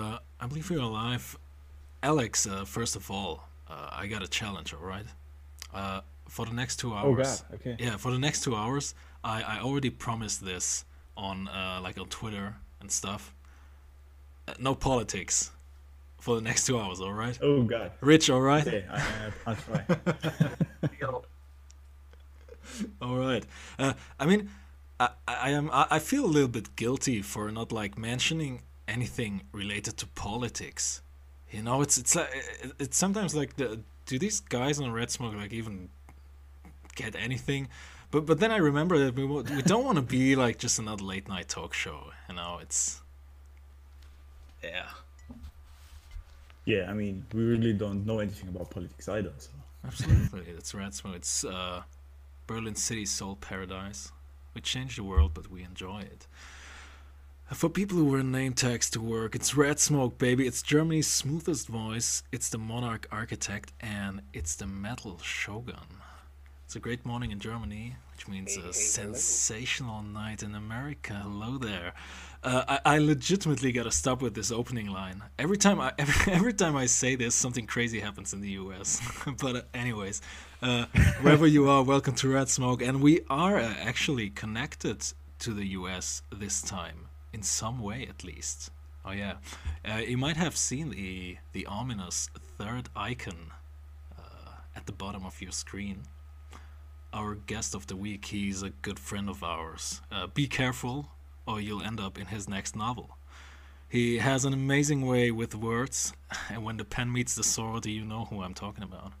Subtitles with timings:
[0.00, 1.36] Uh, I believe we are alive.
[2.02, 5.04] Alex, uh, first of all, uh, I got a challenge, all right?
[5.74, 7.42] Uh, for the next two hours.
[7.42, 7.60] Oh, God.
[7.60, 7.76] Okay.
[7.78, 10.84] Yeah, for the next two hours, I, I already promised this
[11.16, 13.34] on uh, like on Twitter and stuff.
[14.48, 15.50] Uh, no politics
[16.18, 17.38] for the next two hours, all right?
[17.42, 17.92] Oh God.
[18.00, 18.66] Rich, all right?
[18.66, 19.02] Okay, I,
[19.46, 19.84] I'll try.
[23.02, 23.44] All right.
[23.78, 24.48] Uh, I mean,
[24.98, 25.68] I, I am.
[25.72, 31.02] I feel a little bit guilty for not like mentioning anything related to politics.
[31.50, 32.30] You know, it's it's like
[32.78, 35.88] it's sometimes like the do these guys on Red Smoke like even
[36.94, 37.68] get anything?
[38.10, 41.04] But but then I remember that we we don't want to be like just another
[41.04, 42.12] late night talk show.
[42.28, 43.00] You know, it's
[44.62, 44.86] yeah,
[46.64, 49.32] yeah, I mean, we really don't know anything about politics either.
[49.38, 49.50] So
[49.84, 50.52] absolutely.
[50.56, 51.16] it's Red Smoke.
[51.16, 51.82] It's uh,
[52.46, 54.12] Berlin City's soul paradise.
[54.54, 56.26] We change the world, but we enjoy it.
[57.54, 60.46] For people who wear name tags to work, it's Red Smoke, baby.
[60.46, 62.22] It's Germany's smoothest voice.
[62.30, 65.98] It's the monarch architect, and it's the metal shogun.
[66.64, 71.14] It's a great morning in Germany, which means a sensational night in America.
[71.14, 71.92] Hello there.
[72.44, 75.20] Uh, I, I legitimately gotta stop with this opening line.
[75.36, 79.02] Every time I every, every time I say this, something crazy happens in the U.S.
[79.42, 80.22] but uh, anyways,
[80.62, 80.86] uh,
[81.20, 85.04] wherever you are, welcome to Red Smoke, and we are uh, actually connected
[85.40, 86.22] to the U.S.
[86.30, 88.70] this time in some way, at least.
[89.04, 89.36] Oh yeah,
[89.84, 92.28] uh, you might have seen the the ominous
[92.58, 93.52] third icon
[94.18, 96.02] uh, at the bottom of your screen.
[97.12, 100.00] Our guest of the week, he's a good friend of ours.
[100.12, 101.08] Uh, be careful,
[101.46, 103.16] or you'll end up in his next novel.
[103.88, 106.12] He has an amazing way with words,
[106.50, 109.12] and when the pen meets the sword, you know who I'm talking about.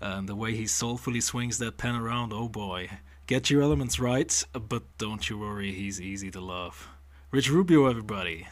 [0.00, 2.90] And the way he soulfully swings that pen around, oh boy.
[3.28, 6.88] Get your elements right, but don't you worry, he's easy to love.
[7.32, 8.46] Rich Rubio, everybody.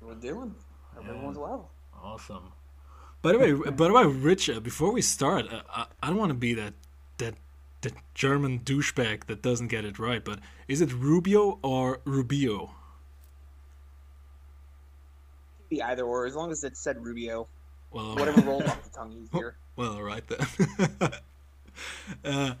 [0.00, 0.52] We're doing.
[0.98, 1.70] Everyone's well.
[2.02, 2.52] Awesome.
[3.22, 6.16] By the way, by the way, Rich, uh, before we start, uh, I, I don't
[6.16, 6.74] want to be that
[7.18, 7.36] that
[7.82, 12.74] that German douchebag that doesn't get it right, but is it Rubio or Rubio?
[15.68, 17.46] Be either or, as long as it said Rubio.
[17.92, 19.54] Well, Whatever rolls off the tongue easier.
[19.76, 21.12] well, all right then.
[22.24, 22.54] uh,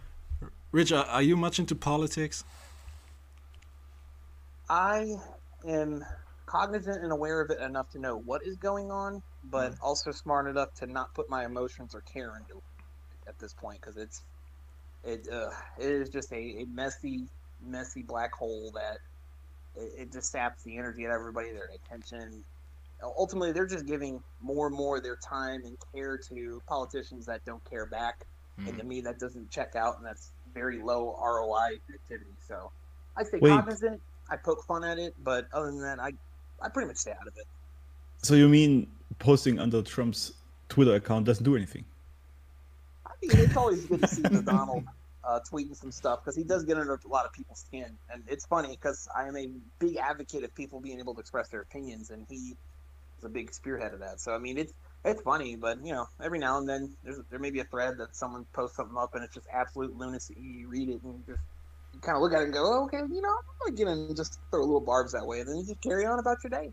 [0.70, 2.44] Rich, are, are you much into politics?
[4.72, 5.16] I
[5.68, 6.02] am
[6.46, 10.48] cognizant and aware of it enough to know what is going on, but also smart
[10.48, 14.22] enough to not put my emotions or care into it at this point because it's
[15.04, 17.26] it uh, it is just a, a messy,
[17.62, 18.96] messy black hole that
[19.74, 22.42] it, it just saps the energy of everybody, their attention.
[23.02, 27.44] Ultimately, they're just giving more and more of their time and care to politicians that
[27.44, 28.14] don't care back,
[28.66, 32.36] and to me, that doesn't check out, and that's very low ROI activity.
[32.46, 32.72] So,
[33.18, 33.50] I stay Wait.
[33.50, 34.00] cognizant.
[34.32, 36.14] I poke fun at it, but other than that, I
[36.62, 37.44] I pretty much stay out of it.
[38.22, 38.86] So you mean
[39.18, 40.32] posting under Trump's
[40.70, 41.84] Twitter account doesn't do anything?
[43.04, 44.84] I mean, it's always good to see the Donald
[45.22, 48.22] uh, tweeting some stuff because he does get under a lot of people's skin, and
[48.26, 51.60] it's funny because I am a big advocate of people being able to express their
[51.60, 52.54] opinions, and he
[53.18, 54.18] is a big spearhead of that.
[54.18, 54.72] So I mean, it's
[55.04, 57.98] it's funny, but you know, every now and then there's there may be a thread
[57.98, 60.36] that someone posts something up, and it's just absolute lunacy.
[60.40, 61.42] You read it and you just
[62.02, 63.98] kind of look at it and go, oh, okay, you know, I'm gonna get in
[63.98, 66.38] and just throw a little barbs that way, and then you just carry on about
[66.44, 66.70] your day.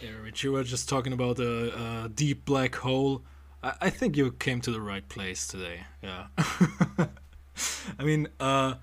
[0.00, 3.22] Yeah, Rich, you were just talking about a, a deep black hole.
[3.62, 5.84] I, I think you came to the right place today.
[6.02, 6.26] Yeah.
[7.98, 8.74] I mean, uh,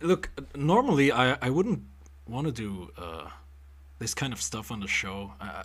[0.00, 1.82] look, normally I, I wouldn't
[2.26, 3.28] want to do uh,
[3.98, 5.32] this kind of stuff on the show.
[5.40, 5.64] I,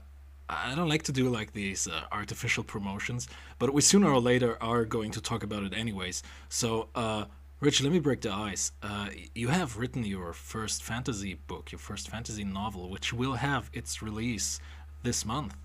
[0.50, 3.30] I don't like to do like these uh, artificial promotions,
[3.60, 6.24] but we sooner or later are going to talk about it anyways.
[6.50, 7.26] So, uh,
[7.62, 8.72] Rich, let me break the ice.
[8.82, 13.70] Uh, you have written your first fantasy book, your first fantasy novel, which will have
[13.74, 14.62] its release
[15.04, 15.58] this month.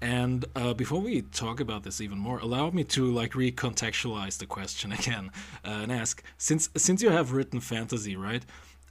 [0.00, 4.46] And uh, before we talk about this even more, allow me to like recontextualize the
[4.46, 5.30] question again
[5.62, 8.46] uh, and ask: since since you have written fantasy, right?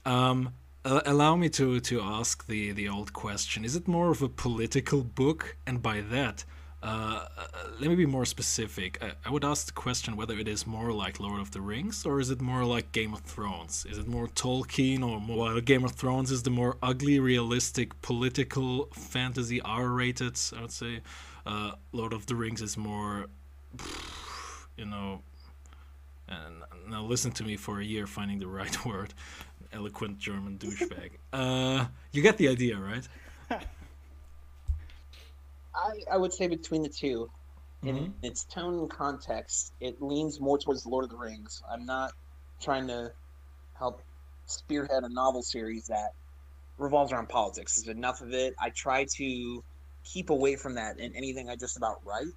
[0.06, 0.54] Um,
[0.84, 5.02] allow me to to ask the the old question: Is it more of a political
[5.02, 5.56] book?
[5.66, 6.44] And by that,
[6.84, 7.46] uh, uh,
[7.80, 9.02] let me be more specific.
[9.02, 12.04] I, I would ask the question whether it is more like Lord of the Rings
[12.04, 13.86] or is it more like Game of Thrones?
[13.90, 18.00] Is it more Tolkien or more while Game of Thrones is the more ugly, realistic,
[18.02, 20.38] political fantasy, R-rated?
[20.56, 21.00] I would say
[21.46, 23.26] uh, Lord of the Rings is more,
[24.76, 25.22] you know.
[26.28, 29.14] And now listen to me for a year finding the right word.
[29.72, 31.10] Eloquent German douchebag.
[31.32, 33.08] uh, you get the idea, right?
[35.74, 37.30] I, I would say between the 2
[37.82, 38.14] in Mhm.
[38.22, 41.62] its tone and context, it leans more towards Lord of the Rings.
[41.68, 42.12] I'm not
[42.60, 43.12] trying to
[43.74, 44.02] help
[44.46, 46.12] spearhead a novel series that
[46.78, 47.76] revolves around politics.
[47.76, 48.54] There's enough of it.
[48.58, 49.64] I try to
[50.04, 52.34] keep away from that in anything I just about write.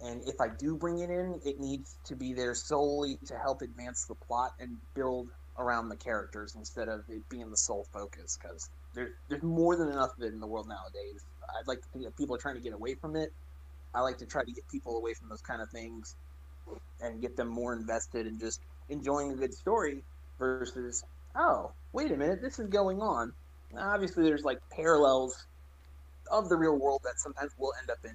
[0.00, 3.62] And if I do bring it in, it needs to be there solely to help
[3.62, 5.28] advance the plot and build
[5.58, 8.36] around the characters instead of it being the sole focus.
[8.40, 11.24] Because there, there's more than enough of it in the world nowadays.
[11.48, 13.32] I'd like to think that people are trying to get away from it.
[13.94, 16.16] I like to try to get people away from those kind of things
[17.00, 20.02] and get them more invested in just enjoying a good story
[20.38, 21.04] versus,
[21.36, 23.32] oh, wait a minute, this is going on.
[23.72, 25.46] Now, obviously, there's like parallels
[26.30, 28.14] of the real world that sometimes will end up in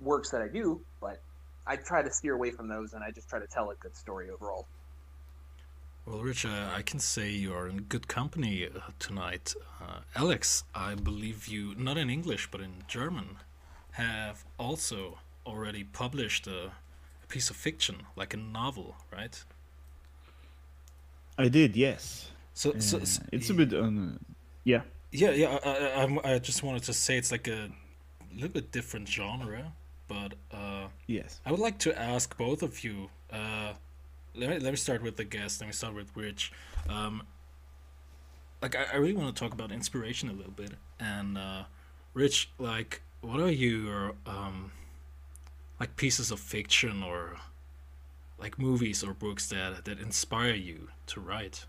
[0.00, 1.20] works that I do, but
[1.66, 3.96] I try to steer away from those and I just try to tell a good
[3.96, 4.66] story overall.
[6.06, 9.54] Well, Rich, uh, I can say you are in good company uh, tonight.
[9.80, 13.36] Uh, Alex, I believe you, not in English but in German,
[13.92, 16.66] have also already published a,
[17.22, 19.42] a piece of fiction, like a novel, right?
[21.38, 22.30] I did, yes.
[22.54, 23.72] So, so, Uh, so it's a bit
[24.64, 24.82] yeah.
[25.12, 25.58] Yeah, yeah.
[25.64, 27.70] I, I, I'm- just wanted to say it's like a
[28.34, 29.72] little bit different genre,
[30.08, 31.40] but uh, Yes.
[31.46, 33.10] I would like to ask both of you.
[34.34, 35.60] Let me let me start with the guest.
[35.60, 36.52] Let me start with Rich.
[36.88, 37.22] Um,
[38.62, 40.72] like I, I really want to talk about inspiration a little bit.
[40.98, 41.64] And uh,
[42.14, 44.72] Rich, like, what are your um,
[45.78, 47.36] like pieces of fiction or
[48.38, 51.66] like movies or books that that inspire you to write?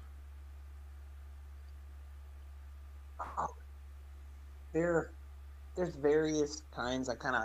[4.74, 5.12] there
[5.76, 7.44] there's various kinds i kind of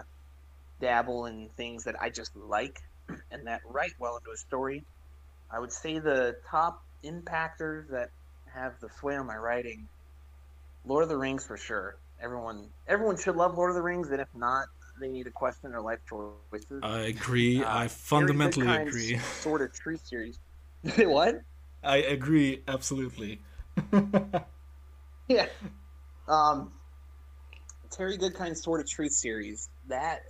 [0.80, 2.80] dabble in things that i just like
[3.30, 4.84] and that write well into a story
[5.50, 8.08] i would say the top impactors that
[8.52, 9.88] have the sway on my writing
[10.84, 14.20] lord of the rings for sure everyone everyone should love lord of the rings and
[14.20, 14.66] if not
[15.00, 17.62] they need to question their life choices I agree.
[17.62, 19.18] Uh, I fundamentally agree.
[19.40, 20.38] sort of truth series
[20.98, 21.34] what
[21.82, 23.40] I agree absolutely.
[25.28, 25.46] Yeah.
[26.28, 26.72] Um,
[27.90, 29.68] Terry Goodkind's Sword of Truth series.
[29.88, 30.20] That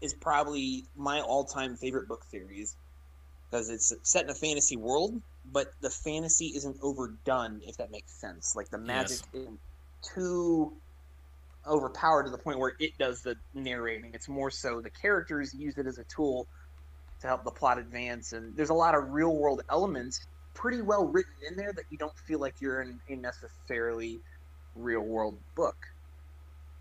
[0.00, 2.76] is probably my all-time favorite book series
[3.54, 5.14] because it's set in a fantasy world,
[5.52, 7.60] but the fantasy isn't overdone.
[7.62, 9.22] If that makes sense, like the magic Yes.
[9.32, 9.60] isn't
[10.02, 10.72] too
[11.64, 14.10] overpowered to the point where it does the narrating.
[14.12, 16.48] It's more so the characters use it as a tool
[17.20, 21.32] to help the plot advance, and there's a lot of real-world elements pretty well written
[21.48, 24.18] in there that you don't feel like you're in a necessarily
[24.74, 25.76] real world book.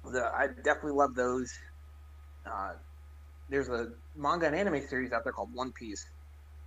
[0.05, 1.53] The, I definitely love those.
[2.45, 2.73] Uh,
[3.47, 6.03] there's a manga and anime series out there called One Piece,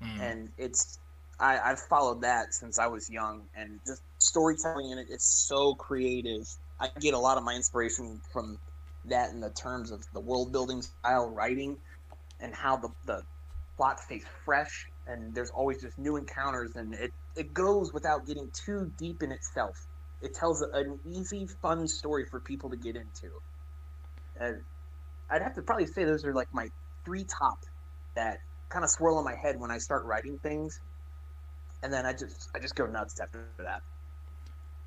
[0.02, 0.20] Mm.
[0.20, 0.98] and it's
[1.38, 5.75] I, I've followed that since I was young, and just storytelling in it, it's so
[5.75, 6.46] creative.
[6.81, 8.58] I get a lot of my inspiration from
[9.06, 11.76] that in the terms of the world building style writing
[12.40, 13.22] and how the, the
[13.76, 18.50] plot stays fresh and there's always just new encounters and it, it goes without getting
[18.52, 19.76] too deep in itself
[20.22, 23.31] it tells an easy fun story for people to get into
[24.40, 24.56] and
[25.31, 26.69] i'd have to probably say those are like my
[27.04, 27.58] three top
[28.14, 28.38] that
[28.70, 30.80] kind of swirl in my head when i start writing things
[31.82, 33.82] and then i just i just go nuts after that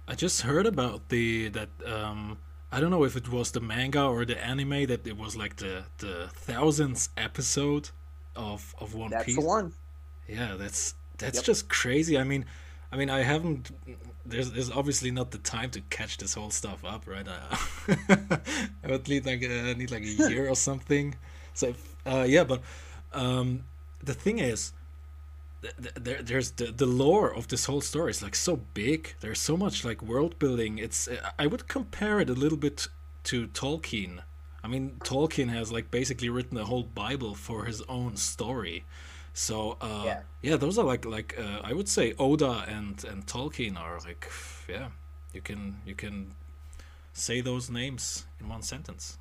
[0.07, 2.37] I just heard about the that um
[2.71, 5.57] I don't know if it was the manga or the anime that it was like
[5.57, 7.89] the the thousandth episode
[8.35, 9.35] of of One that's Piece.
[9.35, 9.73] the one
[10.27, 11.43] Yeah, that's that's Yep.
[11.43, 12.17] just crazy.
[12.17, 12.45] I mean,
[12.91, 13.71] I mean, I haven't.
[14.25, 17.27] There's there's obviously not the time to catch this whole stuff up, right?
[17.27, 17.57] Uh,
[18.83, 21.15] I would need like uh, need like a year or something.
[21.53, 22.61] So if, uh, yeah, but
[23.13, 23.63] um,
[24.03, 24.73] the thing is,
[25.61, 29.15] th- th- there there's the the lore of this whole story is like so big.
[29.19, 30.77] There's so much like world building.
[30.77, 32.87] It's I would compare it a little bit
[33.25, 34.21] to Tolkien.
[34.63, 38.83] I mean, Tolkien has like basically written the whole Bible for his own story.
[39.33, 40.19] So uh, yeah.
[40.41, 40.57] Yeah.
[40.57, 44.29] those are like like uh, I would say Oda and and Tolkien are like
[44.67, 44.89] yeah,
[45.33, 46.35] you can you can
[47.13, 49.17] say those names in one sentence.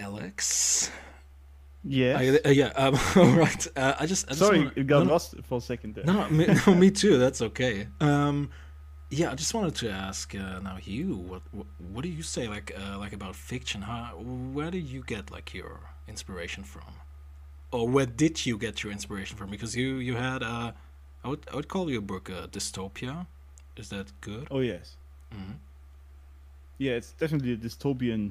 [0.00, 0.90] Alex.
[1.84, 2.38] Yeah.
[2.44, 2.66] Uh, yeah.
[2.76, 3.66] Um, all right.
[3.76, 6.04] Uh, I just I just Sorry, wanna- it got no, lost for a second there.
[6.04, 7.18] no, me, no, me too.
[7.18, 7.86] That's okay.
[8.00, 8.50] Um,
[9.10, 12.48] yeah, I just wanted to ask uh, now you what, what what do you say
[12.48, 13.82] like uh, like about fiction?
[13.82, 14.14] How
[14.56, 16.92] where do you get like your inspiration from,
[17.72, 19.50] or where did you get your inspiration from?
[19.50, 20.72] Because you you had uh,
[21.24, 23.26] I would I would call your book uh, dystopia.
[23.76, 24.46] Is that good?
[24.50, 24.96] Oh yes.
[25.34, 25.56] Mhm.
[26.78, 28.30] Yeah, it's definitely a dystopian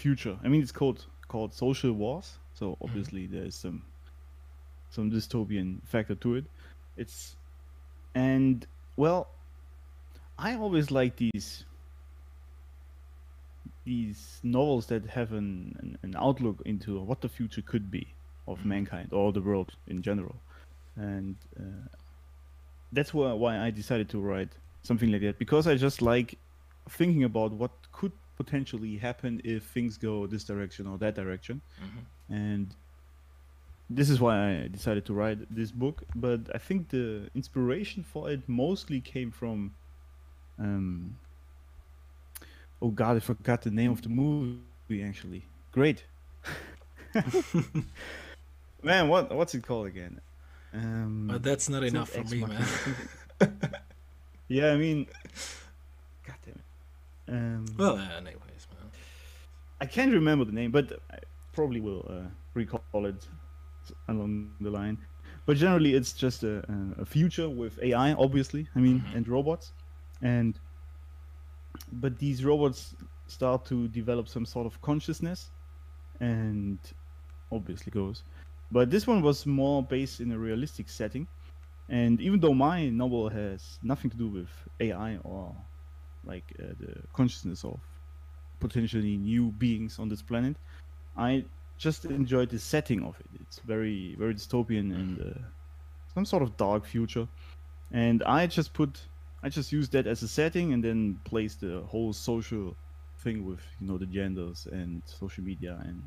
[0.00, 0.36] future.
[0.44, 3.82] I mean, it's called called social wars, so obviously there's some
[4.90, 6.44] some dystopian factor to it.
[6.96, 7.36] It's
[8.14, 8.66] and
[8.96, 9.28] well,
[10.38, 11.64] I always like these
[13.84, 18.06] these novels that have an, an, an outlook into what the future could be
[18.46, 18.64] of Mhm.
[18.66, 20.36] mankind or the world in general.
[20.96, 21.86] and uh,
[22.92, 24.52] that's why why I decided to write
[24.82, 26.36] something like that because I just like
[26.98, 32.02] thinking about what could potentially happen if things go this direction or that direction, Mhm.
[32.42, 32.66] and
[33.98, 35.96] this is why I decided to write this book.
[36.14, 37.06] But I think the
[37.40, 39.58] inspiration for it mostly came from,
[40.64, 41.18] um,
[42.80, 45.02] oh God, I forgot the name of the movie.
[45.10, 45.42] Actually,
[45.72, 45.98] great.
[48.82, 50.20] Man, what what's it called again?
[50.72, 52.66] Um, But that's not enough for Ex me, Machina,
[53.40, 53.60] man.
[54.48, 55.69] yeah, I mean, God damn it.
[57.30, 58.90] Um, well, uh, anyways, man.
[59.80, 61.18] I can't remember the name, but I
[61.52, 63.28] probably will uh, recall it
[64.08, 64.98] along the line.
[65.46, 66.62] But generally, it's just a,
[66.98, 68.68] a- future with AI, obviously.
[68.74, 69.16] I mean, Mhm.
[69.16, 69.72] and robots,
[70.22, 70.58] and
[71.92, 72.94] but these robots
[73.26, 75.50] start to develop some sort of consciousness,
[76.20, 76.78] and
[77.52, 78.24] obviously goes.
[78.70, 81.26] But this one was more based in a realistic setting,
[81.88, 85.54] and even though my novel has nothing to do with AI or
[86.24, 87.80] like uh, the consciousness of
[88.60, 90.56] potentially new beings on this planet.
[91.16, 91.44] I
[91.78, 93.26] just enjoyed the setting of it.
[93.40, 95.38] It's very, very dystopian and uh,
[96.14, 97.26] some sort of dark future.
[97.92, 99.00] And I just put,
[99.42, 102.76] I just used that as a setting and then placed the whole social
[103.18, 106.02] thing with, you know, the genders and social media and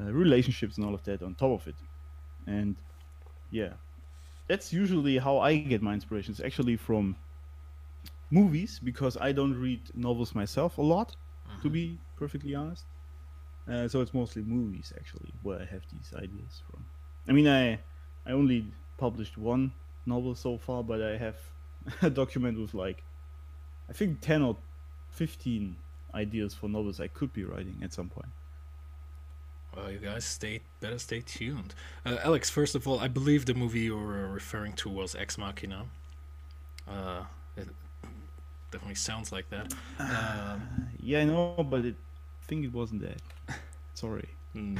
[0.00, 1.76] uh, relationships and all of that on top of it.
[2.46, 2.76] And
[3.50, 3.74] yeah,
[4.48, 6.40] that's usually how I get my inspirations.
[6.40, 7.16] Actually, from
[8.34, 11.16] movies because I don't read novels myself a lot,
[11.62, 12.84] to be perfectly honest.
[13.70, 16.84] Uh, so it's mostly movies actually where I have these ideas from.
[17.28, 17.78] I mean, I
[18.26, 18.66] I only
[18.98, 19.72] published one
[20.04, 21.36] novel so far, but I have
[22.02, 23.02] a document with like
[23.88, 24.56] I think ten or
[25.08, 25.76] fifteen
[26.14, 28.32] ideas for novels I could be writing at some point.
[29.74, 31.74] Well, you guys stay better stay tuned.
[32.04, 35.38] Uh, Alex, first of all, I believe the movie you were referring to was Ex
[35.38, 35.86] Machina.
[36.86, 37.24] Uh,
[38.74, 39.74] definitely sounds like that.
[40.10, 41.96] Um, Yeah, I know, but it,
[42.42, 43.22] I think it wasn't that.
[43.94, 44.28] Sorry.
[44.56, 44.78] mm.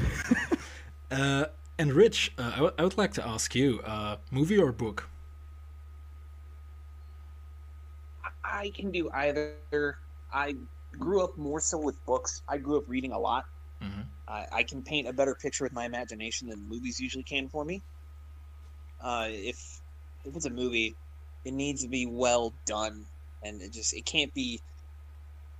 [1.10, 1.46] uh,
[1.78, 5.08] and Rich, uh, I, w- I would like to ask you, uh, movie or book?
[8.44, 9.98] I can do either.
[10.32, 10.54] I
[10.98, 12.42] grew up more so with books.
[12.48, 13.44] I grew up reading a lot.
[13.80, 17.48] hmm I, I can paint a better picture with my imagination than movies usually can
[17.48, 17.82] for me.
[19.00, 19.80] Uh, if
[20.24, 20.96] if it's a movie,
[21.44, 23.06] it needs to be well done,
[23.44, 24.60] and it just it can't be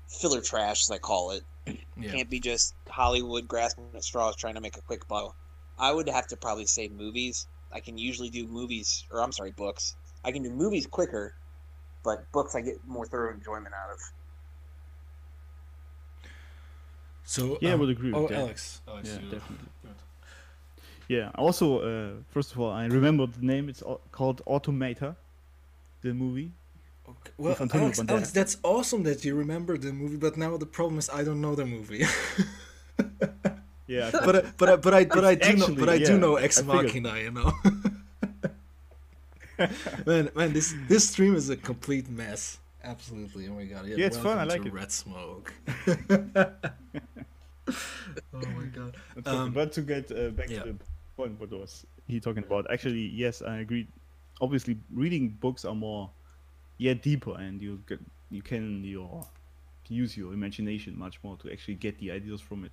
[0.09, 1.43] filler trash, as I call it.
[1.97, 2.11] Yeah.
[2.11, 5.37] Can't be just Hollywood grasping at straws trying to make a quick buck.
[5.79, 7.47] I would have to probably say movies.
[7.73, 9.95] I can usually do movies, or I'm sorry, books.
[10.25, 11.35] I can do movies quicker,
[12.03, 14.01] but books I get more thorough enjoyment out of.
[17.25, 18.39] So Yeah, I um, would agree with Oh, that.
[18.39, 19.67] Alex, Alex, Yeah, you- definitely.
[19.83, 19.95] good.
[21.07, 21.31] Yeah.
[21.37, 23.69] Also, uh, first of all, I remember the name.
[23.69, 25.15] It's called Automata,
[26.03, 26.51] the movie.
[27.09, 27.31] Okay.
[27.37, 30.99] Well, Antonio Alex, Alex, that's awesome that you remember the movie, but now the problem
[30.99, 32.05] is I don't know the movie.
[33.87, 34.11] Yeah.
[34.25, 36.63] but I, but I, but I but I do know but I do know Ex.
[36.63, 37.53] Machina, you know.
[40.07, 42.59] man, man, this this stream is a complete mess.
[42.83, 43.49] Absolutely.
[43.49, 43.87] Oh my god.
[43.87, 44.75] Yeah, it's fun, I like to it.
[44.75, 45.53] Red Smoke.
[45.89, 45.95] oh
[48.33, 48.97] my god.
[49.25, 50.63] Um, but to get uh, back yeah.
[50.63, 50.79] to the
[51.17, 52.67] point, what was he talking about?
[52.71, 53.89] Actually, yes, I agree.
[54.41, 56.11] Obviously, reading books are more,
[56.79, 58.01] yeah, deeper, and you get
[58.31, 59.27] you can your
[59.89, 62.73] use your imagination much more to actually get the ideas from it.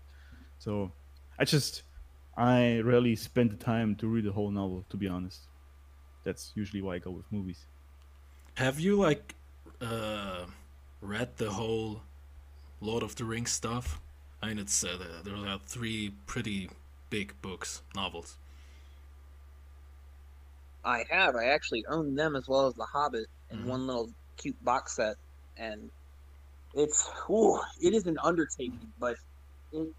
[0.59, 0.91] So,
[1.37, 1.83] I just
[2.37, 4.85] I rarely spend the time to read a whole novel.
[4.89, 5.41] To be honest,
[6.23, 7.65] that's usually why I go with movies.
[8.55, 9.35] Have you like
[9.81, 10.45] uh
[11.01, 12.03] read the whole
[12.79, 13.99] Lord of the Rings stuff?
[14.41, 16.69] I mean, it's uh, there are three pretty
[17.09, 18.37] big books, novels.
[20.83, 21.35] I have.
[21.35, 23.65] I actually own them as well as The Hobbit in Mhm.
[23.65, 25.17] one little cute box set,
[25.57, 25.91] and
[26.73, 29.17] it's ooh, it is an undertaking, but
[29.71, 29.89] it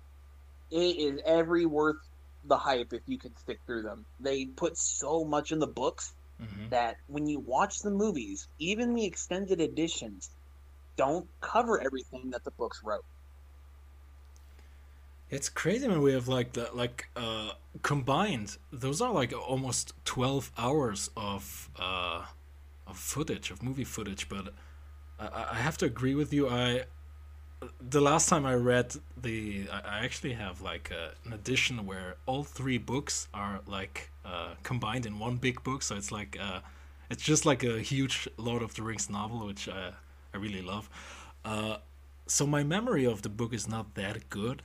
[0.70, 1.96] it is every worth
[2.44, 4.06] the hype if you can stick through them.
[4.18, 8.94] They put so much in the books hmm that when you watch the movies, even
[8.94, 10.30] the extended editions,
[10.96, 13.04] don't cover everything that the books wrote.
[15.32, 18.58] It's crazy when we have like the like uh combined.
[18.70, 22.26] Those are like almost twelve hours of uh
[22.86, 24.28] of footage of movie footage.
[24.28, 24.52] But
[25.18, 26.50] I, I have to agree with you.
[26.50, 26.84] I
[27.80, 32.16] the last time I read the I I actually have like a, an edition where
[32.26, 35.82] all three books are like uh, combined in one big book.
[35.82, 36.60] So it's like uh,
[37.08, 39.92] it's just like a huge Lord of the Rings novel, which I
[40.34, 40.90] I really love.
[41.42, 41.78] Uh,
[42.26, 44.62] so my memory of the book is not that good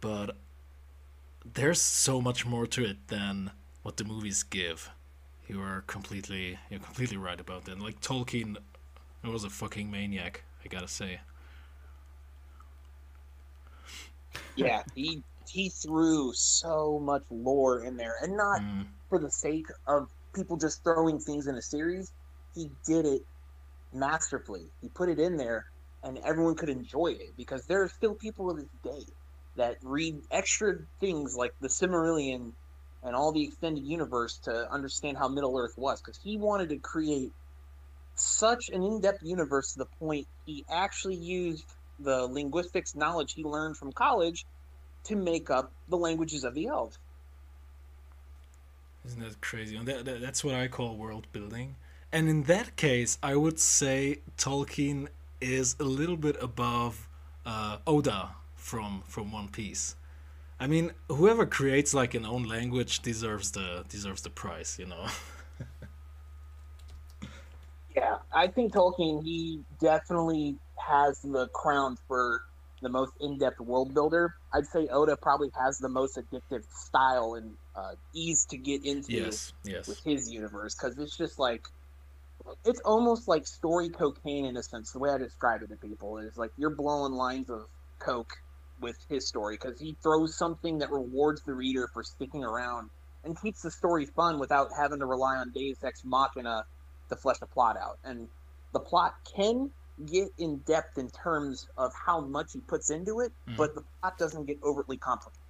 [0.00, 0.36] but
[1.44, 3.50] there's so much more to it than
[3.82, 4.90] what the movies give
[5.48, 7.78] you are completely you're completely right about that.
[7.80, 8.56] Like Tolkien
[9.24, 11.20] was a fucking maniac, I gotta say.
[14.56, 19.66] Yeah, he he threw so much lore in there, and not Mm, for the sake
[19.86, 22.12] of people just throwing things in a series.
[22.54, 23.22] He did it
[23.92, 24.72] masterfully.
[24.80, 25.66] He put it in there,
[26.02, 29.04] and everyone could enjoy it because there are still people to this day
[29.56, 32.52] that read extra things like the Silmarillion
[33.02, 36.00] and all the extended universe to understand how Middle Earth was.
[36.00, 37.32] Because he wanted to create
[38.14, 41.64] such an in-depth universe to the point he actually used
[42.00, 44.44] the linguistics knowledge he learned from college
[45.04, 46.98] to make up the languages of the elves.
[49.06, 49.78] isn't that crazy?
[49.78, 51.76] That, that, that's what I call world building.
[52.12, 55.08] And in that case, I would say Tolkien
[55.40, 57.08] is a little bit above
[57.44, 58.30] uh, Oda
[58.66, 59.94] from from One Piece.
[60.58, 65.06] I mean, whoever creates like an own language deserves the deserves the prize, you know.
[67.96, 72.42] Yeah, I think Tolkien he definitely has the crown for
[72.82, 74.34] the most in-depth world builder.
[74.52, 79.12] I'd say Oda probably has the most addictive style and uh, ease to get into
[79.12, 79.88] yes, yes.
[79.88, 81.66] with his universe because it's just like
[82.66, 84.92] it's almost like story cocaine in a sense.
[84.92, 87.66] The way I describe it to people is like you're blowing lines of
[87.98, 88.36] coke
[88.80, 92.90] with his story because he throws something that rewards the reader for sticking around
[93.24, 96.64] and keeps the story fun without having to rely on Deus Ex Machina
[97.08, 97.98] to flesh the plot out.
[98.04, 98.28] And
[98.72, 99.70] the plot can
[100.06, 103.56] get in depth in terms of how much he puts into it, Mhm.
[103.56, 105.40] but the plot doesn't get overtly complicated.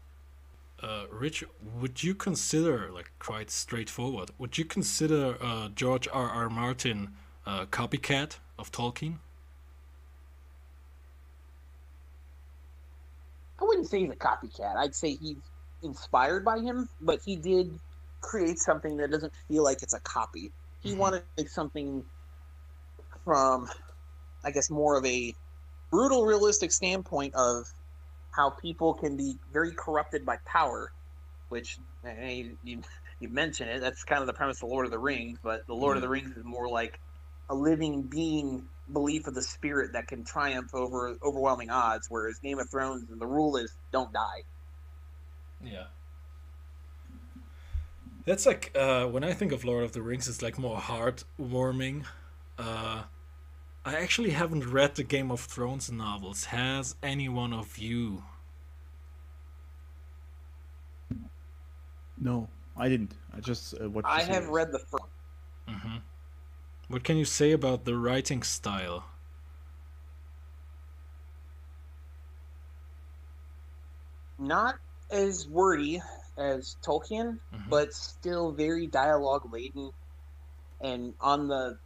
[0.80, 1.42] Uh, Rich,
[1.80, 6.28] would you consider, like quite straightforward, would you consider uh, George R.
[6.28, 6.50] R.
[6.50, 7.16] Martin
[7.46, 9.18] a copycat of Tolkien?
[13.60, 14.76] I wouldn't say he's a copycat.
[14.76, 15.38] I'd say he's
[15.82, 17.78] inspired by him, but he did
[18.20, 20.52] create something that doesn't feel like it's a copy.
[20.80, 20.98] He Mhm.
[20.98, 22.04] wanted to make something
[23.24, 23.68] from,
[24.44, 25.34] I guess, more of a
[25.90, 27.66] brutal, realistic standpoint of
[28.32, 30.92] how people can be very corrupted by power,
[31.48, 32.82] which you, you,
[33.20, 33.80] you mentioned it.
[33.80, 36.08] That's kind of the premise of Lord of the Rings, but the Lord of the
[36.08, 37.00] Rings is more like
[37.48, 42.58] a living being belief of the spirit that can triumph over overwhelming odds, whereas Game
[42.58, 44.42] of Thrones, and the rule is don't die.
[45.64, 45.84] Yeah.
[48.24, 52.04] That's like uh, when I think of Lord of the Rings, it's like more heartwarming.
[52.58, 53.04] Uh,
[53.84, 56.46] I actually haven't read the Game of Thrones novels.
[56.46, 58.24] Has any one of you?
[62.18, 63.12] No, I didn't.
[63.32, 64.08] I just uh, watched.
[64.08, 64.48] I have series.
[64.48, 65.04] read the first.
[65.68, 65.96] hmm
[66.88, 69.04] What can you say about the writing style?
[74.38, 74.76] Not
[75.10, 76.00] as wordy
[76.36, 77.70] as Tolkien, Mhm.
[77.70, 79.90] but still very dialogue laden,
[80.80, 81.78] and on the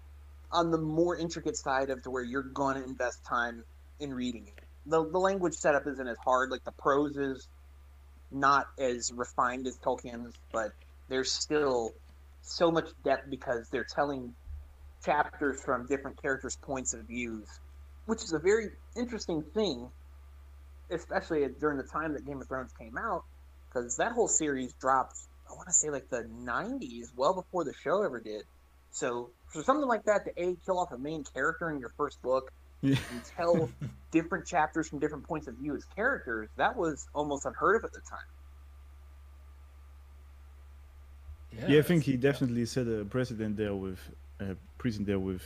[0.53, 3.65] on the more intricate side of to where you're going to invest time
[4.01, 4.65] in reading it.
[4.87, 6.51] The the language setup isn't as hard.
[6.51, 7.49] Like the prose is
[8.31, 10.73] not as refined as Tolkien's, but
[11.09, 11.93] there's still
[12.43, 14.35] so much depth because they're telling
[15.05, 17.49] chapters from different characters' points of views,
[18.07, 19.89] which is a very interesting thing,
[20.91, 23.25] especially during the time that Game of Thrones came out,
[23.69, 25.17] because that whole series dropped.
[25.49, 28.43] I want to say like the '90s, well before the show ever did.
[28.93, 32.21] So for something like that to a kill off a main character in your first
[32.23, 32.51] book
[32.83, 32.97] Yeah.
[33.11, 33.69] and tell
[34.13, 37.93] different chapters from different points of view as characters, that was almost unheard of at
[37.93, 38.19] the time.
[41.69, 43.99] Yeah, I think he definitely set a precedent there with
[44.41, 45.43] uh, precedent there with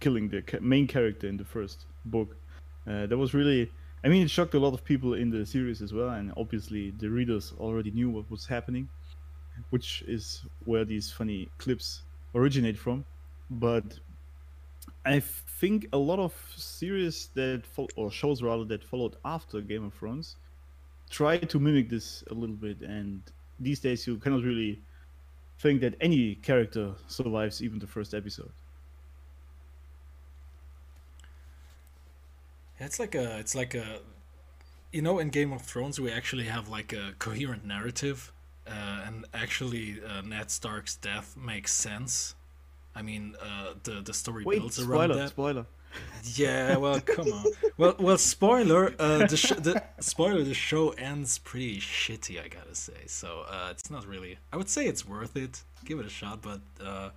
[0.00, 2.36] killing the main character in the first book.
[2.86, 3.70] Uh, that was really,
[4.04, 6.92] I mean, it shocked a lot of people in the series as well, and obviously
[6.98, 8.88] the readers already knew what was happening,
[9.70, 12.02] which is where these funny clips
[12.34, 13.04] originate from.
[13.50, 13.84] But
[15.04, 19.84] I think a lot of series that fol- or shows rather that followed after Game
[19.84, 20.36] of Thrones
[21.10, 23.22] try to mimic this a little bit, and
[23.60, 24.80] these days you cannot really
[25.58, 28.52] think that any character survives even the first episode.
[32.80, 34.00] It's like a, it's like a,
[34.92, 38.32] you know, in Game of Thrones we actually have like a coherent narrative,
[38.66, 42.36] uh, and actually uh, Ned Stark's death makes sense.
[42.94, 45.28] I mean, uh, the the story Wait, builds around spoiler, that.
[45.30, 45.66] spoiler.
[46.34, 47.44] Yeah, well, come on.
[47.76, 48.94] Well, well, spoiler.
[48.98, 50.42] Uh, the sh- the spoiler.
[50.42, 52.42] The show ends pretty shitty.
[52.42, 53.06] I gotta say.
[53.06, 54.38] So uh, it's not really.
[54.52, 55.62] I would say it's worth it.
[55.84, 57.10] Give it a shot, but uh,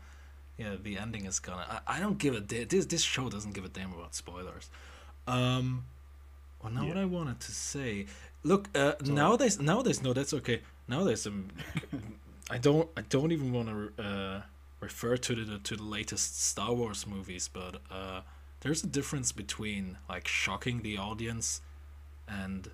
[0.58, 1.82] yeah, the ending is gonna.
[1.88, 2.86] I, I don't give a this.
[2.86, 4.70] This show doesn't give a damn about spoilers.
[5.28, 5.86] Um,
[6.64, 8.06] well, now what I wanted to say.
[8.44, 10.62] Look, uh, nowadays, nowadays, no, that's okay.
[10.88, 11.50] Nowadays, um,
[12.50, 14.42] I don't, I don't even want to uh,
[14.80, 18.22] refer refer to the to the latest Star Wars movies, but uh,
[18.62, 21.62] there's a difference between like shocking the audience
[22.28, 22.70] and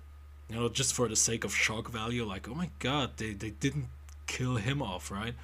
[0.48, 3.50] you know just for the sake of shock value, like oh my god, they they
[3.50, 3.86] didn't
[4.26, 5.34] kill him off, right?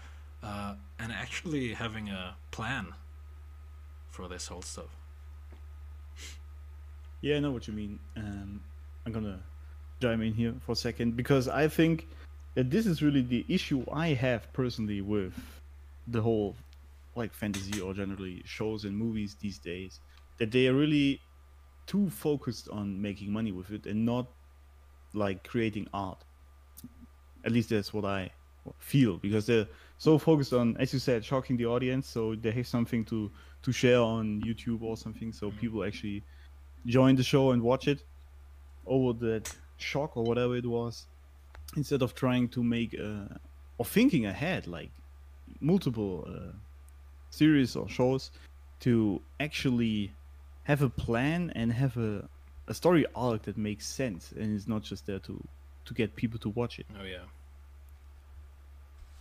[0.42, 2.94] Uh, and actually having a plan
[4.10, 4.94] for this whole stuff.
[7.22, 7.98] Yeah, I know what you mean.
[8.16, 8.62] Um,
[9.06, 9.40] I'm gonna
[10.00, 12.06] chime in here for a second because I think
[12.54, 15.32] that this is really the issue I have personally with
[16.06, 16.54] the whole
[17.16, 20.00] like fantasy or generally shows and movies these days
[20.38, 21.20] that they are really
[21.86, 24.26] too focused on making money with it and not
[25.12, 26.24] like creating art.
[27.44, 28.30] At least that's what i
[28.78, 29.66] feel because they're
[29.98, 33.30] so focused on as you said shocking the audience so they have something to
[33.62, 36.22] to share on youtube or something so people actually
[36.86, 38.02] join the show and watch it
[38.86, 41.06] over that shock or whatever it was
[41.76, 43.34] instead of trying to make uh,
[43.78, 44.90] or thinking ahead like
[45.60, 46.52] multiple uh,
[47.30, 48.30] series or shows
[48.80, 50.12] to actually
[50.64, 52.28] have a plan and have a,
[52.68, 55.42] a story arc that makes sense and is not just there to
[55.84, 57.24] to get people to watch it Oh yeah.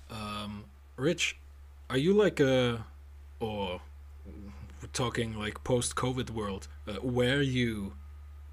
[0.09, 1.37] Um, Rich,
[1.89, 2.85] are you like a,
[3.39, 3.81] or
[4.25, 6.67] we're talking like post-COVID world?
[6.87, 7.93] Uh, were you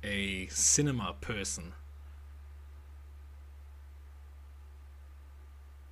[0.03, 1.75] a cinema person?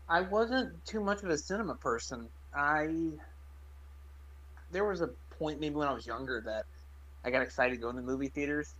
[0.08, 2.28] I wasn't too much of a cinema person.
[2.54, 2.88] I
[4.70, 6.64] there was a point maybe when I was younger that
[7.24, 8.74] I got excited going to movie theaters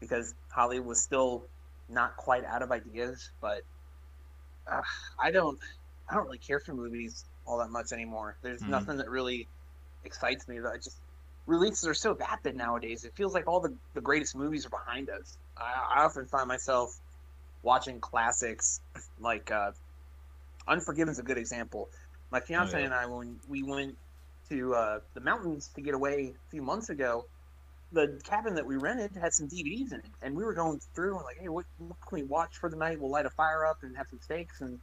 [0.00, 1.48] because Hollywood was still
[1.88, 3.30] not quite out of ideas.
[3.40, 3.62] But
[4.70, 4.82] uh,
[5.20, 5.58] I don't
[6.10, 8.36] I don't really care for movies all that much anymore.
[8.42, 8.68] There's Mhm.
[8.68, 9.48] nothing that really
[10.04, 10.60] excites me.
[10.60, 11.00] That I just
[11.46, 13.04] releases are so vapid nowadays.
[13.04, 15.38] It feels like all the, the greatest movies are behind us.
[15.58, 16.90] I, I often find myself
[17.62, 18.80] watching classics
[19.18, 19.72] like uh,
[20.68, 21.88] Unforgiven's a good example.
[22.30, 22.84] My fiance yeah.
[22.84, 23.96] and I, when we went
[24.48, 27.24] to uh, the mountains to get away a few months ago,
[27.92, 31.16] the cabin that we rented had some DVDs in it, and we were going through
[31.16, 33.00] and like, hey, what, what can we watch for the night?
[33.00, 34.78] We'll light a fire up and have some steaks, and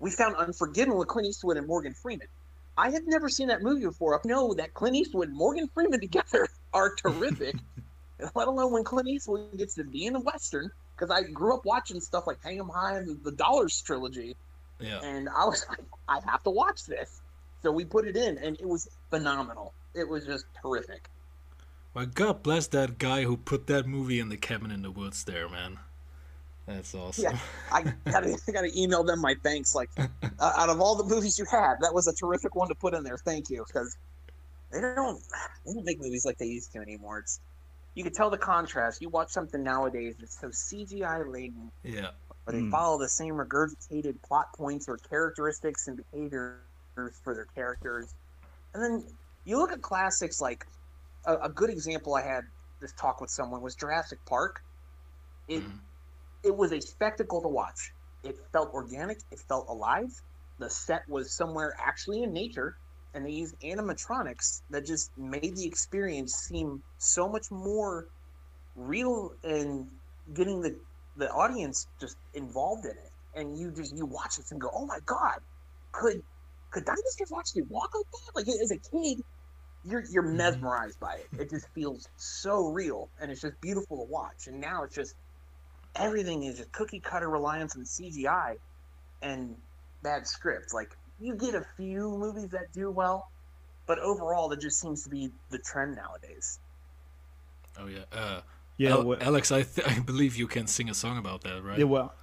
[0.00, 2.28] we found Unforgiven with Clint Eastwood and Morgan Freeman.
[2.76, 4.16] I had never seen that movie before.
[4.16, 7.56] I know that Clint Eastwood and Morgan Freeman together are terrific,
[8.34, 10.70] let alone when Clint Eastwood gets to be in a western.
[10.96, 14.36] Because I grew up watching stuff like Hang 'em High and the Dollars trilogy,
[14.78, 15.00] Yeah.
[15.02, 17.20] and I was like, I have to watch this.
[17.62, 19.74] So we put it in, and it was phenomenal.
[19.94, 21.08] It was just terrific.
[21.94, 25.24] Well, God bless that guy who put that movie in the cabin in the woods
[25.24, 25.78] there, man.
[26.66, 27.24] That's awesome.
[27.24, 27.38] Yeah,
[27.70, 29.74] I gotta, I gotta email them my thanks.
[29.74, 30.08] Like, uh,
[30.40, 33.04] out of all the movies you had, that was a terrific one to put in
[33.04, 33.18] there.
[33.18, 33.96] Thank you, because
[34.72, 35.22] they don't,
[35.64, 37.20] they don't make movies like they used to anymore.
[37.20, 37.40] It's,
[37.94, 39.00] you can tell the contrast.
[39.00, 42.10] You watch something nowadays that's so CGI laden, yeah.
[42.44, 42.70] but they Hmm.
[42.70, 46.58] follow the same regurgitated plot points or characteristics and behaviors
[47.22, 48.14] for their characters.
[48.72, 49.04] And then
[49.44, 50.66] you look at classics like
[51.26, 52.44] a, a good example I had
[52.80, 54.62] this talk with someone was Jurassic Park.
[55.48, 55.80] It Mhm.
[56.44, 57.94] it was a spectacle to watch.
[58.22, 60.10] It felt organic, it felt alive.
[60.58, 62.78] The set was somewhere actually in nature,
[63.14, 68.08] and they used animatronics that just made the experience seem so much more
[68.74, 69.90] real and
[70.32, 70.80] getting the
[71.16, 73.12] the audience just involved in it.
[73.34, 75.40] And you just you watch this and go, "Oh my god,
[75.92, 76.22] could
[76.70, 79.24] could dinosaurs actually walk like that?" Like as a kid,
[79.84, 80.36] you're you're Mhm.
[80.36, 81.28] mesmerized by it.
[81.38, 84.46] It just feels so real, and it's just beautiful to watch.
[84.46, 85.14] And now it's just
[85.96, 88.56] everything is just cookie cutter reliance on CGI
[89.22, 89.56] and
[90.02, 90.72] bad scripts.
[90.74, 93.24] Like you get a few movies that do well,
[93.86, 96.58] but overall, that just seems to be the trend nowadays.
[97.78, 98.04] Oh yeah.
[98.12, 98.40] Uh,
[98.76, 101.62] yeah Al- well, Alex, I th- I believe you can sing a song about that,
[101.62, 101.78] right?
[101.78, 102.14] yeah well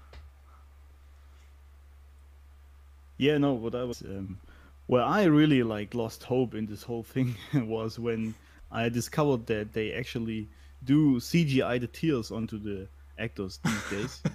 [3.18, 4.40] yeah no what i was um
[4.88, 8.34] where i really like lost hope in this whole thing was when
[8.72, 10.48] i discovered that they actually
[10.84, 12.88] do cgi the tears onto the
[13.20, 14.24] actors these days.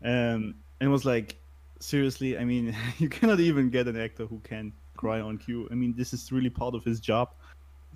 [0.00, 1.34] Um and it was like
[1.80, 5.66] seriously i mean you cannot even get an actor who can cry on cue.
[5.70, 7.30] I mean this is really part of his job.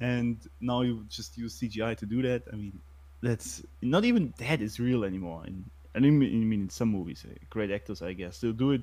[0.00, 2.42] And now you just use cgi to do that.
[2.52, 2.80] I mean
[3.20, 5.42] that's not even that is real anymore.
[5.46, 8.70] And i mean, I mean in some movies uh, great actors i guess still do
[8.70, 8.82] it.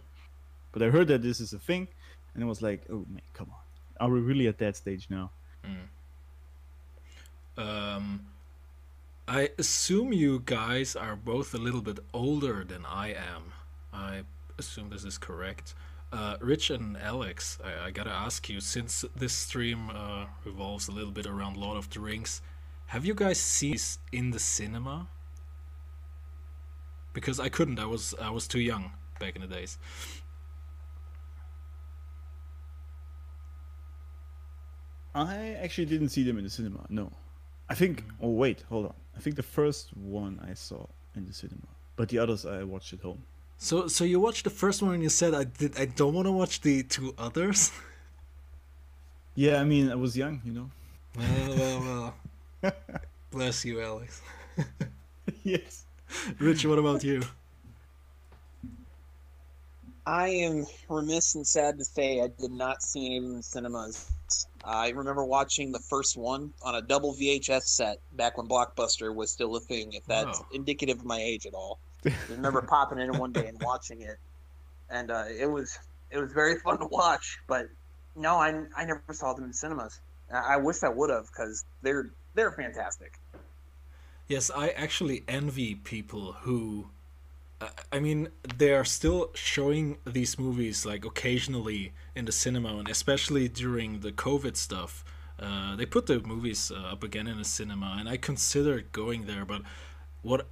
[0.71, 1.87] But i heard that this is a thing
[2.33, 3.59] and i was like oh man come on
[3.99, 5.29] are we really at that stage now
[7.57, 8.27] Um,
[9.27, 13.51] I assume you guys are both a little bit older than I am.
[13.93, 14.21] I
[14.57, 15.75] assume this is correct.
[16.11, 20.91] Uh, Rich and Alex, I, I gotta ask you, since this stream uh, revolves a
[20.93, 22.41] little bit around Lord of the Rings,
[22.87, 25.07] have you guys seen this in the cinema?
[27.13, 27.79] Because I couldn't.
[27.79, 29.77] I was I was too young back in the days.
[35.15, 36.85] I actually didn't see them in the cinema.
[36.89, 37.11] No,
[37.69, 38.05] I think.
[38.05, 38.11] Mm.
[38.21, 38.93] Oh wait, hold on.
[39.17, 42.93] I think the first one I saw in the cinema, but the others I watched
[42.93, 43.23] at home.
[43.57, 46.27] So so you watched the first one and you said I did I don't want
[46.27, 47.71] to watch the two others.
[49.35, 50.69] Yeah, I mean I was young, you know.
[51.15, 52.13] well well
[52.61, 52.73] well.
[53.31, 54.21] Bless you, Alex.
[55.43, 55.85] yes.
[56.39, 57.21] Rich, what about you?
[60.05, 63.43] I am remiss and sad to say I did not see any of them in
[63.43, 64.11] cinemas.
[64.63, 69.31] I remember watching the first one on a double VHS set back when Blockbuster was
[69.31, 70.45] still a thing, if that's Wow.
[70.51, 71.79] indicative of my age at all.
[72.27, 74.17] I remember popping in one day and watching it,
[74.89, 75.77] and uh, it was
[76.11, 77.39] it was very fun to watch.
[77.47, 77.67] But
[78.15, 79.99] no, I, I never saw them in cinemas.
[80.31, 83.13] I, I wish I would have because they're they're fantastic.
[84.27, 86.91] Yes, I actually envy people who.
[87.91, 93.47] I- mean, they are still showing these movies like occasionally in the cinema, and especially
[93.47, 95.03] during the COVID stuff.
[95.39, 99.25] Uh, they put the movies uh, up again in the cinema, and I considered going
[99.25, 99.45] there.
[99.45, 99.61] But
[100.21, 100.47] what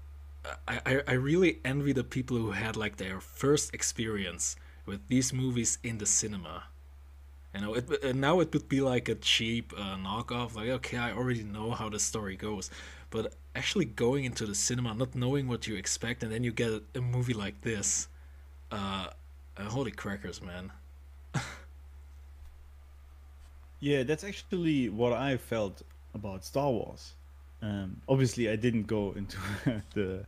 [0.67, 5.77] I, I really envy the people who had like their first experience with these movies
[5.83, 6.63] in the cinema.
[7.53, 10.55] You know, it now it would be like a cheap uh, knockoff.
[10.55, 12.69] Like, okay, I already know how the story goes,
[13.09, 16.71] but actually going into the cinema, not knowing what you expect, and then you get
[16.95, 18.07] a, movie like this,
[18.71, 19.07] uh,
[19.57, 20.71] uh, holy crackers, man!
[23.79, 25.83] Yeah, that's actually what I felt
[26.15, 27.13] about Star Wars.
[27.61, 29.37] Um, obviously, I didn't go into
[29.93, 30.25] the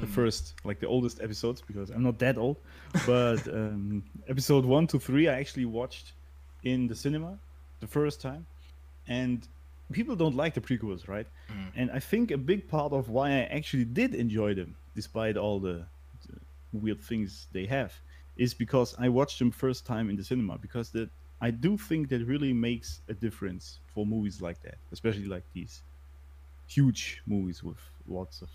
[0.00, 2.58] the first, like the oldest episodes because I'm not that old.
[3.06, 6.12] But um, episode one to three, I actually watched
[6.62, 7.38] in the cinema
[7.80, 8.46] the first time,
[9.08, 9.48] and
[9.92, 11.26] people don't like the prequels, right?
[11.50, 11.72] Mm.
[11.74, 15.58] And I think a big part of why I actually did enjoy them, despite all
[15.58, 15.84] the,
[16.28, 16.38] the
[16.72, 17.92] weird things they have,
[18.36, 20.58] is because I watched them first time in the cinema.
[20.58, 25.26] Because that I do think that really makes a difference for movies like that, especially
[25.26, 25.82] like these
[26.66, 28.48] huge movies with lots of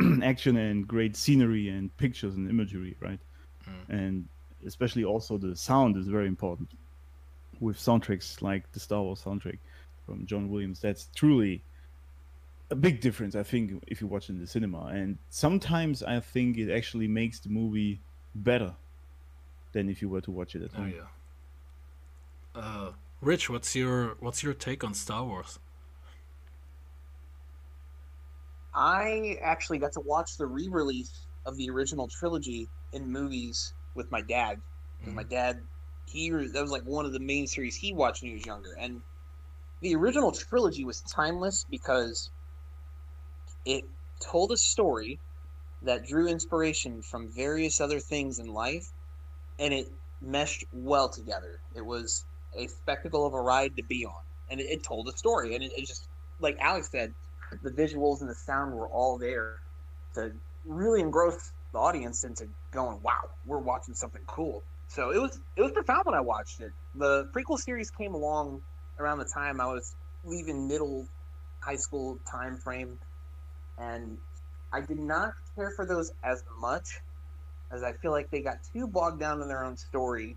[0.22, 3.20] action and great scenery and pictures and imagery, right?
[3.68, 3.88] Mm.
[3.88, 4.28] And
[4.66, 6.70] especially also the sound is very important
[7.60, 9.58] with soundtracks like the Star Wars soundtrack
[10.10, 10.80] from John Williams.
[10.80, 11.62] That's truly
[12.70, 14.86] a big difference, I think, if you watch in the cinema.
[14.86, 18.00] And sometimes I think it actually makes the movie
[18.34, 18.74] better
[19.72, 20.94] than if you were to watch it at Oh home.
[20.96, 22.60] yeah.
[22.60, 25.60] Uh, Rich, what's your what's your take on Star Wars?
[28.74, 34.20] I actually got to watch the re-release of the original trilogy in movies with my
[34.20, 34.60] dad.
[35.00, 35.04] dad.
[35.04, 35.62] 'Cause My dad,
[36.06, 38.72] he that was like one of the main series he watched when he was younger,
[38.78, 39.02] and
[39.80, 42.30] the original trilogy was timeless because
[43.64, 43.84] it
[44.30, 45.18] told a story
[45.82, 48.86] that drew inspiration from various other things in life,
[49.58, 49.86] and it
[50.20, 51.58] meshed well together.
[51.74, 52.24] It was
[52.56, 54.12] a spectacle of a ride to be on,
[54.50, 56.06] and it, it told a story, and it, it just
[56.40, 57.12] like Alex said,
[57.62, 59.56] the visuals and the sound were all there
[60.14, 60.30] to
[60.64, 61.36] really engross
[61.72, 66.02] the audience into going, "Wow, we're watching something cool." So it was it was profound
[66.04, 66.72] when I watched it.
[66.94, 68.60] The prequel series came along
[69.00, 71.06] around the time I was leaving middle
[71.62, 72.98] high school time frame,
[73.78, 74.18] and
[74.72, 77.00] I did not care for those as much
[77.72, 80.36] as I feel like they got too bogged down in their own story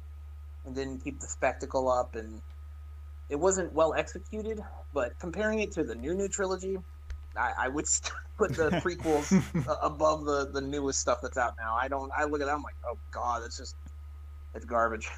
[0.66, 2.42] and didn't keep the spectacle up and
[3.30, 4.60] it wasn't well executed
[4.94, 6.78] but comparing it to the new new trilogy
[7.38, 9.32] i, I would st- put the prequels
[9.82, 11.76] above the the newest stuff that's out now.
[11.76, 13.76] I don't i look at that i'm like oh god it's just
[14.54, 15.10] it's garbage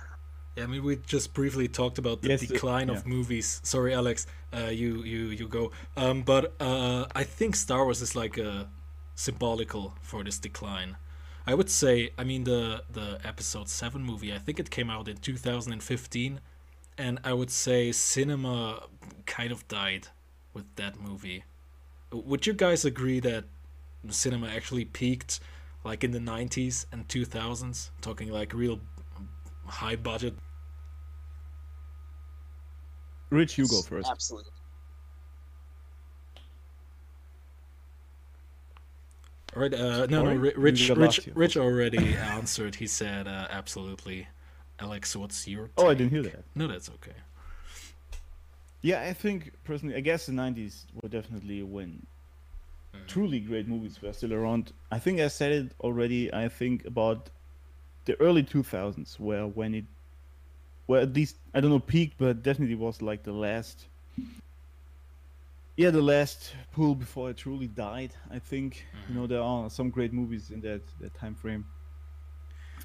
[0.55, 3.59] Yeah, I mean, we just briefly talked about the Yes, uh, decline of movies.
[3.63, 5.71] Sorry, Alex, uh, you you you go.
[5.97, 8.69] Um, but uh, I think Star Wars is like a
[9.15, 10.95] symbolical for this decline.
[11.47, 14.33] I would say, I mean, the the Episode Seven movie.
[14.33, 16.39] I think it came out in 2015,
[16.97, 18.83] and I would say cinema
[19.25, 20.07] kind of died
[20.53, 21.43] with that movie.
[22.11, 23.43] Would you guys agree that
[24.09, 25.41] cinema actually peaked,
[25.83, 27.89] like in the 90s and 2000s?
[27.99, 28.79] Talking like real
[29.67, 30.35] high budget
[33.35, 34.09] Rich, you go first.
[34.09, 34.51] absolutely
[39.55, 39.73] Right.
[39.73, 40.23] Uh, no, no.
[40.23, 40.37] Sorry?
[40.37, 41.29] Ri- You Rich, Rich.
[41.33, 42.75] Rich already answered.
[42.75, 44.27] He said uh, absolutely.
[44.79, 45.69] Alex, what's your?
[45.77, 46.43] Oh, I didn't hear that.
[46.55, 47.13] No, that's okay.
[48.81, 52.05] Yeah, I think personally, I guess the '90s were definitely when
[53.07, 54.73] truly great movies were still around.
[54.91, 56.33] I think I said it already.
[56.33, 57.29] I think about
[58.05, 59.85] the early 2000s, where when it,
[60.87, 63.87] well, at least I don't know peaked, but definitely was like the last.
[65.77, 68.13] Yeah, the last pool before I truly died.
[68.31, 69.33] I think you know mm-hmm.
[69.33, 71.65] there are some great movies in that that time frame.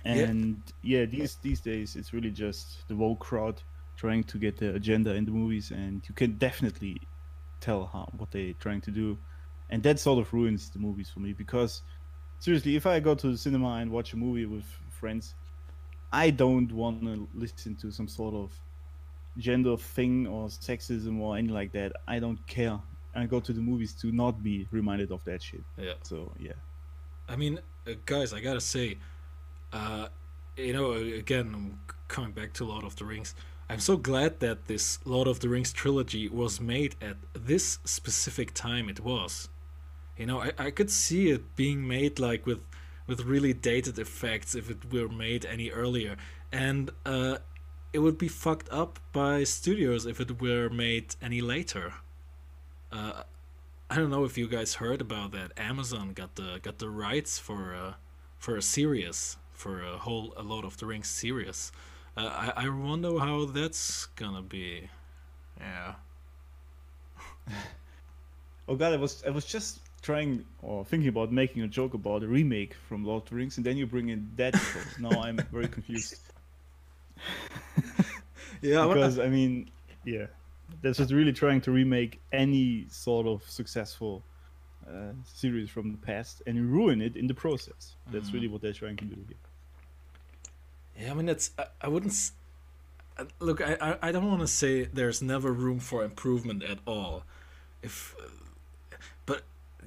[0.05, 0.13] Yeah.
[0.13, 3.63] And yeah, these these days it's really just the whole crowd
[3.97, 7.01] trying to get the agenda in the movies, and you can definitely
[7.61, 9.19] tell how what they're trying to do,
[9.69, 11.83] and that sort of ruins the movies for me because
[12.39, 15.35] seriously, if I go to the cinema and watch a movie with friends,
[16.13, 18.53] I don't want to listen to some sort of
[19.39, 21.93] gender thing or sexism or anything like that.
[22.07, 22.79] I don't care.
[23.15, 25.63] I go to the movies to not be reminded of that shit.
[25.77, 25.95] Yeah.
[26.03, 26.53] So yeah.
[27.29, 28.99] I mean, uh, guys, I gotta say,
[29.73, 30.09] uh,
[30.57, 33.35] you know, again, I'm coming back to Lord of the Rings.
[33.69, 38.53] I'm so glad that this Lord of the Rings trilogy was made at this specific
[38.53, 39.49] time it was.
[40.17, 42.69] You know, I, I could see it being made like with
[43.11, 46.17] with really dated effects if it were made any earlier.
[46.53, 47.39] And uh,
[47.93, 51.95] it would be fucked up by studios if it were made any later.
[52.93, 53.25] Uh,
[53.91, 55.51] I don't know if you guys heard about that.
[55.57, 57.95] Amazon got the got the rights for uh,
[58.39, 61.73] for a series for a whole a Lord of the Rings series.
[62.17, 64.89] Uh, I I wonder how that's gonna be.
[65.59, 65.95] Yeah.
[68.69, 72.23] oh god, it was it was just trying or thinking about making a joke about
[72.23, 74.55] a remake from Lord of the Rings, and then you bring in that.
[74.99, 76.21] now I'm very confused.
[78.63, 79.71] yeah, because I mean,
[80.05, 80.27] yeah,
[80.83, 84.23] that's just really trying to remake any sort of successful
[84.89, 87.95] uh, series from the past and ruin it in the process.
[88.11, 88.35] That's mm.
[88.35, 91.05] really what they're trying to do here.
[91.05, 92.31] Yeah, I mean, it's I, I wouldn't
[93.39, 93.61] look.
[93.61, 97.25] I I don't want to say there's never room for improvement at all.
[97.83, 98.15] If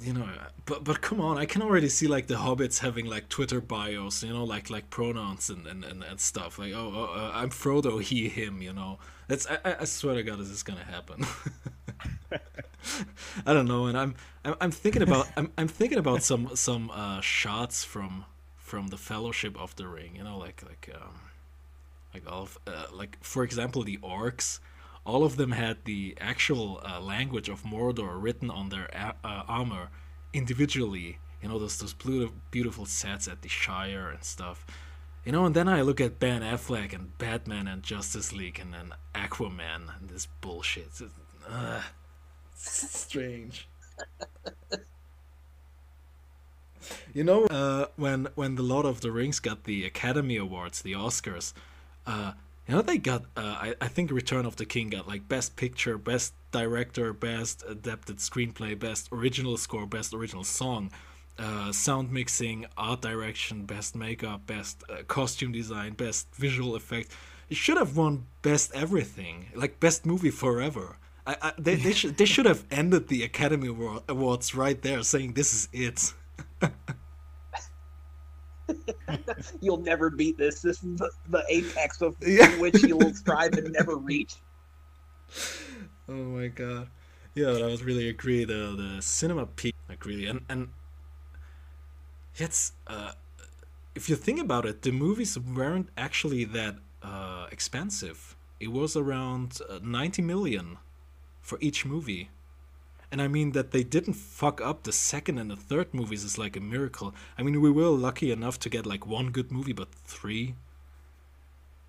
[0.03, 0.27] you know
[0.65, 4.23] but but come on i can already see like the hobbits having like twitter bios
[4.23, 7.49] you know like like pronouns and and, and, and stuff like oh, oh uh, i'm
[7.49, 8.99] frodo he him you know.
[9.29, 11.25] That's I, I swear to god this is gonna happen.
[13.45, 16.91] I don't know and i'm i'm, I'm thinking about I'm, I'm thinking about some some
[16.91, 18.25] uh shots from
[18.57, 21.15] from the fellowship of the ring you know like like um
[22.13, 24.59] like all of, uh, like for example the orcs
[25.05, 29.43] all of them had the actual uh, language of Mordor written on their a- uh,
[29.47, 29.89] armor
[30.33, 31.19] individually.
[31.41, 31.93] You know, those those
[32.51, 34.65] beautiful sets at the Shire and stuff.
[35.25, 38.73] You know, and then I look at Ben Affleck and Batman and Justice League and
[38.73, 40.87] then Aquaman and this bullshit.
[40.87, 41.01] It's,
[41.49, 41.81] uh,
[42.55, 43.67] strange.
[47.13, 50.93] you know, uh, when when the Lord of the Rings got the Academy Awards, the
[50.93, 51.53] Oscars,
[52.05, 52.33] uh,
[52.67, 55.55] you know they got uh, I, I think return of the king got like best
[55.55, 60.91] picture best director best adapted screenplay best original score best original song
[61.39, 67.11] uh, sound mixing art direction best makeup best uh, costume design best visual effect
[67.49, 70.97] it should have won best everything like best movie forever.
[71.25, 73.67] I, I they, they, should, they should have ended the academy
[74.09, 76.13] awards right there saying this is it
[79.61, 80.61] You'll never beat this.
[80.61, 82.47] This is the, the apex of yeah.
[82.59, 84.35] which you'll strive and never reach.
[86.07, 86.89] Oh my god.
[87.35, 88.45] Yeah, I was really agree.
[88.45, 90.69] The the cinema peak, like really, and and
[92.35, 93.13] it's uh,
[93.95, 98.35] if you think about it, the movies weren't actually that uh, expensive.
[98.59, 100.77] It was around uh, ninety million
[101.41, 102.29] for each movie.
[103.13, 106.39] And I mean that they didn't fuck up the second and the third movies is
[106.39, 107.13] like a miracle.
[107.37, 110.55] I mean we were lucky enough to get like one good movie, but three.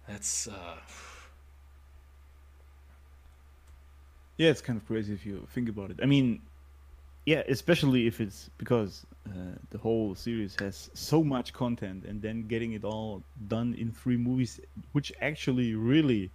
[0.06, 0.76] That's uh
[4.36, 5.98] Yeah, it's kind of crazy if you think about it.
[6.02, 6.42] I mean,
[7.24, 12.46] yeah, especially if it's because uh, the whole series has so much content, and then
[12.48, 14.60] getting it all done in three movies,
[14.92, 16.30] which actually really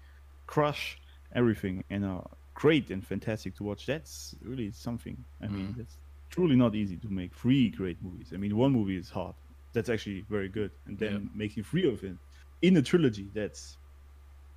[0.47, 0.99] crush
[1.36, 2.28] everything and are
[2.59, 3.85] great and fantastic to watch.
[3.85, 5.17] That's really something.
[5.41, 5.79] I mean, mm.
[5.79, 5.97] it's
[6.29, 8.31] truly not easy to make three great movies.
[8.33, 9.35] I mean, one movie is hard.
[9.73, 11.43] That's actually very good, and then yeah.
[11.43, 12.17] making three of it
[12.61, 13.77] in a trilogy, that's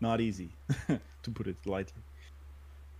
[0.01, 0.51] not easy,
[1.23, 2.03] to put it lightly.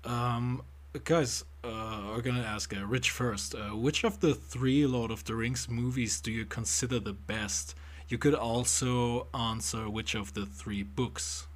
[0.05, 0.63] Um,
[1.05, 3.55] guys, uh, we're gonna ask uh, Rich first.
[3.55, 7.75] Uh, which of the three Lord of the Rings movies do you consider the best?
[8.09, 11.47] You could also answer which of the three books.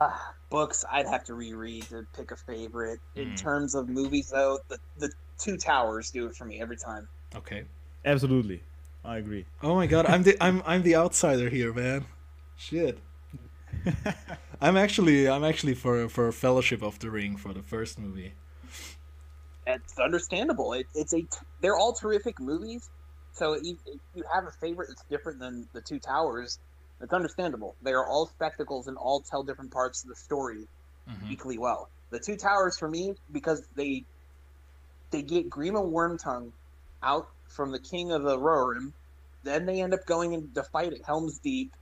[0.00, 0.16] Uh,
[0.48, 3.00] books, I'd have to reread to pick a favorite.
[3.16, 3.22] Mm.
[3.22, 3.34] In hmm.
[3.34, 7.08] terms of movies, though, the the Two Towers do it for me every time.
[7.34, 7.64] Okay.
[8.04, 8.62] Absolutely,
[9.04, 9.44] I agree.
[9.62, 12.06] Oh my god, I'm the I'm I'm the outsider here, man.
[12.56, 12.98] Shit.
[14.60, 18.32] I'm actually I'm actually for for Fellowship of the Ring for the first movie.
[19.66, 20.72] It's understandable.
[20.72, 21.26] It, it's a
[21.60, 22.88] they're all terrific movies.
[23.32, 23.78] So you,
[24.14, 26.58] you have a favorite that's different than the Two Towers,
[27.00, 27.76] it's understandable.
[27.82, 30.66] They are all spectacles and all tell different parts of the story
[31.08, 31.32] mm-hmm.
[31.32, 31.88] equally well.
[32.10, 34.04] The two towers for me because they
[35.10, 36.52] they get Grima Wormtongue
[37.02, 38.92] out from the king of the Rohirrim,
[39.42, 41.72] then they end up going in to fight at Helm's Deep,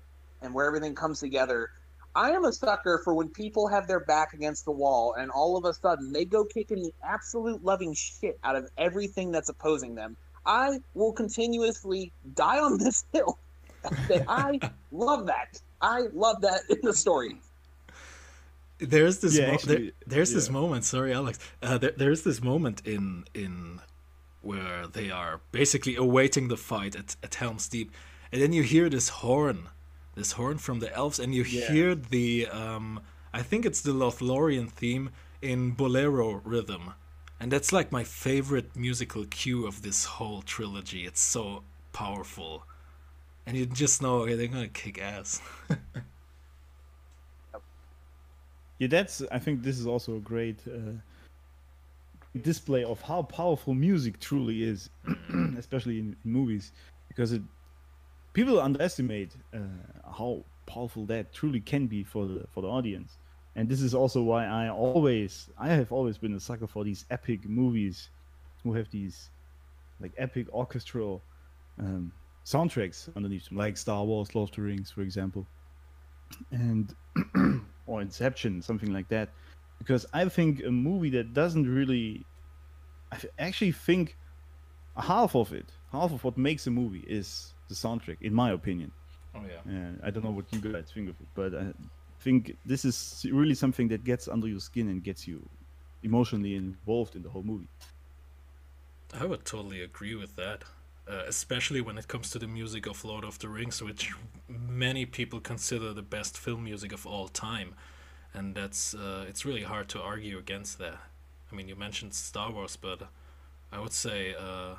[0.41, 1.71] and where everything comes together.
[2.15, 5.57] I am a sucker for when people have their back against the wall and all
[5.57, 9.95] of a sudden they go kicking the absolute loving shit out of everything that's opposing
[9.95, 10.17] them.
[10.45, 13.39] I will continuously die on this hill.
[13.83, 14.59] That I
[14.93, 15.61] love that.
[15.81, 17.37] I love that in the story.
[18.79, 19.37] There's this.
[19.37, 20.85] Yeah, mo- actually, there- there's this moment.
[20.85, 21.39] Sorry, Alex.
[21.63, 23.81] Uh, there, there's this moment in in
[24.41, 27.91] where they are basically awaiting the fight at, at Helm's Deep,
[28.33, 29.69] and then you hear this horn,
[30.15, 31.69] this horn from the elves, and you Yeah.
[31.73, 33.01] hear the um,
[33.33, 35.11] I think it's the Lothlorien theme
[35.43, 36.95] in bolero rhythm,
[37.41, 41.05] and that's like my favorite musical cue of this whole trilogy.
[41.05, 42.65] It's so powerful,
[43.49, 45.41] and you just know okay, they're gonna kick ass.
[48.79, 49.23] Yeah, that's.
[49.33, 50.93] I think this is also a great uh,
[52.43, 54.89] display of how powerful music truly is,
[55.59, 56.71] especially in, in movies,
[57.09, 57.43] because it
[58.35, 59.59] people underestimate uh,
[60.17, 63.19] how powerful that truly can be for the for the audience.
[63.57, 67.05] And this is also why I always, I have always been a sucker for these
[67.11, 68.11] epic movies,
[68.63, 69.31] who have these
[70.01, 71.21] like epic orchestral
[71.81, 72.13] um,
[72.49, 75.47] soundtracks underneath them, like Star Wars, Lord of the Rings, for example,
[76.51, 76.95] and
[77.87, 79.29] or Inception, something like that.
[79.79, 82.25] Because I think a movie that doesn't really,
[83.13, 84.17] I actually think
[84.97, 88.91] half of it, half of what makes a movie is the soundtrack, in my opinion.
[89.35, 89.73] Oh yeah.
[89.73, 91.73] Uh, I don't know what you guys think of it, but I
[92.21, 95.47] think this is really something that gets under your skin and gets you
[96.03, 97.69] emotionally involved in the whole movie.
[99.13, 100.65] I would totally agree with that,
[101.11, 104.13] uh, especially when it comes to the music of Lord of the Rings, which
[104.49, 107.75] many people consider the best film music of all time,
[108.35, 110.99] and that's uh, it's really hard to argue against that.
[111.51, 113.03] I mean, you mentioned Star Wars, but
[113.73, 114.75] I would say uh,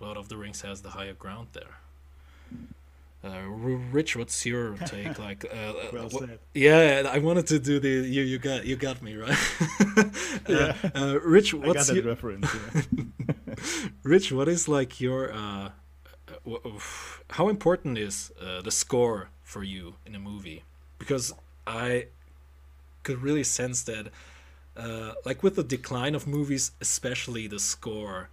[0.00, 1.78] Lord of the Rings has the higher ground there.
[3.24, 3.40] Uh,
[3.90, 5.18] Rich, what's your take?
[5.18, 9.16] Like, uh, Well yeah, I wanted to do the you you got you got me
[9.16, 9.38] right.
[10.48, 10.74] Yeah.
[11.22, 12.54] Rich, I got what's that your, reference.
[12.54, 13.04] yeah.
[14.02, 15.70] Rich, what is like your uh,
[16.46, 16.58] uh,
[17.30, 20.64] how important is uh, the score for you in a movie?
[20.98, 21.32] Because
[21.66, 22.06] I
[23.02, 24.08] could really sense that,
[24.76, 28.28] uh, like with the decline of movies, especially the score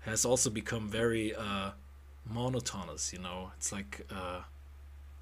[0.00, 1.70] has also become very uh,
[2.28, 3.12] monotonous.
[3.12, 4.42] You know, it's like uh,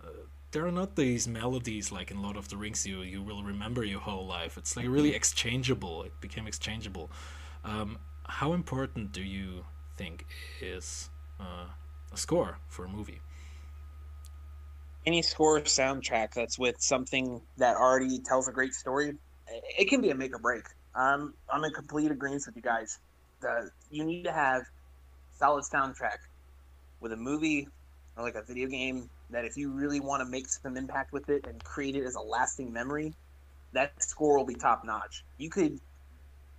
[0.02, 0.06] uh,
[0.52, 3.84] there are not these melodies like in Lord of the Rings you you will remember
[3.84, 4.56] your whole life.
[4.56, 6.02] It's like really exchangeable.
[6.02, 7.10] It became exchangeable.
[7.64, 9.64] Um, how important do you
[9.96, 10.26] think
[10.60, 11.10] is
[11.40, 11.66] uh,
[12.12, 13.20] a score for a movie?
[15.06, 19.14] any score soundtrack that's with something that already tells a great story,
[19.78, 20.64] it can be a make or break.
[20.94, 22.98] Um, I'm in complete agreement with you guys.
[23.40, 24.62] The, you need to have
[25.38, 26.18] solid soundtrack
[27.00, 27.68] with a movie
[28.16, 31.28] or like a video game that if you really want to make some impact with
[31.28, 33.12] it and create it as a lasting memory,
[33.72, 35.24] that score will be top notch.
[35.36, 35.80] You could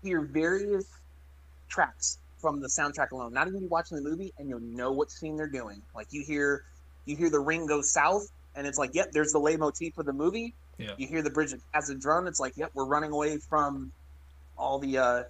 [0.03, 0.85] hear various
[1.75, 5.11] tracks from the soundtrack alone, not even be watching the movie, and you'll know what
[5.11, 5.81] scene they're doing.
[5.93, 6.63] Like you hear
[7.05, 10.13] you hear the ring go south, and it's like, yep, there's the leitmotif of the
[10.13, 10.55] movie.
[10.77, 10.91] Yeah.
[10.97, 13.91] You hear the bridge Khazad-dûm, it's like, yep, we're running away from
[14.57, 15.23] all the uh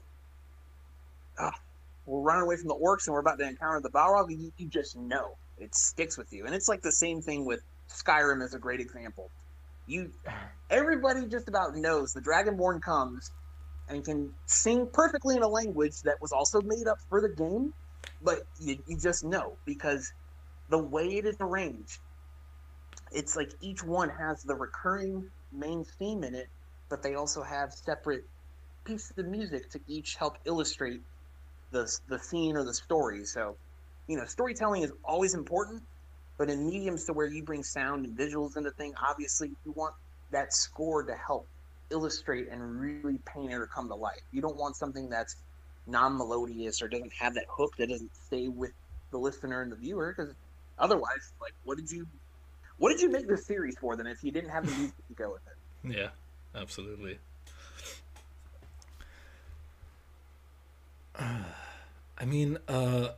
[1.40, 1.60] ah,
[2.06, 4.68] we're running away from the orcs and we're about to encounter the Balrog, you, you
[4.68, 5.36] just know.
[5.58, 6.46] It sticks with you.
[6.46, 9.30] And it's like the same thing with Skyrim is a great example.
[9.88, 10.12] You
[10.70, 13.32] everybody just about knows the Dragonborn comes
[13.90, 17.74] and can sing perfectly in a language that was also made up for the game,
[18.22, 20.12] but you, you just know because
[20.70, 22.00] the way it is arranged,
[23.12, 26.48] it's like each one has the recurring main theme in it,
[26.90, 28.26] but they also have separate
[28.84, 31.02] pieces of music to each help illustrate
[31.72, 33.26] the the scene or the story.
[33.26, 33.56] So,
[34.08, 35.84] you know, storytelling is always important,
[36.38, 39.72] but in mediums to where you bring sound and visuals into the thing, obviously you
[39.72, 39.94] want
[40.32, 41.48] that score to help
[41.90, 44.22] illustrate and really paint it or come to life.
[44.32, 45.36] You don't want something that's
[45.88, 48.72] non-melodious or doesn't have that hook that doesn't stay with
[49.12, 50.34] the listener and the viewer because
[50.80, 52.08] otherwise like what did you
[52.80, 55.14] what did you make this series for then if you didn't have the music to
[55.14, 55.54] go with it
[55.98, 56.10] Yeah,
[56.56, 57.20] absolutely.
[61.20, 63.10] I mean, uh,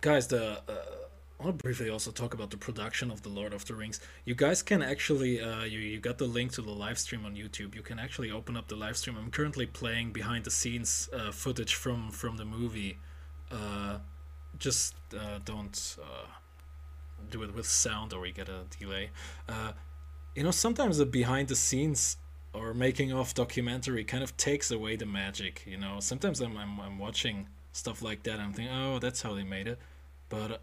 [0.00, 0.74] guys, the uh,
[1.40, 4.00] I want to briefly also talk about the production of the Lord of the Rings.
[4.24, 7.34] You guys can actually, uh, you you got the link to the live stream on
[7.34, 7.74] YouTube.
[7.74, 9.16] You can actually open up the live stream.
[9.18, 12.98] I'm currently playing behind the scenes uh, footage from from the movie.
[13.50, 13.98] Uh,
[14.58, 16.26] just uh, don't uh,
[17.30, 19.10] do it with sound or we get a delay.
[19.48, 19.72] Uh,
[20.36, 22.16] you know, sometimes the behind the scenes
[22.52, 25.64] or making of documentary kind of takes away the magic.
[25.66, 28.38] You know, sometimes I'm I'm, I'm watching stuff like that.
[28.38, 29.80] I'm thinking, oh, that's how they made it,
[30.28, 30.62] but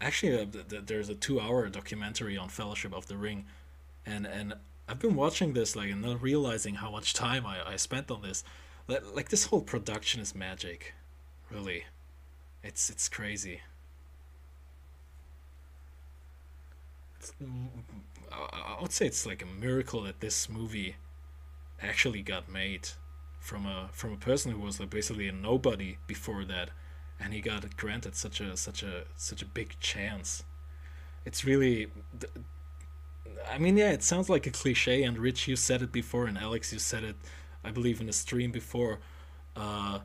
[0.00, 3.46] actually, uh, th- th- there's a two-hour documentary on Fellowship of the Ring,
[4.06, 4.54] and and
[4.88, 8.22] I've been watching this like and not realizing how much time I, I spent on
[8.22, 8.44] this.
[8.88, 10.94] Like, like this whole production is magic,
[11.50, 11.84] really.
[12.64, 13.62] It's it's crazy.
[17.18, 17.68] It's, mm,
[18.32, 20.96] I I would say it's like a miracle that this movie
[21.82, 22.90] actually got made
[23.40, 26.70] from a from a person who was like basically a nobody before that,
[27.20, 30.42] and he got granted such a such a such a big chance.
[31.26, 31.88] It's really,
[33.50, 36.38] I mean, yeah, it sounds like a cliche, and Rich, you said it before, and
[36.38, 37.16] Alex, you said it,
[37.62, 39.00] I believe, in a stream before.
[39.54, 39.98] Uh,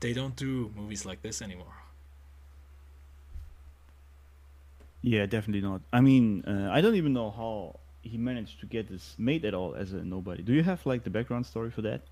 [0.00, 1.74] they don't do movies like this anymore.
[5.02, 5.82] Yeah, definitely not.
[5.92, 9.52] I mean, uh, I don't even know how he managed to get this made at
[9.52, 10.42] all as a nobody.
[10.42, 12.02] Do you have like the background story for that?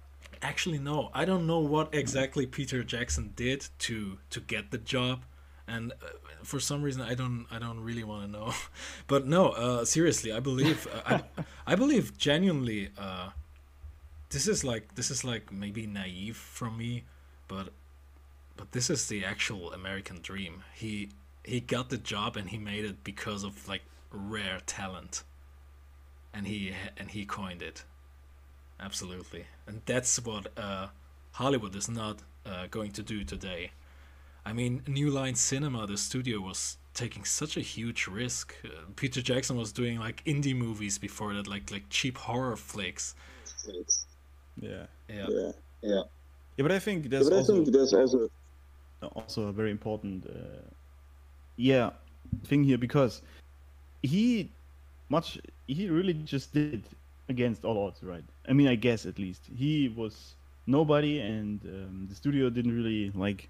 [0.43, 1.11] Actually, no.
[1.14, 5.25] I don't know what exactly Peter Jackson did to to get the job,
[5.66, 6.07] and uh,
[6.43, 8.53] for some reason I don't I don't really want to know.
[9.07, 12.91] But no, uh, seriously, I believe uh, I, I believe genuinely.
[12.99, 13.31] Uh,
[14.31, 17.05] this is like this is like maybe naive from me,
[17.49, 17.72] but
[18.57, 20.64] but this is the actual American dream.
[20.75, 21.11] He
[21.45, 25.22] he got the job and he made it because of like rare talent,
[26.33, 27.85] and he and he coined it.
[28.81, 30.89] Absolutely, and that's what uh,
[31.33, 33.71] Hollywood is not uh, going to do today.
[34.47, 38.55] I mean, New Line Cinema, the studio, was taking such a huge risk.
[38.65, 43.15] Uh, Peter Jackson was doing like indie movies before that, like like cheap horror flicks.
[44.61, 44.87] Yeah.
[45.09, 45.53] Yeah, Yeah,
[45.83, 46.03] yeah.
[46.57, 48.31] Yeah, but I think there's But I also think there's also
[49.15, 50.62] also a very important uh,
[51.57, 51.91] yeah
[52.45, 53.23] thing here because
[54.03, 54.51] he
[55.09, 56.83] much he really just did
[57.29, 60.35] against all odds right i mean i guess at least he was
[60.66, 63.49] nobody and um, the studio didn't really like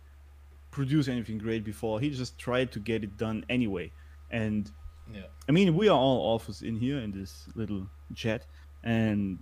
[0.71, 3.91] produce anything great before he just tried to get it done anyway
[4.31, 4.71] and
[5.13, 5.23] yeah.
[5.49, 8.47] I mean, we are all authors in here in this little chat,
[8.83, 9.39] and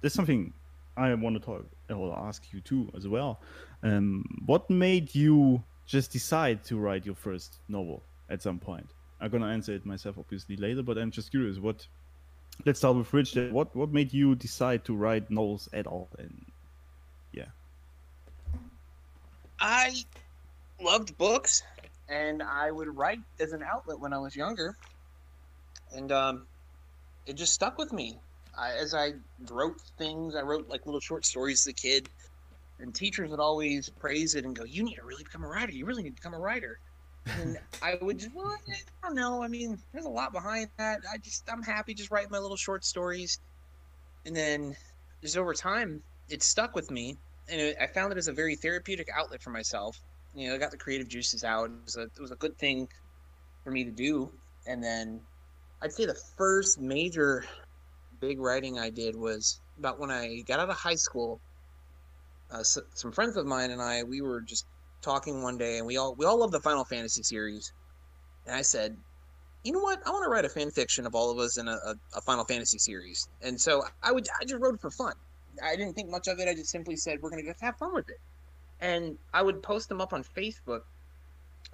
[0.00, 0.52] there's something
[0.96, 3.40] I want to talk or ask you too as well.
[3.82, 8.90] Um, what made you just decide to write your first novel at some point?
[9.20, 11.58] I'm gonna answer it myself obviously later, but I'm just curious.
[11.58, 11.86] What?
[12.64, 13.36] Let's start with Rich.
[13.50, 16.08] What what made you decide to write novels at all?
[16.18, 16.46] And
[17.32, 17.50] yeah,
[19.60, 19.94] I
[20.80, 21.62] loved books,
[22.08, 24.76] and I would write as an outlet when I was younger,
[25.92, 26.46] and um,
[27.26, 28.18] it just stuck with me.
[28.56, 29.14] I, as I
[29.50, 32.08] wrote things, I wrote like little short stories as a kid,
[32.78, 35.72] and teachers would always praise it and go, "You need to really become a writer.
[35.72, 36.78] You really need to become a writer."
[37.26, 39.42] And I would just, well, I don't know.
[39.42, 41.00] I mean, there's a lot behind that.
[41.10, 43.38] I just, I'm happy just writing my little short stories,
[44.26, 44.76] and then
[45.22, 47.16] just over time, it stuck with me
[47.48, 50.00] and it, I found it as a very therapeutic outlet for myself.
[50.34, 51.66] You know, I got the creative juices out.
[51.66, 52.88] It was a it was a good thing
[53.62, 54.30] for me to do.
[54.66, 55.20] And then
[55.82, 57.44] I'd say the first major
[58.20, 61.40] big writing I did was about when I got out of high school.
[62.52, 64.66] Uh, s some friends of mine and I we were just
[65.04, 67.72] talking one day, and we all we all love the Final Fantasy series.
[68.46, 68.96] And I said,
[69.62, 70.06] you know what?
[70.06, 72.20] I want to write a fan fiction of all of us in a, a, a
[72.20, 73.28] Final Fantasy series.
[73.42, 75.14] And so I would I just wrote it for fun.
[75.62, 76.48] I didn't think much of it.
[76.48, 78.20] I just simply said we're gonna just have fun with it,
[78.80, 80.82] and I would post them up on Facebook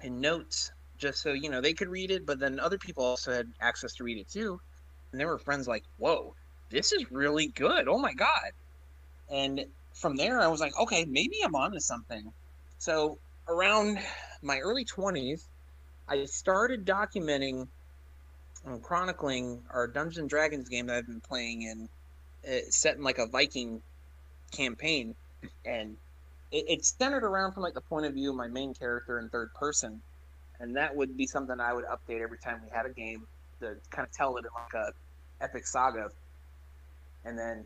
[0.01, 3.31] in notes just so you know they could read it, but then other people also
[3.31, 4.59] had access to read it too.
[5.11, 6.35] And there were friends like, "Whoa,
[6.69, 7.87] this is really good!
[7.87, 8.51] Oh my god!"
[9.29, 12.31] And from there, I was like, "Okay, maybe I'm onto something."
[12.81, 13.99] So around
[14.41, 15.47] my early twenties,
[16.07, 17.67] I started documenting
[18.65, 21.89] and chronicling our Dungeons and Dragons game that I've been playing in
[22.43, 23.83] it's set in like a Viking
[24.51, 25.13] campaign,
[25.63, 25.95] and
[26.51, 29.29] it, it's centered around from like the point of view of my main character in
[29.29, 30.01] third person,
[30.59, 33.27] and that would be something I would update every time we had a game
[33.59, 36.09] to kind of tell it in like a epic saga.
[37.25, 37.63] And then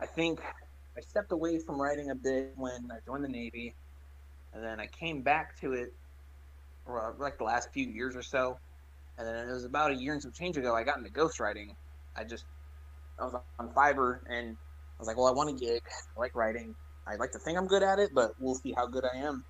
[0.00, 0.40] I think
[0.96, 3.74] I stepped away from writing a bit when I joined the Navy,
[4.54, 5.92] and then I came back to it
[7.18, 8.58] like the last few years or so.
[9.18, 11.74] And then it was about a year and some change ago I got into ghostwriting.
[12.16, 12.44] I just
[13.18, 15.82] I was on Fiverr and I was like, well, I want a gig.
[16.16, 16.74] I like writing.
[17.06, 19.44] I like to think I'm good at it, but we'll see how good I am.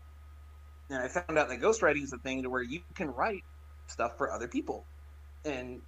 [0.90, 3.42] And I found out that ghostwriting is a thing to where you can write
[3.88, 4.84] stuff for other people.
[5.44, 5.80] And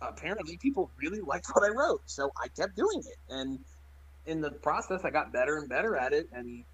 [0.00, 2.02] apparently people really liked what I wrote.
[2.06, 3.18] So I kept doing it.
[3.28, 3.58] And
[4.24, 6.28] in the process, I got better and better at it.
[6.32, 6.64] And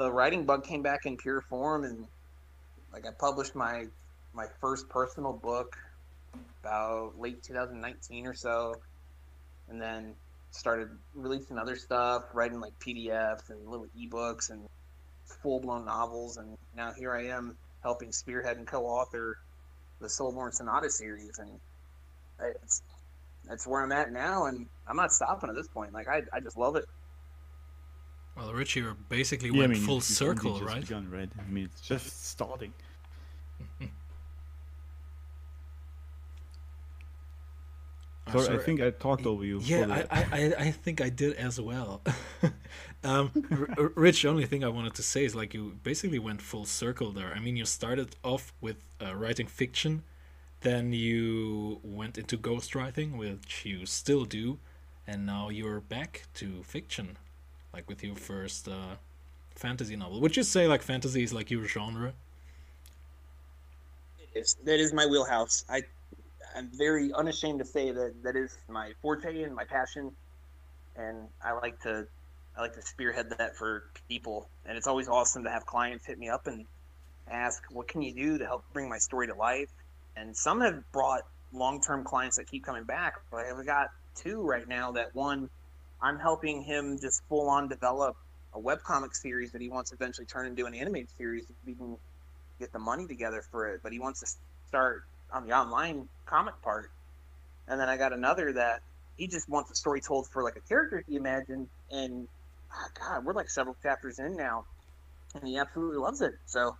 [0.00, 1.84] the writing bug came back in pure form.
[1.84, 2.06] And
[2.90, 3.84] like I published my,
[4.32, 5.76] my first personal book
[6.62, 8.74] about late 2019 or so
[9.68, 10.14] and then
[10.52, 14.66] started releasing other stuff, writing like PDFs and little ebooks and
[15.42, 16.38] full blown novels.
[16.38, 19.36] And now here I am helping spearhead and co author
[20.00, 21.50] the Soulborn Sonata series, and
[22.56, 22.82] it's
[23.46, 25.92] that's where I'm at now, and I'm not stopping at this point.
[25.92, 26.86] Like I, I just love it.
[28.36, 30.80] Well, Richie, you basically Yeah, I went mean, full circle, just right?
[30.80, 31.30] begun, right?
[31.38, 32.72] I mean, it's just starting.
[38.32, 39.58] Oh, Sorry, I think I talked over you.
[39.60, 40.20] Yeah, I.
[40.20, 42.00] I, I, I think I did as well.
[43.04, 43.30] um,
[43.96, 47.10] Rich, the only thing I wanted to say is like you basically went full circle
[47.10, 47.32] there.
[47.34, 50.04] I mean, you started off with uh, writing fiction,
[50.60, 54.58] then you went into ghostwriting, which you still do,
[55.08, 57.16] and now you're back to fiction,
[57.72, 58.96] like with your first uh,
[59.54, 60.20] fantasy novel.
[60.20, 62.12] Would you say like fantasy is like your genre?
[64.34, 65.64] It's, that is my wheelhouse.
[65.68, 65.82] I,
[66.56, 70.12] I'm very unashamed to say that that is my forte and my passion,
[70.96, 72.06] and I like to,
[72.56, 74.48] I like to spearhead that for people.
[74.66, 76.66] And it's always awesome to have clients hit me up and
[77.30, 79.68] ask, "What can you do to help bring my story to life?"
[80.16, 83.14] And some have brought long-term clients that keep coming back.
[83.32, 84.92] Like we got two right now.
[84.92, 85.48] That one,
[86.02, 88.16] I'm helping him just full-on develop
[88.54, 91.44] a webcomic series that he wants to eventually turn into an animated series.
[91.44, 91.96] If we can
[92.58, 94.26] get the money together for it, but he wants to
[94.68, 96.90] start on the online comic part.
[97.68, 98.82] And then I got another that
[99.16, 102.26] he just wants a story told for like a character he imagined, and
[102.72, 104.64] ah, God, we're like several chapters in now,
[105.34, 106.32] and he absolutely loves it.
[106.46, 106.76] So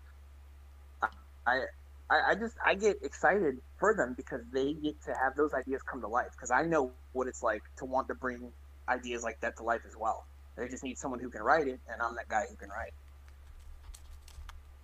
[1.46, 1.66] I,
[2.10, 5.82] I, I just I get excited for them because they get to have those ideas
[5.82, 6.30] come to life.
[6.32, 8.52] Because I know what it's like to want to bring
[8.88, 10.26] ideas like that to life as well.
[10.56, 12.92] They just need someone who can write it, and I'm that guy who can write.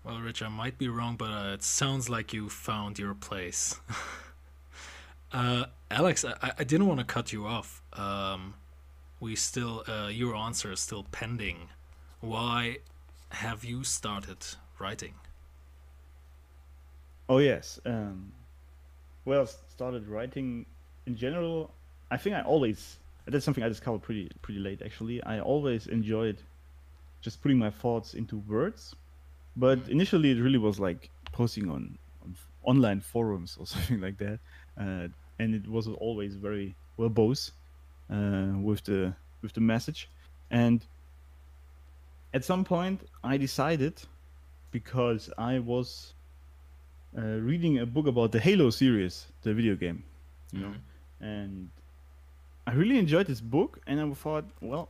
[0.05, 3.81] Well, Rich, I might be wrong, but uh, it sounds like you found your place.
[5.33, 7.83] uh, Alex, I, I didn't want to cut you off.
[7.93, 8.55] Um,
[9.19, 11.71] we still, uh, your answer is still pending.
[12.21, 12.79] Why
[13.31, 14.39] have you started
[14.79, 15.15] writing?
[17.29, 17.81] Oh yes.
[17.85, 18.33] Um,
[19.25, 20.67] well, s- started writing
[21.07, 21.73] in general.
[22.11, 25.23] I think I always that's something I discovered pretty pretty late actually.
[25.23, 26.39] I always enjoyed
[27.21, 28.95] just putting my thoughts into words,
[29.57, 34.39] but initially it really was like posting on, on online forums or something like that,
[34.81, 35.09] uh,
[35.39, 37.53] and it was always very verbose
[38.11, 40.09] uh, with the with the message,
[40.51, 40.87] and
[42.33, 44.01] at some point I decided
[44.71, 46.15] because I was
[47.17, 50.05] uh, reading a book about the Halo series, the video game,
[50.53, 50.75] you know,
[51.21, 51.71] and
[52.67, 54.89] I really enjoyed this book, and I thought, well,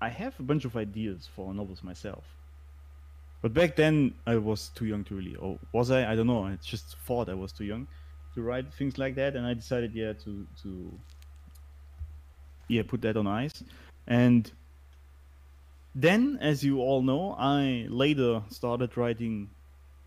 [0.00, 2.24] I have a bunch of ideas for novels myself.
[3.40, 6.10] But back then, I was too young to really, or was I?
[6.10, 6.44] I don't know.
[6.44, 7.86] I just thought I was too young
[8.34, 10.92] to write things like that, and I decided, yeah, to to
[12.66, 13.62] yeah, put that on ice.
[14.06, 14.50] And
[15.94, 19.50] then, as you all know, I later started writing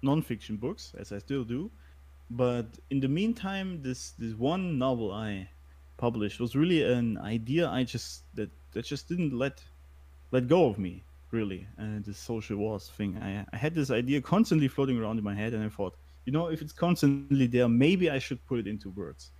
[0.02, 1.72] non-fiction books, as I still do.
[2.30, 5.50] But in the meantime, this this one novel I
[6.06, 9.56] published was really an idea I just that that just didn't let
[10.32, 11.62] let go of me really.
[11.78, 15.38] And the social wars thing, I I had this idea constantly floating around in my
[15.41, 15.95] head, and I thought,
[16.26, 19.32] you know, if it's constantly there, maybe I should put it into words,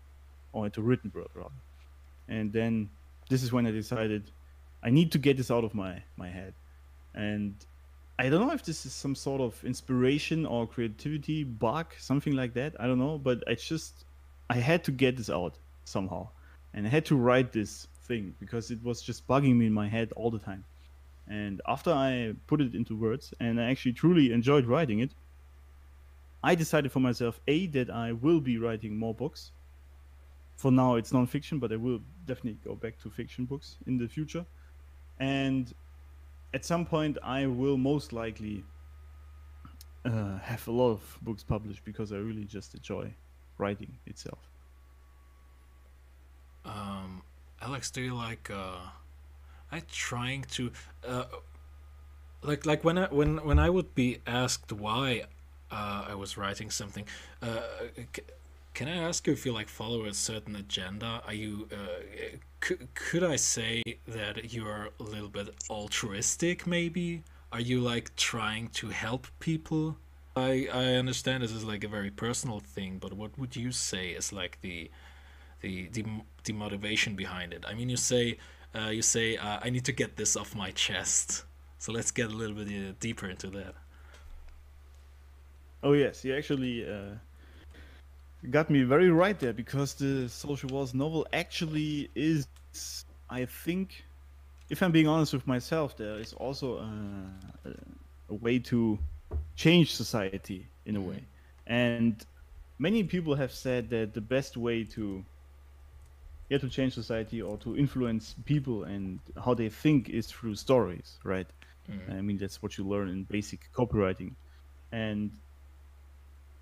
[0.54, 1.62] or into written word rather.
[2.28, 2.90] And then
[3.30, 4.24] this is when I decided
[4.88, 5.94] I need to get this out of my
[6.24, 6.54] my head,
[7.14, 7.56] and
[8.24, 12.54] I don't know if this is some sort of inspiration or creativity bug, something like
[12.54, 12.72] that.
[12.80, 14.06] I don't know, but I just
[14.56, 15.54] I had to get this out
[15.86, 16.30] somehow,
[16.74, 19.88] and I had to write this thing because it was just bugging me in my
[19.88, 20.64] head all the time.
[21.28, 25.12] And after I put it into words, and I actually truly enjoyed writing it,
[26.44, 29.52] I decided for myself a that I will be writing more books.
[30.58, 34.08] For now, it's non-fiction, but I will definitely go back to fiction books in the
[34.08, 34.46] future.
[35.20, 35.74] And
[36.54, 38.64] at some point I will most likely
[40.06, 43.14] uh, have a lot of books published because I really just enjoy
[43.58, 44.40] writing itself.
[46.66, 47.24] Um,
[47.62, 48.50] Alex, do you like?
[48.50, 48.78] Uh,
[49.72, 50.72] I trying to,
[51.08, 51.26] uh,
[52.44, 55.24] like like when I when when I would be asked why
[55.72, 57.06] uh, I was writing something.
[57.42, 57.62] Uh,
[58.16, 58.24] c-
[58.74, 61.22] can I ask you if you like follow a certain agenda?
[61.26, 61.68] Are you?
[61.72, 66.66] Uh, c- could I say that you're a little bit altruistic?
[66.68, 67.24] Maybe.
[67.52, 69.98] Are you like trying to help people?
[70.36, 74.10] I I understand this is like a very personal thing, but what would you say
[74.12, 74.90] is like the
[75.62, 76.06] the the,
[76.44, 77.64] the motivation behind it.
[77.68, 78.38] I mean, you say
[78.76, 81.46] uh, you say uh, I need to get this off my chest.
[81.78, 83.74] So let's get a little bit uh, deeper into that.
[85.84, 87.16] Oh yes, you actually uh,
[88.52, 92.48] got me very right there because the Social Wars novel actually is,
[93.30, 94.04] I think,
[94.70, 97.74] if I'm being honest with myself, there is also a, a,
[98.30, 99.00] a way to
[99.56, 101.24] change society in a way,
[101.66, 102.24] and
[102.78, 105.26] many people have said that the best way to
[106.52, 111.18] yeah to change society or to influence people and how they think is through stories,
[111.24, 111.48] right?
[111.90, 112.18] Mm.
[112.18, 114.34] I mean that's what you learn in basic copywriting,
[114.92, 115.32] and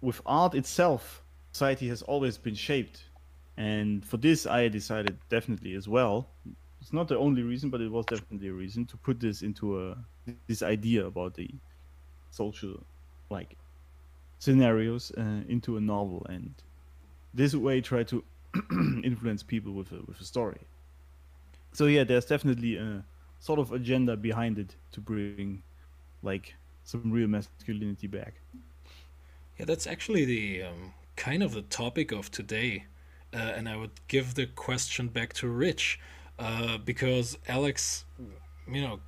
[0.02, 1.24] with art itself,
[1.54, 3.02] society has always been shaped,
[3.58, 6.28] and for this I decided definitely as well.
[6.82, 9.82] It's not the only reason, but it was definitely a reason to put this into
[9.82, 9.98] a
[10.46, 11.50] this idea about the
[12.30, 12.76] social
[13.32, 13.58] like
[14.38, 16.54] scenarios uh, into a novel and
[17.34, 18.24] this way try to
[19.04, 20.62] influence people with a with a story
[21.72, 23.04] so yeah there's definitely a
[23.40, 25.64] sort of agenda behind it to bring
[26.24, 28.42] like some real masculinity back
[29.58, 32.86] Yeah, that's actually the um, kind of the topic of today.
[33.34, 36.00] Uh, and I would give the question back to Rich
[36.40, 38.06] uh, because Alex,
[38.72, 39.02] you know,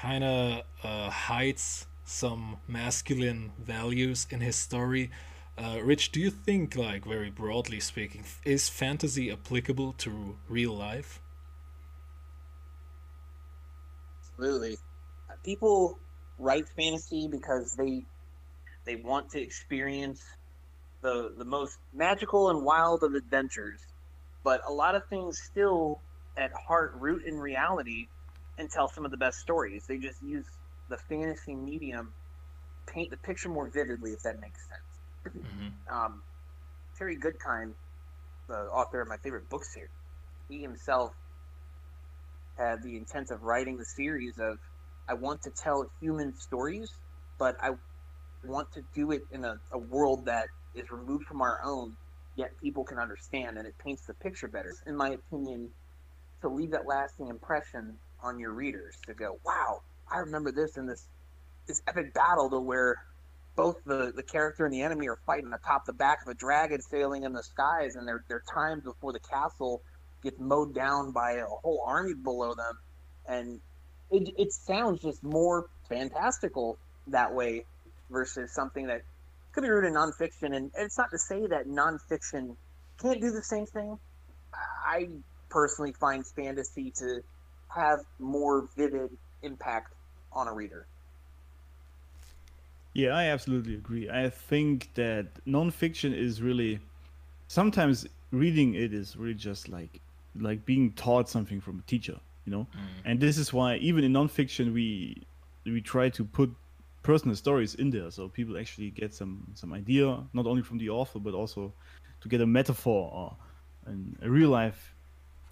[0.00, 5.10] kind of uh, hides some masculine values in his story.
[5.58, 11.20] Uh, Rich, do you think, like, very broadly speaking, is fantasy applicable to real life?
[14.22, 14.78] Absolutely.
[15.44, 15.98] People
[16.38, 18.04] write fantasy because they
[18.84, 20.22] they want to experience
[21.02, 23.80] the the most magical and wild of adventures.
[24.42, 26.00] But a lot of things still
[26.36, 28.08] at heart root in reality
[28.58, 29.84] and tell some of the best stories.
[29.86, 30.46] They just use
[30.88, 32.12] the fantasy medium
[32.86, 34.91] paint the picture more vividly if that makes sense.
[35.30, 36.22] Hmm Um,
[36.96, 37.74] Terry Goodkind,
[38.48, 39.88] the author of my favorite books here,
[40.48, 41.12] he himself
[42.58, 44.58] had the intent of writing the series of
[45.08, 46.88] I want to tell human stories,
[47.38, 47.70] but I
[48.44, 51.96] want to do it in a, a world that is removed from our own,
[52.36, 54.72] yet people can understand and it paints the picture better.
[54.86, 55.70] In my opinion,
[56.42, 60.86] to leave that lasting impression on your readers to go, wow, I remember this in
[60.86, 61.08] this
[61.66, 62.96] this epic battle to where
[63.54, 66.80] both the, the character and the enemy are fighting atop the back of a dragon
[66.80, 69.82] sailing in the skies, and there are times before the castle
[70.22, 72.78] gets mowed down by a whole army below them,
[73.26, 73.60] and
[74.10, 76.78] it it sounds just more fantastical
[77.08, 77.64] that way
[78.10, 79.02] versus something that
[79.52, 80.54] could be rooted in nonfiction.
[80.54, 82.56] And it's not to say that nonfiction
[83.00, 83.98] can't do the same thing.
[84.86, 85.08] I
[85.50, 87.20] personally find fantasy to
[87.68, 89.10] have more vivid
[89.42, 89.94] impact
[90.32, 90.86] on a reader.
[92.94, 94.10] Yeah, I absolutely agree.
[94.10, 96.80] I think that nonfiction is really
[97.48, 100.00] sometimes reading it is really just like
[100.40, 102.66] like being taught something from a teacher, you know.
[102.74, 102.86] Mm.
[103.04, 105.22] And this is why even in nonfiction we
[105.64, 106.50] we try to put
[107.02, 110.90] personal stories in there, so people actually get some some idea not only from the
[110.90, 111.72] author but also
[112.20, 113.36] to get a metaphor or
[113.86, 114.94] an, a real life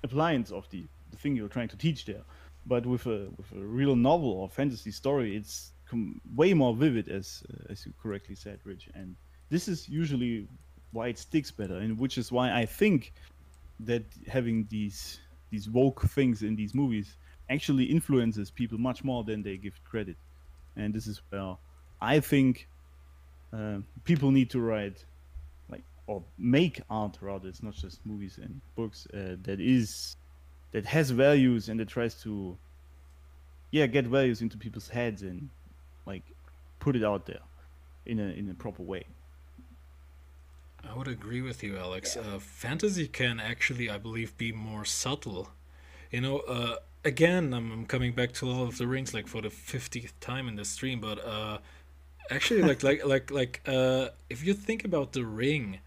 [0.03, 2.23] appliance of the, the thing you're trying to teach there.
[2.67, 5.73] But with a with a real novel or fantasy story, it's
[6.35, 8.89] way more vivid, as uh, as you correctly said, Rich.
[8.95, 9.17] And
[9.49, 10.49] this is usually
[10.93, 13.13] why it sticks better, and which is why I think
[13.81, 15.21] that having these
[15.51, 17.17] these woke things in these movies
[17.49, 20.17] actually influences people much more than they give credit.
[20.77, 21.57] And this is where
[22.01, 22.69] I think
[23.53, 25.05] uh, people need to write
[25.69, 27.49] like or make art rather.
[27.49, 30.17] It's not just movies and books uh, that is
[30.73, 32.57] that has values and that tries to
[33.73, 35.49] yeah get values into people's heads and
[36.11, 36.27] like
[36.79, 37.45] put it out there
[38.05, 39.05] in a in a proper way.
[40.89, 42.17] I would agree with you, Alex.
[42.17, 45.51] Uh, fantasy can actually, I believe, be more subtle.
[46.11, 49.51] You know, uh, again, I'm, coming back to Lord of the Rings like for the
[49.51, 51.59] fiftieth time in the stream, but uh,
[52.31, 55.81] actually, like like like like uh, if you think about the ring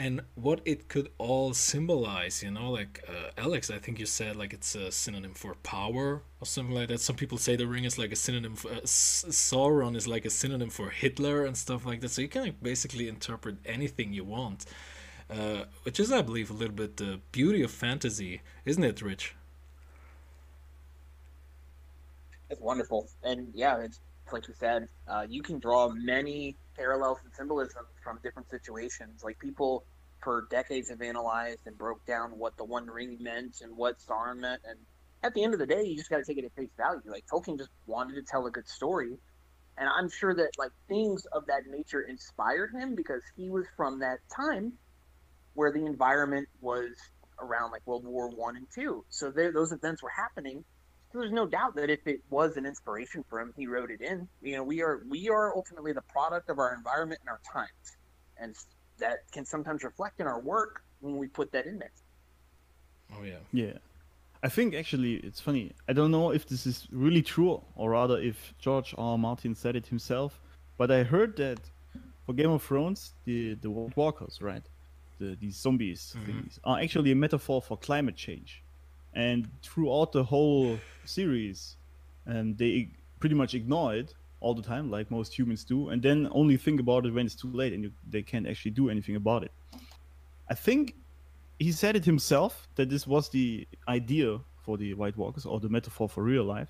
[0.00, 4.34] and what it could all symbolize, you know, like uh, Alex, I think you said
[4.34, 7.00] like it's a synonym for power or something like that.
[7.02, 10.30] Some people say the ring is like a synonym for uh, Sauron is like a
[10.30, 12.08] synonym for Hitler and stuff like that.
[12.08, 14.64] So you can basically interpret anything you want,
[15.28, 19.34] uh, which is, I believe, a little bit the beauty of fantasy, isn't it, Rich?
[22.48, 24.00] It's wonderful, and yeah, it's
[24.32, 24.88] like you said.
[25.06, 29.22] Uh, you can draw many parallels and symbolism from different situations.
[29.22, 29.84] Like people
[30.22, 34.38] for decades have analyzed and broke down what the One Ring meant and what Sauron
[34.38, 34.78] meant, and
[35.22, 37.02] at the end of the day, you just got to take it at face value.
[37.04, 39.18] Like Tolkien just wanted to tell a good story,
[39.76, 44.00] and I'm sure that like things of that nature inspired him because he was from
[44.00, 44.72] that time
[45.54, 46.90] where the environment was
[47.38, 49.04] around like World War One and Two.
[49.10, 50.64] So there, those events were happening
[51.12, 54.28] there's no doubt that if it was an inspiration for him, he wrote it in.
[54.42, 57.96] You know, we are we are ultimately the product of our environment and our times,
[58.38, 58.54] and
[58.98, 61.92] that can sometimes reflect in our work when we put that in there.
[63.16, 63.38] Oh yeah.
[63.52, 63.72] Yeah.
[64.42, 65.72] I think actually it's funny.
[65.88, 69.12] I don't know if this is really true or rather if George R.
[69.12, 69.18] R.
[69.18, 70.40] Martin said it himself,
[70.78, 71.58] but I heard that
[72.24, 74.62] for Game of Thrones, the the White Walkers, right?
[75.18, 76.26] The these zombies Mhm.
[76.26, 78.62] things are actually a metaphor for climate change,
[79.14, 81.76] and throughout the whole series,
[82.26, 86.28] um, they pretty much ignore it all the time, like most humans do, and then
[86.32, 89.16] only think about it when it's too late and you, they can't actually do anything
[89.16, 89.52] about it.
[90.48, 90.94] I think
[91.58, 95.68] he said it himself that this was the idea for the White Walkers or the
[95.68, 96.68] metaphor for real life.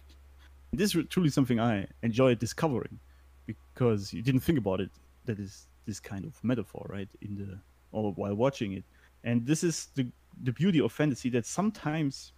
[0.73, 2.99] This is truly something I enjoyed discovering
[3.47, 4.91] because you didn't think about it.
[5.25, 7.09] That is this kind of metaphor, right?
[7.21, 7.59] In the
[7.93, 8.85] or while watching it,
[9.25, 10.07] and this is the
[10.43, 12.33] the beauty of fantasy that sometimes,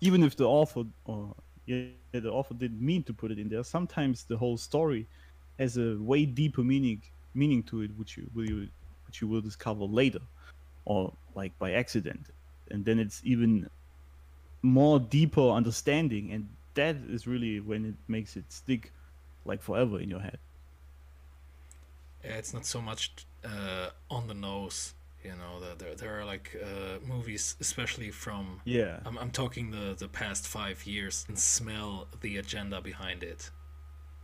[0.00, 1.34] even if the author or
[1.66, 5.06] yeah, the author didn't mean to put it in there, sometimes the whole story
[5.58, 7.02] has a way deeper meaning
[7.34, 8.68] meaning to it, which you will you
[9.06, 10.20] which you will discover later,
[10.84, 12.30] or like by accident,
[12.70, 13.68] and then it's even
[14.62, 18.92] more deeper understanding, and that is really when it makes it stick
[19.44, 20.38] like forever in your head.
[22.24, 24.94] Yeah, it's not so much uh, on the nose.
[25.24, 29.00] You know, there there, there are like uh, movies, especially from Yeah.
[29.04, 33.50] I'm, I'm talking the, the past five years and smell the agenda behind it.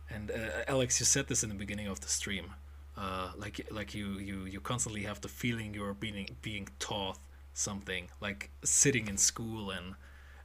[0.09, 2.53] And uh, Alex, you said this in the beginning of the stream.
[2.97, 7.17] Uh, like like you, you, you constantly have the feeling you're being being taught
[7.53, 9.95] something, like sitting in school and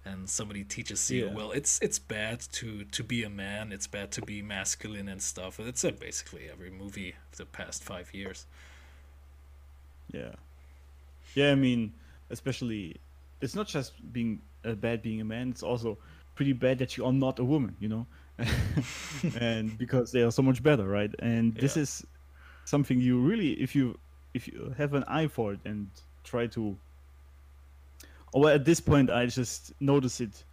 [0.05, 1.35] and somebody teaches you, Yeah.
[1.35, 5.23] well, it's it's bad to to be a man, it's bad to be masculine and
[5.23, 5.59] stuff.
[5.59, 8.47] That's said basically every movie of the past five years.
[10.13, 10.33] Yeah.
[11.35, 11.93] Yeah, I mean,
[12.31, 12.97] especially,
[13.41, 15.51] it's not just being uh, bad being a man.
[15.51, 15.99] It's also
[16.35, 18.07] pretty bad that you are not a woman, you know,
[19.41, 21.11] and because they are so much better, right?
[21.21, 22.05] And this is
[22.65, 23.99] something you really, if you
[24.35, 25.89] if you have an eye for it and
[26.25, 26.77] try to.
[28.33, 30.45] Or at this point, I just notice it.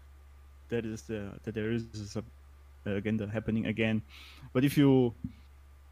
[0.70, 4.02] That is the that there is a uh, agenda happening again,
[4.52, 5.14] but if you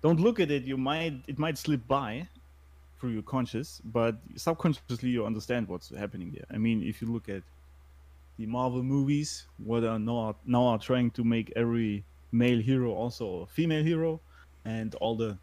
[0.02, 2.28] don't look at it, you might it might slip by
[3.06, 6.46] through your conscious, but subconsciously you understand what's happening there.
[6.50, 7.44] I mean, if you look at
[8.40, 13.44] the Marvel movies, what are now now are trying to make every male hero also
[13.44, 14.20] a female hero,
[14.66, 15.38] and all the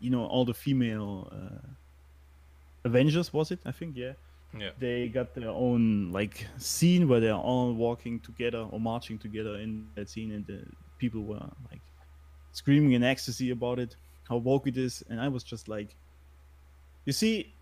[0.00, 1.68] you know all the female uh,
[2.84, 3.60] Avengers was it?
[3.66, 4.14] I think yeah.
[4.58, 4.70] Yeah.
[4.78, 9.86] They got their own like scene where they're all walking together or marching together in
[9.96, 10.64] that scene, and the
[10.96, 11.82] people were like
[12.52, 13.96] screaming in ecstasy about it,
[14.28, 15.94] how woke it is, and I was just like,
[17.06, 17.54] you see,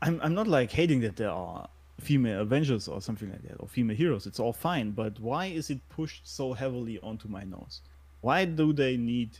[0.00, 1.68] I'm I'm not like hating that there are
[2.00, 4.26] female Avengers or something like that or female heroes.
[4.26, 7.80] It's all fine, but why is it pushed so heavily onto my nose?
[8.20, 9.30] Why do they need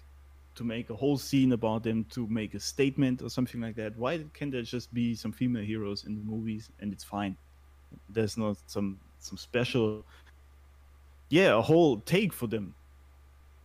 [0.56, 3.96] to make a whole scene about them to make a statement or something like that?
[3.96, 7.36] Why can there just be some female heroes in the movies and it's fine?
[8.08, 10.04] There's not some some special
[11.28, 12.74] yeah, a whole take for them.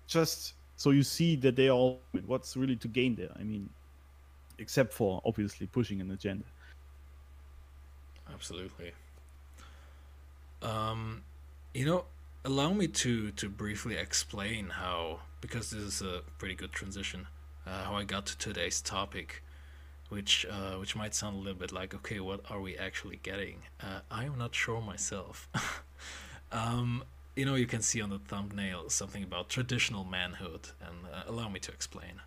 [0.05, 3.31] Just so you see that they all what's really to gain there.
[3.39, 3.69] I mean,
[4.63, 6.45] except for obviously pushing an agenda.
[8.33, 8.93] Absolutely.
[10.61, 11.23] Um,
[11.73, 12.05] you know,
[12.45, 17.27] allow me to to briefly explain how because this is a pretty good transition.
[17.67, 19.43] Uh, how I got to today's topic,
[20.09, 23.57] which uh, which might sound a little bit like okay, what are we actually getting?
[23.81, 25.49] Uh, I am not sure myself.
[26.51, 27.03] um,
[27.35, 31.49] you know, you can see on the thumbnail something about traditional manhood, and uh, allow
[31.49, 32.21] me to explain.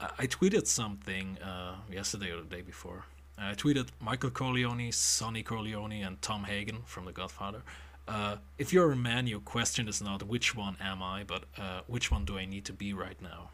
[0.00, 3.04] I I tweeted something uh, yesterday or the day before.
[3.36, 7.62] I tweeted Michael Corleone, Sonny Corleone, and Tom Hagen from The Godfather.
[8.06, 11.80] Uh, if you're a man, your question is not which one am I, but uh,
[11.86, 13.50] which one do I need to be right now,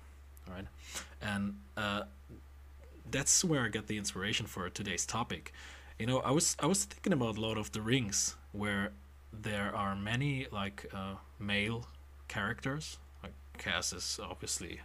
[0.47, 0.67] all right?
[1.23, 2.03] And uh,
[3.11, 5.53] that's where I got the inspiration for today's topic.
[5.99, 8.93] You know, I was I was thinking about Lord of the Rings, where
[9.33, 11.87] there are many like uh, male
[12.29, 12.99] characters.
[13.23, 14.81] Like Cass is obviously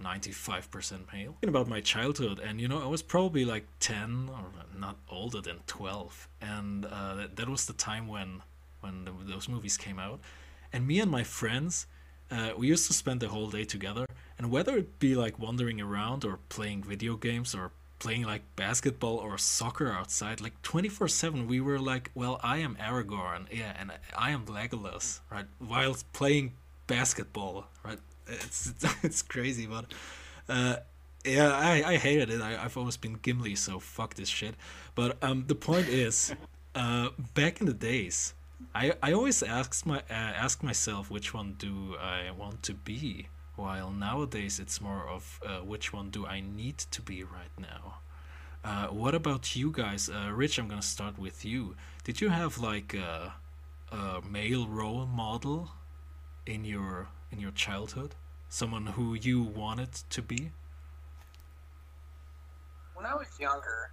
[0.00, 1.32] 95% male.
[1.32, 4.44] Thinking about my childhood, and you know, I was probably like 10 or
[4.78, 8.42] not older than 12, and uh, that, that was the time when
[8.80, 10.20] when the, those movies came out.
[10.72, 11.86] And me and my friends,
[12.30, 14.06] uh, we used to spend the whole day together,
[14.38, 19.18] and whether it be like wandering around or playing video games or playing like basketball
[19.18, 23.92] or soccer outside, like 24 7, we were like, well, I am Aragorn, yeah, and
[23.92, 25.46] I, I am Legolas, right?
[25.58, 26.54] While playing
[26.88, 28.00] basketball, right?
[28.32, 29.86] It's it's, it's crazy, but
[30.48, 30.76] uh,
[31.24, 32.40] yeah, I, I hated it.
[32.40, 34.54] I, I've always been Gimli, so fuck this shit.
[34.94, 36.34] But um, the point is,
[36.74, 38.34] uh, back in the days,
[38.74, 40.12] I, I always ask my uh,
[40.46, 45.58] ask myself which one do I want to be, while nowadays it's more of uh,
[45.58, 47.98] which one do I need to be right now.
[48.64, 50.58] Uh, what about you guys, uh, Rich?
[50.58, 51.74] I'm gonna start with you.
[52.04, 53.34] Did you have like a,
[53.90, 55.70] a male role model
[56.46, 58.14] in your in your childhood?
[58.52, 60.50] Someone who you wanted to be?
[62.94, 63.90] When I was younger,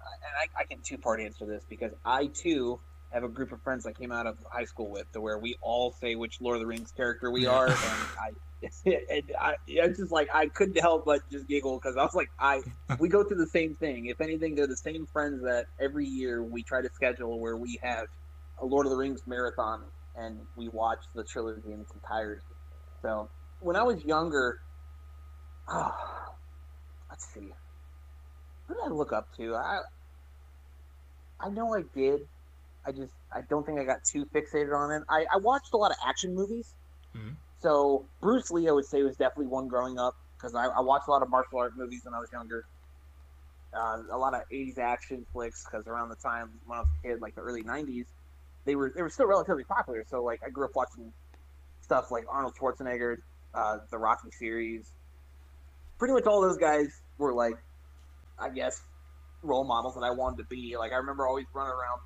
[0.00, 2.80] uh, and I, I can two part answer this because I too
[3.12, 5.58] have a group of friends I came out of high school with, to where we
[5.60, 7.78] all say which Lord of the Rings character we are, and
[8.18, 12.14] I, and I, it's just like I couldn't help but just giggle because I was
[12.14, 12.62] like, I,
[12.98, 14.06] we go through the same thing.
[14.06, 17.78] If anything, they're the same friends that every year we try to schedule where we
[17.82, 18.06] have
[18.58, 19.82] a Lord of the Rings marathon
[20.16, 22.40] and we watch the trilogy in its entirety.
[23.02, 23.28] So
[23.60, 24.58] when I was younger,
[25.68, 25.94] oh,
[27.10, 27.52] let's see,
[28.66, 29.54] who did I look up to?
[29.54, 29.80] I,
[31.40, 32.20] I know I did
[32.86, 35.02] I just I don't think I got too fixated on it.
[35.10, 36.72] I, I watched a lot of action movies.
[37.14, 37.34] Mhm.
[37.58, 41.08] So Bruce Lee, I would say, was definitely one growing up because I, I watched
[41.08, 42.64] a lot of martial art movies when I was younger.
[43.74, 47.08] Uh, a lot of '80s action flicks because around the time when I was a
[47.08, 48.06] kid, like the early '90s,
[48.64, 50.04] they were they were still relatively popular.
[50.08, 51.12] So like I grew up watching
[51.82, 53.16] stuff like Arnold Schwarzenegger,
[53.56, 54.90] uh, the Rocky series.
[55.98, 56.88] Pretty much all those guys
[57.18, 57.56] were like,
[58.38, 58.82] I guess,
[59.42, 60.76] role models that I wanted to be.
[60.78, 62.00] Like I remember always running around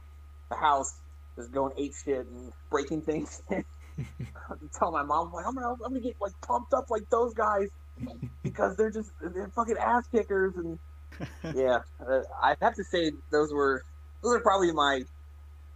[0.49, 1.01] the house,
[1.37, 3.43] just going ape shit and breaking things.
[4.79, 7.69] tell my mom like I'm gonna I'm gonna get like pumped up like those guys
[8.43, 10.79] because they're just they're fucking ass kickers and
[11.55, 13.83] yeah uh, I have to say those were
[14.23, 15.03] those are probably my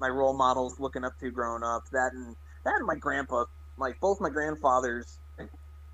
[0.00, 3.44] my role models looking up to growing up that and that and my grandpa
[3.76, 5.18] like both my grandfathers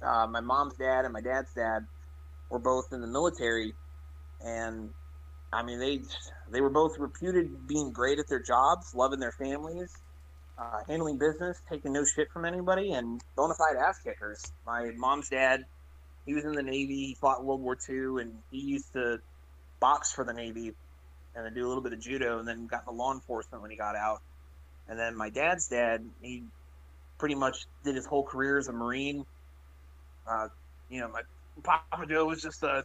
[0.03, 1.87] uh, my mom's dad and my dad's dad
[2.49, 3.75] were both in the military
[4.45, 4.91] and
[5.53, 6.01] I mean they
[6.51, 9.97] they were both reputed being great at their jobs loving their families
[10.61, 14.53] uh, handling business, taking no shit from anybody, and bona fide ass kickers.
[14.67, 15.65] My mom's dad,
[16.27, 17.07] he was in the Navy.
[17.07, 19.21] He fought World War II, and he used to
[19.81, 20.75] box for the Navy
[21.35, 23.71] and then do a little bit of judo, and then got into law enforcement when
[23.71, 24.21] he got out.
[24.89, 26.43] And then my dad's dad, he
[27.19, 29.25] pretty much did his whole career as a Marine.
[30.27, 30.49] Uh,
[30.89, 31.23] you know, my
[31.63, 32.85] Papa Joe was just a,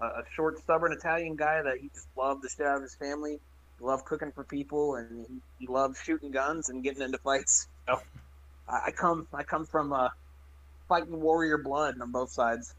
[0.00, 3.38] a short, stubborn Italian guy that he just loved the shit out of his family.
[3.78, 7.68] He loved cooking for people, and he, he loved shooting guns and getting into fights.
[7.88, 7.98] So
[8.68, 10.08] I, I come I come from uh,
[10.88, 12.74] fighting warrior blood on both sides.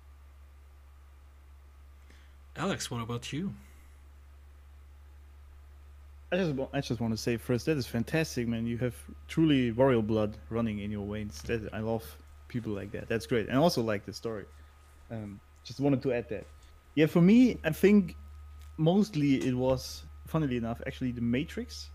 [2.56, 3.54] Alex, what about you?
[6.32, 8.68] I just wa- I just want to say first that is fantastic, man.
[8.68, 8.96] You have
[9.28, 11.42] truly royal blood running in your veins.
[11.44, 12.04] That I love
[12.50, 13.08] people like that.
[13.08, 14.46] That's great, and I also like the story.
[15.10, 16.46] Um, just wanted to add that.
[16.96, 18.18] Yeah, for me, I think
[18.78, 21.90] mostly it was, funnily enough, actually the Matrix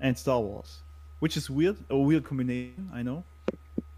[0.00, 0.82] and Star Wars,
[1.20, 3.24] which is weird, a weird combination, I know.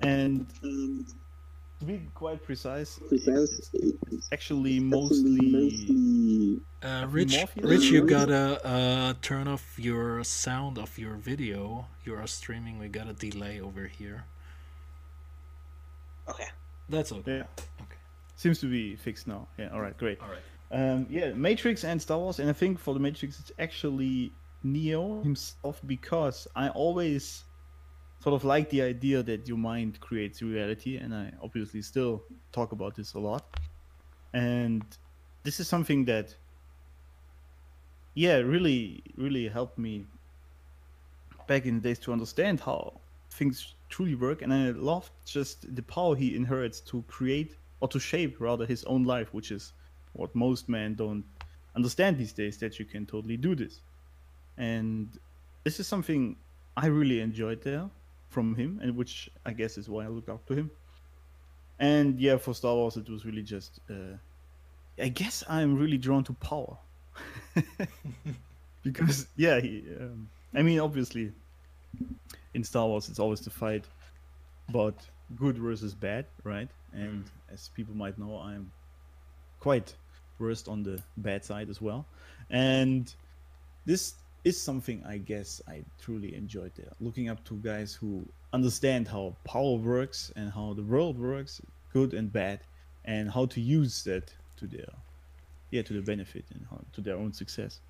[0.01, 7.65] And to be quite precise, it's actually mostly Uh, Rich, Morpheus?
[7.65, 11.87] Rich, you gotta uh, turn off your sound of your video.
[12.05, 12.79] You are streaming.
[12.79, 14.25] We got a delay over here.
[16.29, 16.47] Okay.
[16.89, 17.39] That's okay.
[17.39, 17.63] yeah.
[17.81, 17.97] Okay.
[18.37, 19.49] Seems to be fixed now.
[19.59, 19.71] Yeah.
[19.73, 19.97] All right.
[19.97, 20.21] Great.
[20.21, 20.39] All right.
[20.71, 24.33] Um, yeah, Matrix and Star Wars, and I think for the Matrix it's actually
[24.65, 27.45] Neo himself because I always
[28.21, 32.73] sort of like the idea that your mind creates reality, and I obviously still talk
[32.73, 33.45] about this a lot.
[34.33, 34.83] And
[35.45, 36.35] this is something that,
[38.15, 40.07] yeah, really, really helped me
[41.47, 42.99] back in the days to understand how
[43.31, 48.01] things truly work, and I love just the power he inherits to create or to
[48.01, 49.73] shape rather his own life, which is
[50.13, 51.25] what most men don't
[51.77, 53.81] understand these days that you can totally do this.
[54.57, 55.09] And
[55.65, 56.37] this is something
[56.77, 57.89] I really enjoyed there
[58.31, 60.71] from him, and which I guess is why I look up to him.
[61.79, 63.81] And yeah, for Star Wars, it was really just.
[63.91, 64.17] Uh,
[64.99, 66.77] I guess I'm really drawn to power.
[68.83, 71.33] because, yeah, he, um, I mean, obviously,
[72.55, 73.87] in Star Wars, it's always the fight
[74.69, 74.95] about
[75.37, 76.69] good versus bad, right?
[76.93, 78.71] And as people might know, I'm
[79.61, 79.95] quite
[80.39, 82.07] versed on the bad side as well.
[82.51, 83.13] And
[83.87, 84.15] this
[84.45, 86.93] is something I guess I truly enjoyed there.
[87.01, 91.61] Looking up to guys who understand how power works and how the world works,
[91.93, 92.61] good and bad,
[93.05, 94.93] and how to use that to their
[95.71, 97.81] yeah, to the benefit and how, to their own success.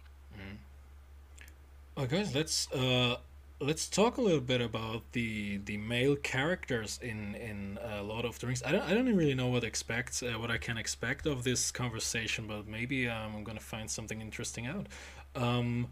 [1.97, 3.17] Well, guys, let's uh,
[3.61, 8.39] let's talk a little bit about the the male characters in in uh, Lord of
[8.39, 8.63] the Rings.
[8.65, 11.71] I don't I don't really know what expect uh, what I can expect of this
[11.71, 14.89] conversation, but maybe um, I'm gonna find something interesting out.
[15.35, 15.89] Um,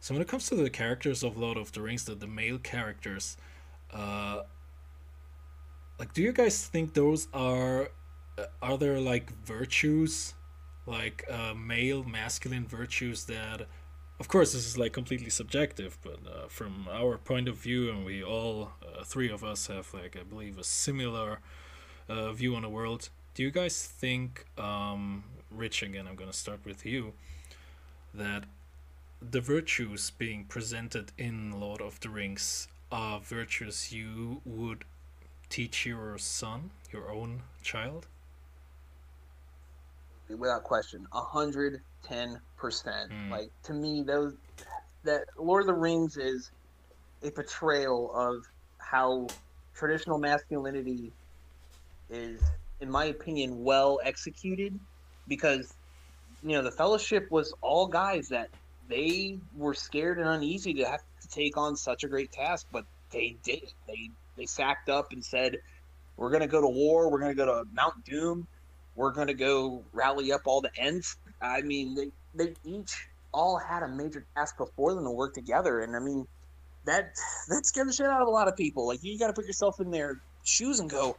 [0.00, 2.58] so when it comes to the characters of Lord of the Rings, the the male
[2.58, 3.36] characters,
[3.92, 4.42] uh,
[5.98, 7.90] like, do you guys think those are
[8.38, 10.34] uh, are there like virtues,
[10.86, 13.66] like uh, male masculine virtues that
[14.22, 18.04] of course this is like completely subjective but uh, from our point of view and
[18.04, 21.40] we all uh, three of us have like i believe a similar
[22.08, 23.08] uh, view on the world.
[23.34, 27.14] Do you guys think, um, Rich, again, I'm gonna start with you,
[28.14, 28.44] that
[29.20, 34.84] the virtues being presented in Lord of the Rings are virtues you would
[35.48, 38.06] teach your son, your own child?
[40.38, 43.10] Without question, a hundred ten percent.
[43.10, 43.30] Mm.
[43.30, 44.34] Like to me, those
[45.04, 46.50] that Lord of the Rings is
[47.22, 48.44] a portrayal of
[48.78, 49.26] how
[49.74, 51.12] traditional masculinity
[52.10, 52.40] is,
[52.80, 54.78] in my opinion, well executed.
[55.28, 55.74] Because
[56.42, 58.48] you know the Fellowship was all guys that
[58.88, 62.84] they were scared and uneasy to have to take on such a great task, but
[63.10, 63.72] they did.
[63.86, 65.58] They they sacked up and said,
[66.16, 67.10] "We're going to go to war.
[67.10, 68.46] We're going to go to Mount Doom.
[68.94, 72.94] We're going to go rally up all the Ents." I mean, they they each
[73.32, 76.26] all had a major task before them to work together, and I mean,
[76.84, 77.12] that
[77.48, 78.86] that scared the shit out of a lot of people.
[78.86, 81.16] Like you got to put yourself in their shoes and go,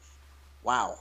[0.64, 0.96] "Wow,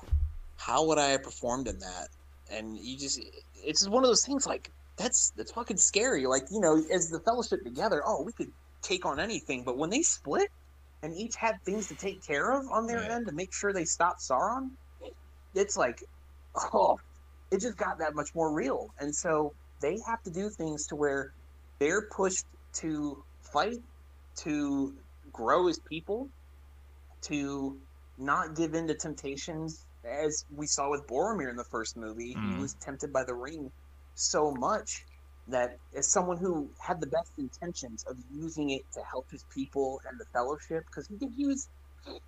[0.57, 2.09] how would I have performed in that?"
[2.51, 3.21] And you just,
[3.55, 4.47] it's just one of those things.
[4.47, 6.27] Like that's that's fucking scary.
[6.27, 8.53] Like you know, as the fellowship together, oh, we could
[8.83, 10.49] take on anything, but when they split
[11.03, 13.11] and each had things to take care of on their Right.
[13.11, 14.71] end to make sure they stopped Sauron,
[15.55, 16.03] it's like,
[16.55, 16.99] oh,
[17.51, 18.91] it just got that much more real.
[18.99, 21.33] And so they have to do things to where
[21.79, 23.81] they're pushed to fight,
[24.37, 24.95] to
[25.33, 26.29] grow as people,
[27.23, 27.79] to
[28.19, 32.35] not give in to temptations, as we saw with Boromir in the first movie.
[32.35, 32.57] Mhm.
[32.57, 33.71] He was tempted by the ring
[34.15, 35.07] so much
[35.49, 40.01] that as someone who had the best intentions of using it to help his people
[40.09, 41.69] and the fellowship, because he he was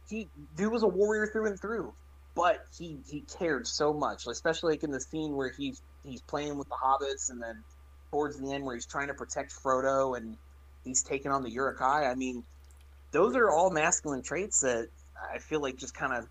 [0.09, 1.93] he dude was a warrior through and through,
[2.35, 6.59] but he he cared so much, especially like in the scene where he's he's playing
[6.59, 7.63] with the hobbits, and then
[8.11, 10.37] towards the end where he's trying to protect Frodo and
[10.85, 12.07] he's taking on the Uruk-hai.
[12.07, 12.45] I mean,
[13.13, 14.87] those are all masculine traits that
[15.35, 16.27] I feel like just kind of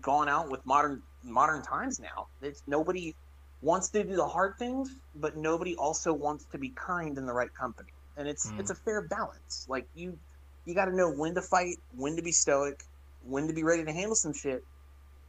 [0.00, 2.26] gone out with modern modern times now.
[2.40, 3.14] It's nobody
[3.60, 7.32] wants to do the hard things, but nobody also wants to be kind in the
[7.32, 7.90] right company.
[8.16, 8.60] And it's Mm.
[8.60, 9.66] it's a fair balance.
[9.68, 10.18] Like you
[10.64, 12.80] you got to know when to fight, when to be stoic,
[13.20, 14.62] when to be ready to handle some shit,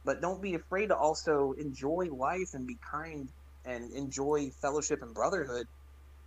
[0.04, 3.28] but don't be afraid to also enjoy life and be kind
[3.64, 5.66] and enjoy fellowship and brotherhood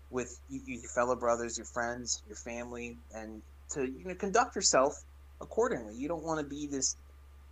[0.10, 4.94] with your fellow brothers, your friends, your family, and to you know conduct yourself
[5.42, 5.96] accordingly.
[5.96, 6.96] You don't want to be this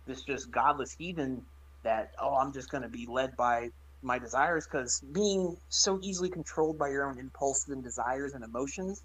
[0.06, 1.42] this just godless heathen
[1.82, 3.70] that oh I'm just going to be led by
[4.02, 9.02] my desires because being so easily controlled by your own impulses and desires and emotions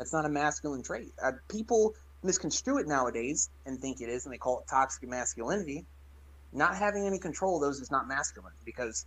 [0.00, 1.12] that's not a masculine trait.
[1.22, 5.84] Uh, people misconstrue it nowadays and think it is, and they call it toxic masculinity.
[6.52, 9.06] Not having any control of those is not masculine because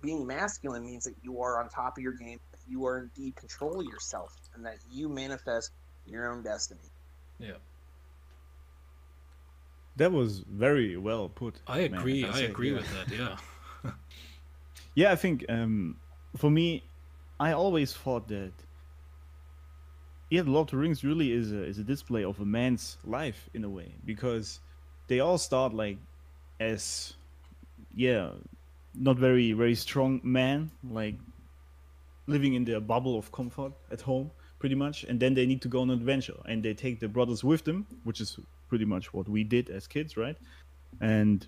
[0.00, 3.36] being masculine means that you are on top of your game, that you are indeed
[3.36, 5.72] control of yourself, and that you manifest
[6.06, 6.92] your own destiny.
[7.38, 7.54] Yeah,
[9.96, 11.60] That was very well put.
[11.66, 12.22] I agree.
[12.22, 12.76] gotta I say, agree yeah.
[12.76, 13.10] with that.
[13.10, 13.36] Yeah.
[14.94, 15.96] Yeah, I think um,
[16.36, 16.84] for me,
[17.38, 18.52] I always thought that
[20.30, 22.98] yeah, the Lord of the Rings really is a is a display of a man's
[23.04, 24.60] life in a way because
[25.08, 25.98] they all start like
[26.60, 27.14] as
[27.94, 28.30] yeah,
[28.94, 31.16] not very very strong man like
[32.26, 35.04] living in their bubble of comfort at home pretty much.
[35.04, 36.40] And then they need to go on an adventure.
[36.46, 39.86] And they take their brothers with them which is pretty much what we did as
[39.86, 40.36] kids right?
[41.00, 41.46] And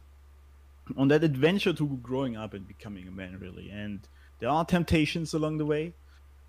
[0.96, 3.70] on that adventure to growing up and becoming a man really.
[3.70, 4.00] And
[4.38, 5.94] there are temptations along the way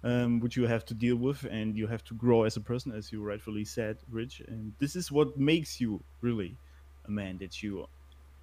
[0.03, 1.43] um, which you have to deal with.
[1.45, 4.41] And you have to grow as a person as you rightfully said rich.
[4.47, 6.57] And this is what makes you really
[7.05, 7.87] a man that you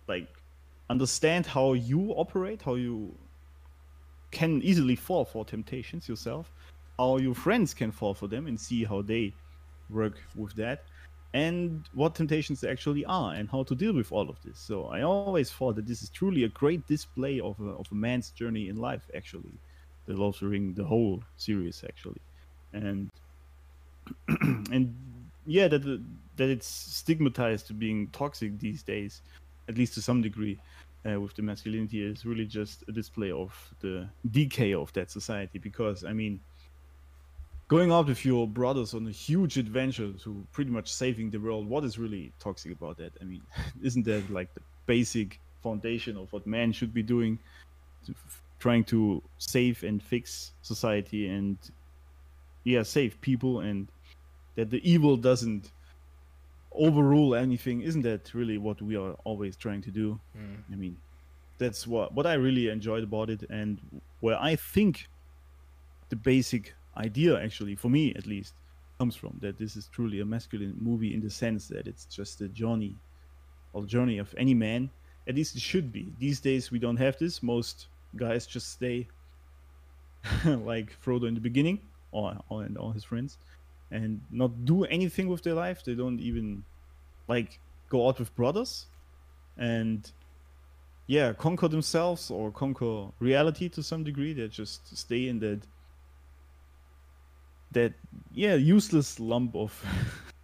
[0.07, 0.29] like
[0.91, 3.15] understand how you operate how you
[4.31, 6.53] can easily fall for temptations yourself
[6.99, 9.33] how your friends can fall for them and see how they
[9.91, 10.85] work with that
[11.35, 14.59] and what temptations they actually are and how to deal with all of this.
[14.59, 17.95] So i always thought that this is truly a great display of a, of a
[17.95, 19.59] man's journey in life actually.
[20.07, 22.21] The lord of the ring the whole series actually.
[22.73, 23.11] And
[24.73, 24.95] and
[25.47, 25.83] yeah that
[26.37, 29.21] that it's stigmatized to being toxic these days
[29.69, 30.59] at least to some degree
[31.11, 35.59] uh, with the masculinity is really just a display of the decay of that society.
[35.59, 36.41] Because i mean
[37.69, 41.67] going out with your brothers on a huge adventure to pretty much saving the world
[41.69, 43.13] what is really toxic about that?
[43.21, 43.43] I mean
[43.83, 47.39] isn't that like the basic foundation of what man should be doing
[48.07, 48.15] to,
[48.59, 51.57] trying to save and fix society and
[52.65, 53.89] yeah save people and
[54.57, 55.73] that the evil doesn't
[56.75, 60.73] overrule anything isn't that really what we are always trying to do Mm.
[60.73, 60.97] I mean,
[61.59, 63.79] that's what what I really enjoyed about it, and
[64.21, 65.09] where I think
[66.09, 68.55] the basic idea, actually, for me at least,
[68.99, 72.41] comes from that this is truly a masculine movie in the sense that it's just
[72.41, 72.97] a journey,
[73.73, 74.91] or journey of any man,
[75.29, 76.13] at least it should be.
[76.19, 77.43] These days we don't have this.
[77.43, 77.87] Most
[78.17, 79.09] guys just stay
[80.45, 81.79] like Frodo in the beginning,
[82.13, 83.39] or, or and all his friends,
[83.95, 85.85] and not do anything with their life.
[85.85, 86.65] They don't even
[87.29, 88.87] like go out with brothers,
[89.57, 90.11] and
[91.07, 94.33] yeah, conquer themselves or conquer reality to some degree.
[94.33, 95.61] They just stay in that
[97.71, 97.93] that
[98.33, 99.73] yeah useless lump of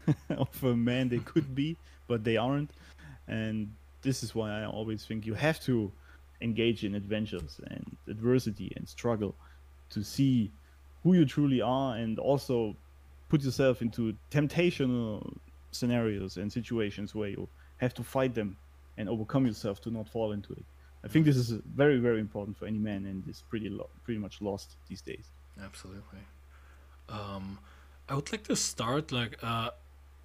[0.31, 2.71] of a man they could be, but they aren't.
[3.27, 3.73] And
[4.03, 5.91] this is why I always think you have to
[6.41, 9.35] engage in adventures and adversity and struggle
[9.91, 10.51] to see
[11.03, 12.77] who you truly are and also
[13.31, 15.37] put yourself into temptational
[15.71, 17.49] scenarios and situations where you
[17.79, 18.57] have to fight them
[18.99, 20.65] and overcome yourself to not fall into it.
[21.03, 24.21] I think this is very, very important for any man, and is pretty lo- pretty
[24.21, 25.27] much lost these days.
[25.63, 26.23] Absolutely.
[27.09, 27.59] Um,
[28.09, 29.71] I would like to start like uh,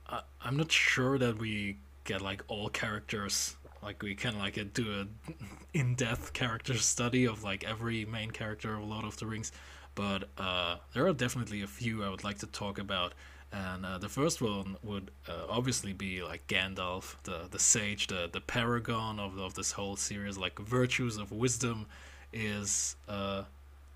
[0.08, 4.86] I, I'm not sure that we get like all characters like we can like do
[5.02, 5.32] a
[5.78, 9.52] in-depth character study of like every main character of Lord of the Rings,
[9.96, 13.14] but uh, there are definitely a few I would like to talk about.
[13.52, 18.30] And uh, the first one would uh, obviously be like Gandalf, the the sage, the
[18.32, 20.38] the paragon of of this whole series.
[20.38, 21.86] Like virtues of wisdom
[22.34, 23.44] is uh,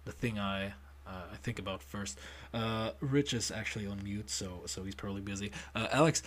[0.06, 0.68] the thing I
[1.06, 2.18] uh, I think about first.
[2.54, 5.52] Uh, Rich is actually on mute, so so he's probably busy.
[5.76, 6.24] Alex,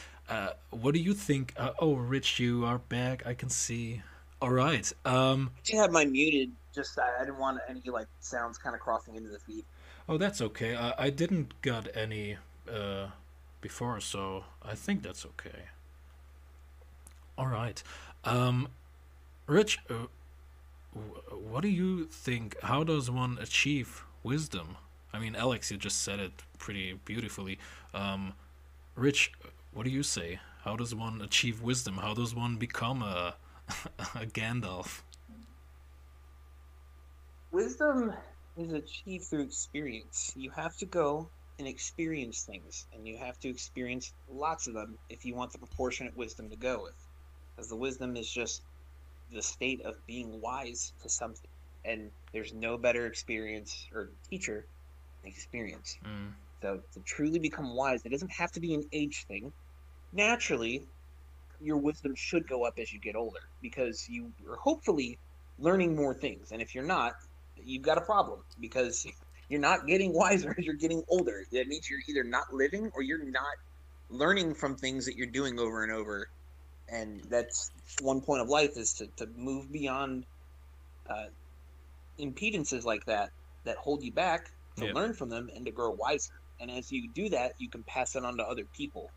[0.70, 1.55] what do you think?
[1.78, 3.27] Oh, Rich, you are back.
[3.27, 4.03] I can see.
[4.43, 4.93] All right.
[5.05, 6.51] Um, I have my muted.
[6.74, 9.64] Just I, I didn't want any like sounds kind of crossing into the feed.
[10.09, 10.74] oh, that's okay.
[10.74, 12.39] I, I didn't got any
[12.69, 13.06] uh,
[13.60, 15.69] before, so I think that's okay.
[17.39, 17.81] All right.
[18.24, 18.66] Um,
[19.47, 20.06] Rich, uh,
[21.31, 22.60] what do you think?
[22.64, 24.77] How does one achieve wisdom?
[25.12, 27.60] I mean, Alex, you just said it pretty beautifully.
[27.94, 28.32] Um,
[28.97, 29.31] Rich,
[29.73, 30.40] what do you say?
[30.64, 31.98] How does one achieve wisdom?
[31.98, 33.36] How does one become a,
[33.99, 35.03] a Gandalf?
[37.51, 38.13] Wisdom
[38.57, 40.33] is achieved through experience.
[40.37, 41.29] You have to go
[41.59, 45.59] and experience things, and you have to experience lots of them if you want the
[45.59, 46.95] proportionate wisdom to go with.
[47.55, 48.63] Because the wisdom is just
[49.33, 51.51] the state of being wise to something,
[51.85, 54.65] and there's no better experience or teacher
[55.23, 55.99] than experience.
[56.05, 56.33] Mm,
[56.63, 59.53] So to truly become wise, it doesn't have to be an age thing.
[60.13, 60.87] Naturally,
[61.63, 65.19] your wisdom should go up as you get older because you are hopefully
[65.59, 66.53] learning more things.
[66.53, 67.15] And if you're not,
[67.63, 69.07] you've got a problem because
[69.49, 71.45] you're not getting wiser as you're getting older.
[71.53, 73.57] That means you're either not living or you're not
[74.11, 76.29] learning from things that you're doing over and over.
[76.89, 77.71] And that's
[78.01, 80.27] one point of life is to, to move beyond
[81.09, 81.27] uh,
[82.19, 83.31] impedances like that
[83.65, 86.33] that hold you back to learn from them and to grow wiser.
[86.61, 89.11] And as you do that, you can pass it on to other people.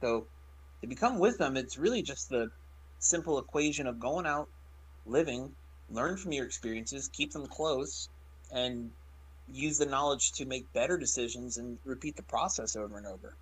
[0.00, 0.26] So
[0.80, 2.50] to become wisdom, it's really just the
[2.98, 4.48] simple equation of going out,
[5.06, 5.52] living,
[5.90, 8.08] learn from your experiences, keep them close,
[8.52, 8.90] and
[9.52, 13.36] use the knowledge to make better decisions and repeat the process over and over.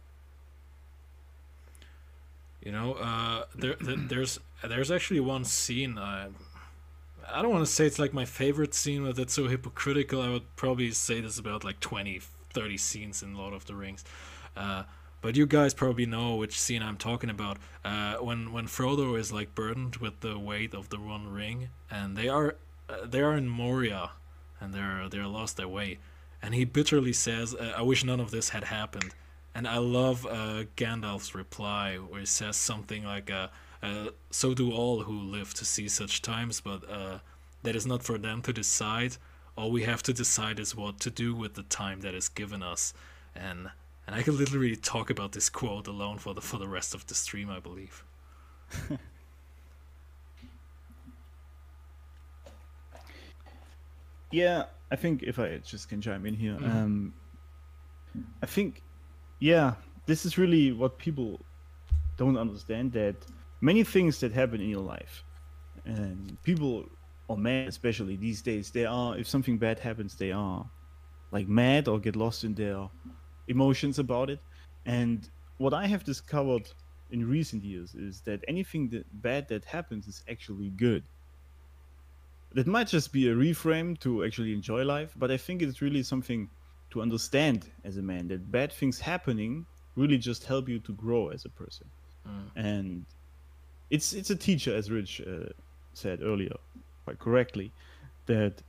[2.62, 5.98] You know, uh, there, there there's there's actually one scene.
[5.98, 6.28] I
[7.30, 10.22] I don't want to say it's like my favorite scene, but that's so hypocritical.
[10.22, 12.20] I would probably say this about like 20,
[12.52, 14.04] 30 scenes in Lord of the Rings.
[14.56, 14.84] Uh,
[15.24, 17.56] but you guys probably know which scene I'm talking about.
[17.82, 22.14] Uh, when when Frodo is like burdened with the weight of the One Ring, and
[22.14, 22.56] they are
[22.90, 24.10] uh, they are in Moria,
[24.60, 25.98] and they're they're lost their way,
[26.42, 29.14] and he bitterly says, uh, "I wish none of this had happened."
[29.54, 33.48] And I love uh, Gandalf's reply, where he says something like, uh,
[33.82, 37.20] uh, "So do all who live to see such times, but uh,
[37.62, 39.16] that is not for them to decide.
[39.56, 42.62] All we have to decide is what to do with the time that is given
[42.62, 42.92] us."
[43.34, 43.70] And
[44.06, 47.06] and I could literally talk about this quote alone for the for the rest of
[47.06, 48.04] the stream, I believe.
[54.30, 56.74] Yeah, I think if I just can chime in here, Mhm.
[56.74, 57.14] um,
[58.42, 58.82] I think,
[59.38, 59.74] yeah,
[60.06, 61.40] this is really what people
[62.16, 63.16] don't understand that
[63.60, 65.24] many things that happen in your life,
[65.84, 66.88] and people,
[67.28, 70.68] or men especially these days, they are if something bad happens, they are
[71.30, 72.88] like mad or get lost in their
[73.48, 74.40] emotions about it.
[74.86, 76.68] And what I have discovered
[77.10, 81.04] in recent years is that anything that bad that happens is actually good
[82.52, 86.02] that might just be a reframe to actually enjoy life but i think it's really
[86.02, 86.48] something
[86.90, 89.66] to understand as a man that bad things happening
[89.96, 91.86] really just help you to grow as a person
[92.26, 92.50] Mm.
[92.56, 93.04] and
[93.90, 95.50] it's it's a teacher as rich uh,
[95.92, 96.56] said earlier
[97.04, 97.70] quite correctly
[98.26, 98.62] that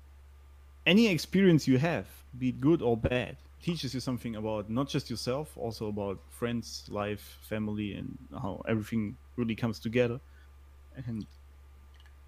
[0.86, 2.08] any experience you have
[2.38, 6.86] be it good or bad teaches you something about not just yourself also about friends
[6.90, 10.20] life family and how everything really comes together
[11.08, 11.26] and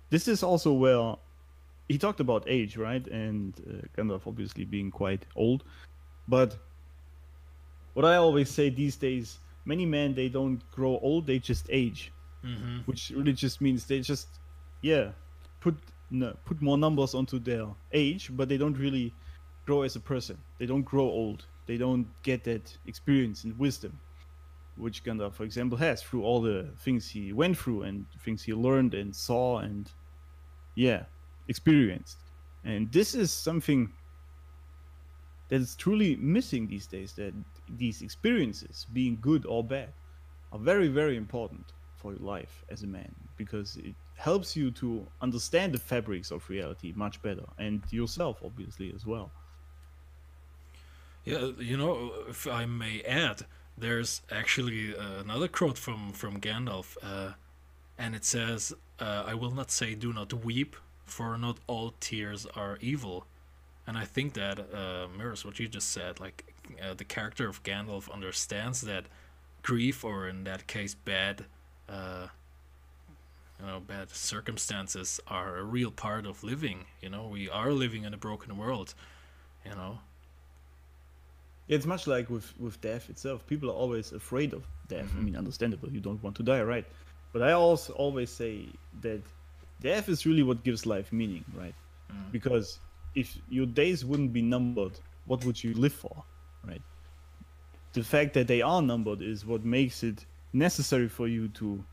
[0.09, 1.15] this is also where
[1.89, 3.05] he talked about age, right?
[3.07, 5.63] And uh, Gandalf obviously being quite old.
[6.27, 6.57] But
[7.93, 12.11] what I always say these days, many men they don't grow old, they just age,
[12.45, 12.79] Mm-hmm.
[12.85, 14.27] which really just means they just,
[14.81, 15.11] yeah,
[15.59, 15.75] put
[16.11, 19.13] no, put more numbers onto their age, but they don't really
[19.67, 20.37] grow as a person.
[20.59, 21.45] They don't grow old.
[21.65, 23.99] They don't get that experience and wisdom,
[24.77, 28.53] which Gandalf, for example, has through all the things he went through and things he
[28.53, 29.91] learned and saw and,
[30.75, 31.03] yeah,
[31.49, 32.17] experienced.
[32.63, 33.91] And this is something
[35.49, 37.11] that is truly missing these days.
[37.13, 37.33] That
[37.77, 39.89] these experiences, being good or bad,
[40.53, 45.05] are very, very important for your life as a man because it helps you to
[45.21, 49.29] understand the fabrics of reality much better and yourself, obviously, as well.
[51.27, 53.41] Yeah, you know, if I may add,
[53.77, 57.33] there's actually uh, another quote from from Gandalf, uh,
[57.97, 62.45] and it says, uh, "I will not say, do not weep, for not all tears
[62.55, 63.25] are evil."
[63.85, 66.21] And I think that uh, mirrors what you just said.
[66.21, 69.07] Like uh, the character of Gandalf understands that
[69.63, 71.43] grief, or in that case, bad,
[71.89, 72.27] uh,
[73.59, 76.85] you know, bad circumstances, are a real part of living.
[77.01, 78.93] You know, we are living in a broken world.
[79.65, 79.99] You know,
[81.67, 83.45] It's much like with with death itself.
[83.47, 85.01] People are always afraid of death.
[85.01, 85.25] I mm-hmm.
[85.25, 85.89] mean, understandable.
[85.89, 86.85] You don't want to die, right?
[87.33, 88.67] But I also always say
[89.01, 89.21] that
[89.81, 91.75] death is really what gives life meaning, right?
[92.11, 92.31] Mm.
[92.31, 92.79] Because
[93.15, 96.23] if your days wouldn't be numbered, what would you live for,
[96.65, 96.81] right?
[97.93, 101.83] The fact that they are numbered is what makes it necessary for you to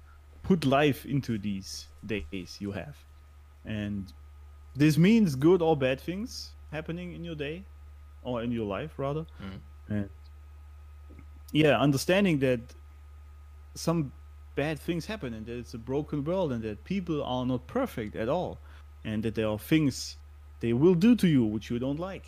[0.43, 2.97] put life into these days you have.
[3.65, 4.13] And
[4.77, 7.65] this means good or bad things happening in your day
[8.25, 9.27] or in your life rather.
[9.43, 9.61] Mm.
[9.89, 10.09] And
[11.53, 12.61] yeah understanding that
[13.75, 14.13] some
[14.57, 18.17] bad things happen and that it's a broken world and that people are not perfect
[18.17, 18.59] at all
[19.05, 20.17] and that there are things
[20.61, 22.27] they will do to you which you don't like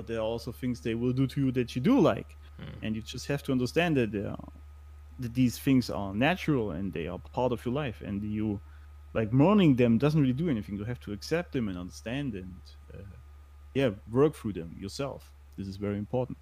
[0.00, 2.36] but there are also things they will do to you that you do like.
[2.58, 2.64] Mm.
[2.82, 4.12] And you just have to understand that
[5.18, 8.60] that these things are natural and they are part of your life and you
[9.12, 10.76] like mourning them doesn't really do anything.
[10.78, 12.54] You have to accept them and understand and
[13.74, 16.38] yeah work through them yourself this is very important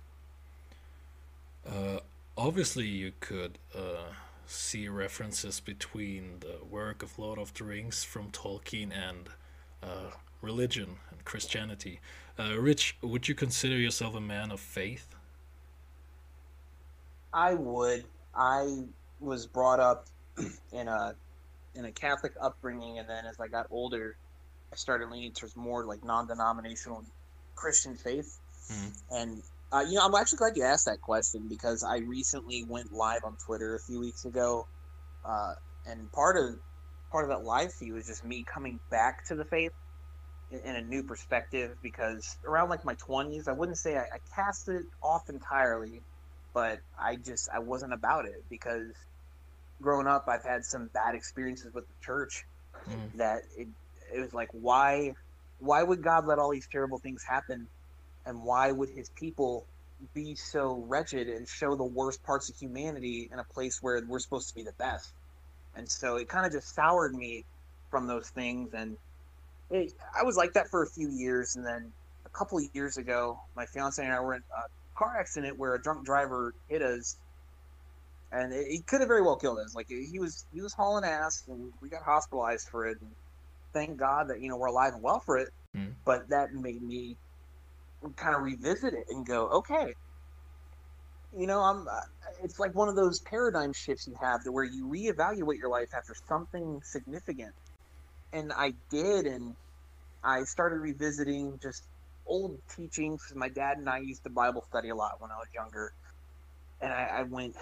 [1.67, 1.99] Uh,
[2.37, 4.13] obviously, you could uh,
[4.47, 9.29] see references between the work of Lord of the Rings from Tolkien and
[9.83, 12.01] uh, religion and Christianity.
[12.39, 15.15] Uh, Rich, would you consider yourself a man of faith?
[17.33, 18.07] I would.
[18.35, 18.85] I
[19.21, 20.07] was brought up
[20.73, 21.15] in a
[21.75, 24.17] in a Catholic upbringing, and then as I got older,
[24.73, 27.05] I started leaning towards more like non-denominational
[27.55, 28.39] Christian faith.
[28.71, 28.93] Mhm.
[29.11, 32.91] And uh, you know, I'm actually glad you asked that question because I recently went
[32.91, 34.67] live on Twitter a few weeks ago,
[35.25, 35.55] uh,
[35.85, 36.55] and part of
[37.11, 39.73] part of that live feed was just me coming back to the faith
[40.51, 41.77] in, in a new perspective.
[41.83, 46.03] Because around like my 20s, I wouldn't say I, I cast it off entirely,
[46.55, 48.93] but I just I wasn't about it because
[49.83, 52.45] growing up I've had some bad experiences with the church
[52.89, 53.17] Mm.
[53.19, 53.69] that it
[54.13, 55.15] it was like why
[55.61, 57.67] why would God let all these terrible things happen?
[58.27, 59.67] And why would his people
[60.15, 64.21] be so wretched and show the worst parts of humanity in a place where we're
[64.21, 65.13] supposed to be the best?
[65.75, 67.45] And so it kind of just soured me
[67.91, 68.75] from those things.
[68.75, 68.97] And
[69.71, 71.57] it, I was like that for a few years.
[71.57, 71.93] And then
[72.25, 75.75] a couple of years ago my fiance and I were in a car accident where
[75.75, 77.17] a drunk driver hit us.
[78.31, 79.75] And he could have very well killed us.
[79.75, 82.99] Like he was, he was hauling ass, and we got hospitalized for it.
[83.01, 83.11] And
[83.75, 85.49] thank God that you know we're alive and well for it.
[85.77, 85.95] Mm.
[86.05, 87.17] But that made me
[88.17, 89.93] kind of revisit it and go, okay,
[91.37, 91.87] you know, I'm.
[91.89, 92.01] uh,
[92.43, 95.89] It's like one of those paradigm shifts you have to where you reevaluate your life
[95.95, 97.53] after something significant.
[98.33, 99.55] And I did, and
[100.23, 101.83] I started revisiting just
[102.27, 103.21] old teachings.
[103.35, 105.93] My dad and I used to Bible study a lot when I was younger,
[106.81, 107.57] and I, I went,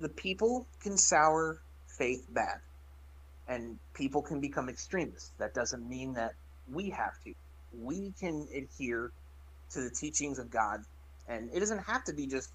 [0.00, 1.60] the people can sour
[1.98, 2.58] faith bad,
[3.50, 5.32] and people can become extremists.
[5.38, 6.34] That doesn't mean that
[6.72, 7.34] we have to.
[7.76, 9.10] We can adhere
[9.72, 10.84] to the teachings of God,
[11.28, 12.50] and it doesn't have to be just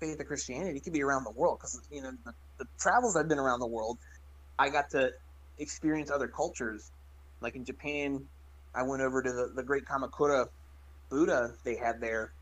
[0.00, 0.78] faith of Christianity.
[0.78, 3.58] It could be around the world because you know the, the travels I've been around
[3.60, 3.98] the world,
[4.58, 5.10] I got to
[5.58, 6.90] experience other cultures.
[7.40, 8.24] Like in Japan,
[8.74, 10.46] I went over to the, the Great Kamakura
[11.10, 12.32] Buddha they had there,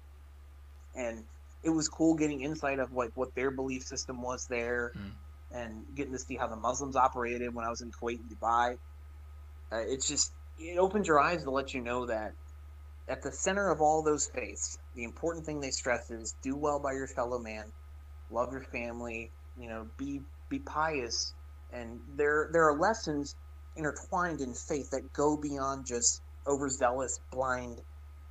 [0.94, 1.24] and
[1.62, 5.12] it was cool getting insight of like what their belief system was there, Mm.
[5.56, 8.78] And getting to see how the Muslims operated when I was in Kuwait and Dubai.
[9.72, 12.32] Uh, it's just it opens your eyes to let you know that
[13.08, 16.78] at the center of all those faiths, the important thing they stress is do well
[16.78, 17.64] by your fellow man,
[18.30, 21.34] love your family, you know, be be pious,
[21.72, 23.34] and there there are lessons
[23.76, 27.80] intertwined in faith that go beyond just overzealous, blind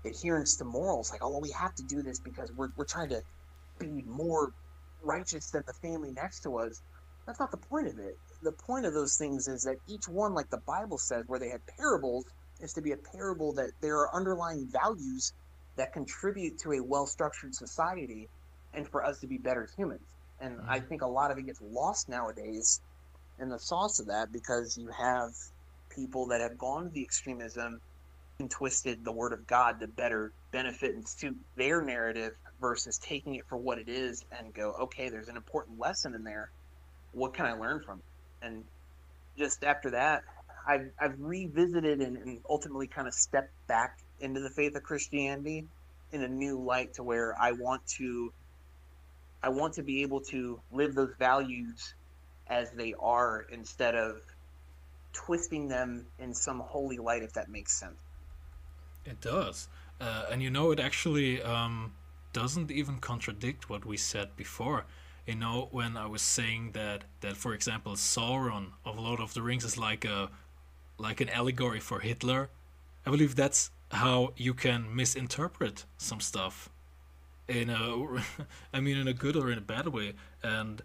[0.06, 1.12] adherence to morals.
[1.12, 3.22] Like, oh, well, we have to do this because we're, we're trying to
[3.80, 4.54] be more
[5.04, 6.82] righteous than the family next to us.
[7.26, 8.18] That's not the point of it.
[8.44, 11.50] The point of those things is that each one, like the Bible says, where they
[11.50, 12.26] had parables,
[12.62, 15.34] is to be a parable that there are underlying values
[15.76, 18.30] that contribute to a well structured society
[18.74, 20.02] and for us to be better humans.
[20.40, 20.88] And I mm-hmm.
[20.88, 22.82] think a lot of it gets lost nowadays
[23.40, 25.32] in the sauce of that because you have
[25.90, 27.80] people that have gone to the extremism
[28.40, 33.36] and twisted the word of God to better benefit and suit their narrative versus taking
[33.36, 36.52] it for what it is and go, okay, there's an important lesson in there.
[37.16, 38.46] What can I learn from it?
[38.46, 38.64] And
[39.38, 40.24] just after that,
[40.68, 45.66] I've, I've revisited and, and ultimately kind of stepped back into the faith of Christianity
[46.12, 48.32] in a new light to where I want to
[49.44, 51.94] I want to be able to live those values
[52.48, 54.22] as they are instead of
[55.14, 57.98] twisting them in some holy light if that makes sense.
[59.06, 59.68] It does.
[60.02, 61.94] Uh, and you know, it actually um,
[62.34, 64.86] doesn't even contradict what we said before.
[65.26, 69.42] You know, when I was saying that, that for example, Sauron of Lord of the
[69.42, 70.30] Rings is like a
[70.98, 72.50] like an allegory for Hitler.
[73.06, 76.70] I believe that's how you can misinterpret some stuff
[77.48, 78.24] in a
[78.74, 80.82] I mean in a good or in a bad way and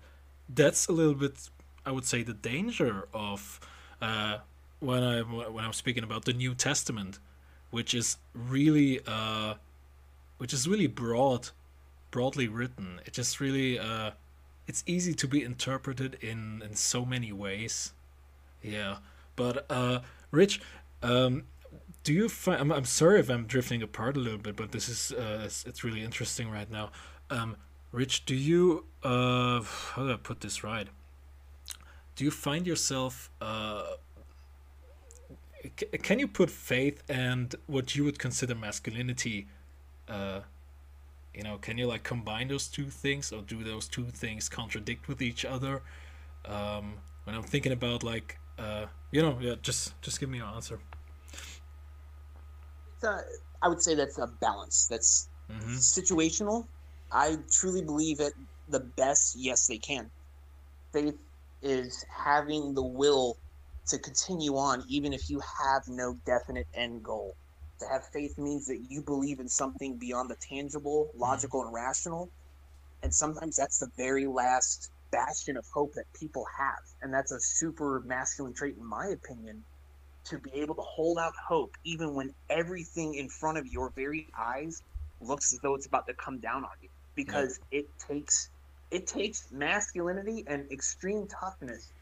[0.48, 1.48] that's a little bit
[1.84, 3.60] I would say the danger of
[4.02, 4.38] uh,
[4.80, 7.18] when I when I'm speaking about the New Testament
[7.70, 9.54] which is really uh,
[10.38, 11.48] which is really broad
[12.10, 14.10] broadly written it just really uh,
[14.70, 17.92] it's easy to be interpreted in in so many ways.
[18.62, 18.96] Yeah
[19.40, 20.60] but uh, Rich
[21.02, 21.44] um,
[22.04, 24.86] do you find I'm, I'm sorry if i'm drifting apart a little bit but this
[24.88, 26.90] is uh, it's, it's really interesting right now.
[27.30, 27.56] Um,
[27.92, 30.88] rich do you uh, how do i put this right?
[32.16, 33.84] Do you find yourself uh,
[35.78, 39.46] c- can you put faith and what you would consider masculinity
[40.08, 40.40] uh,
[41.34, 45.08] you know can you like combine those two things or do those two things contradict
[45.08, 45.82] with each other
[46.46, 46.94] um,
[47.24, 50.80] when i'm thinking about like uh, you know yeah just just give me your answer
[53.02, 53.20] a,
[53.62, 54.86] I would say that's a balance.
[54.88, 55.76] That's mm-hmm.
[55.76, 56.66] situational.
[57.12, 58.32] I truly believe at
[58.68, 60.10] the best, yes, they can.
[60.92, 61.18] Faith
[61.62, 63.36] is having the will
[63.88, 67.34] to continue on, even if you have no definite end goal.
[67.80, 72.30] To have faith means that you believe in something beyond the tangible, logical, and rational.
[73.02, 76.82] And sometimes that's the very last bastion of hope that people have.
[77.02, 79.64] And that's a super masculine trait, in my opinion,
[80.24, 84.28] to be able to hold out hope even when everything in front of your very
[84.38, 84.82] eyes
[85.20, 87.80] looks as though it's about to come down on you because yeah.
[87.80, 88.50] it takes
[88.90, 91.92] it takes masculinity and extreme toughness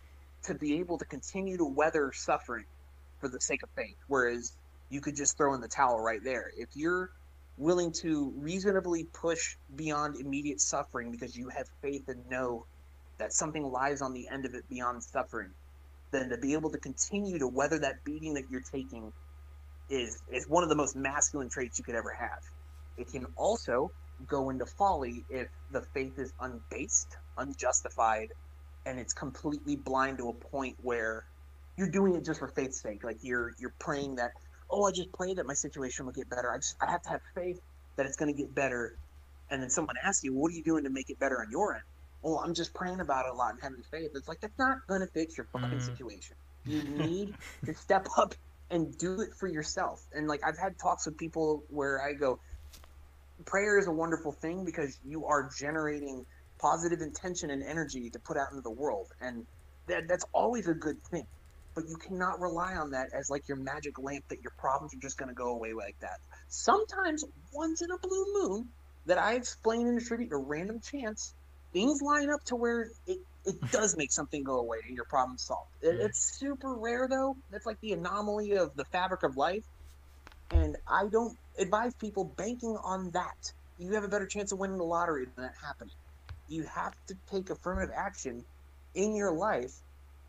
[0.42, 2.64] to be able to continue to weather suffering
[3.20, 4.52] for the sake of faith whereas
[4.90, 7.10] you could just throw in the towel right there if you're
[7.56, 12.64] willing to reasonably push beyond immediate suffering because you have faith and know
[13.18, 15.50] that something lies on the end of it beyond suffering
[16.10, 19.12] then to be able to continue to weather that beating that you're taking
[19.90, 22.40] is is one of the most masculine traits you could ever have.
[22.96, 23.90] It can also
[24.26, 28.28] go into folly if the faith is unbased, unjustified,
[28.86, 31.24] and it's completely blind to a point where
[31.76, 33.04] you're doing it just for faith's sake.
[33.04, 34.32] Like you're you're praying that,
[34.70, 36.52] oh, I just pray that my situation will get better.
[36.52, 37.60] I just I have to have faith
[37.96, 38.96] that it's going to get better.
[39.50, 41.74] And then someone asks you, what are you doing to make it better on your
[41.74, 41.84] end?
[42.24, 44.10] oh, I'm just praying about it a lot and having faith.
[44.14, 45.82] It's like that's not gonna fix your fucking mm.
[45.82, 46.36] situation.
[46.64, 47.34] You need
[47.64, 48.34] to step up
[48.70, 50.04] and do it for yourself.
[50.12, 52.38] And like I've had talks with people where I go,
[53.44, 56.26] prayer is a wonderful thing because you are generating
[56.58, 59.46] positive intention and energy to put out into the world, and
[59.86, 61.26] that that's always a good thing.
[61.78, 65.00] But you cannot rely on that as like your magic lamp that your problems are
[65.00, 66.18] just gonna go away like that.
[66.48, 68.68] Sometimes once in a blue moon
[69.06, 71.34] that I explain and attribute a random chance
[71.72, 75.38] things line up to where it, it does make something go away and your problem
[75.38, 75.70] solved.
[75.80, 77.36] It, it's super rare though.
[77.48, 79.64] That's like the anomaly of the fabric of life.
[80.50, 83.52] And I don't advise people banking on that.
[83.76, 85.94] You have a better chance of winning the lottery than that happening.
[86.48, 88.44] You have to take affirmative action
[88.96, 89.70] in your life.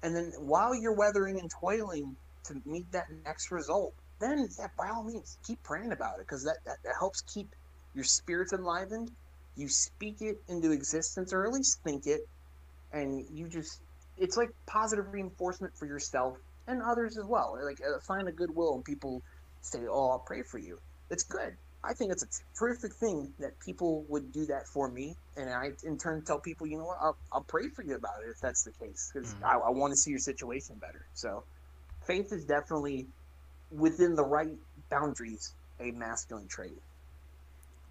[0.04, 2.16] And then while you're weathering and toiling
[2.46, 6.44] to meet that next result, then yeah, by all means, keep praying about it because
[6.44, 7.56] that, that, that helps keep
[7.94, 9.12] your spirits enlivened.
[9.56, 12.28] You speak it into existence or at least think it
[12.94, 13.82] and you just
[14.18, 17.58] it's like positive reinforcement for yourself and others as well.
[17.62, 19.22] Like a sign of goodwill and people
[19.62, 20.80] say oh i'll pray for you.
[21.10, 25.16] It's good i think it's a terrific thing that people would do that for me
[25.38, 28.22] and i in turn tell people you know what i'll, I'll pray for you about
[28.26, 29.44] it if that's the case because mm.
[29.44, 31.44] I, I want to see your situation better so
[32.06, 33.08] faith is definitely
[33.72, 34.58] within the right
[34.90, 36.82] boundaries a masculine trait.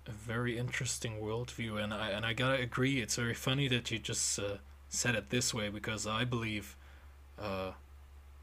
[0.06, 3.00] A very interesting worldview, and I and I gotta agree.
[3.00, 4.56] It's very funny that you just uh,
[4.88, 6.76] said it this way because I believe,
[7.38, 7.72] uh,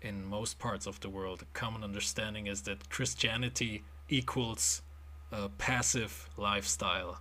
[0.02, 4.84] in most parts of the world, a common understanding is that Christianity equals
[5.44, 7.20] a passive lifestyle,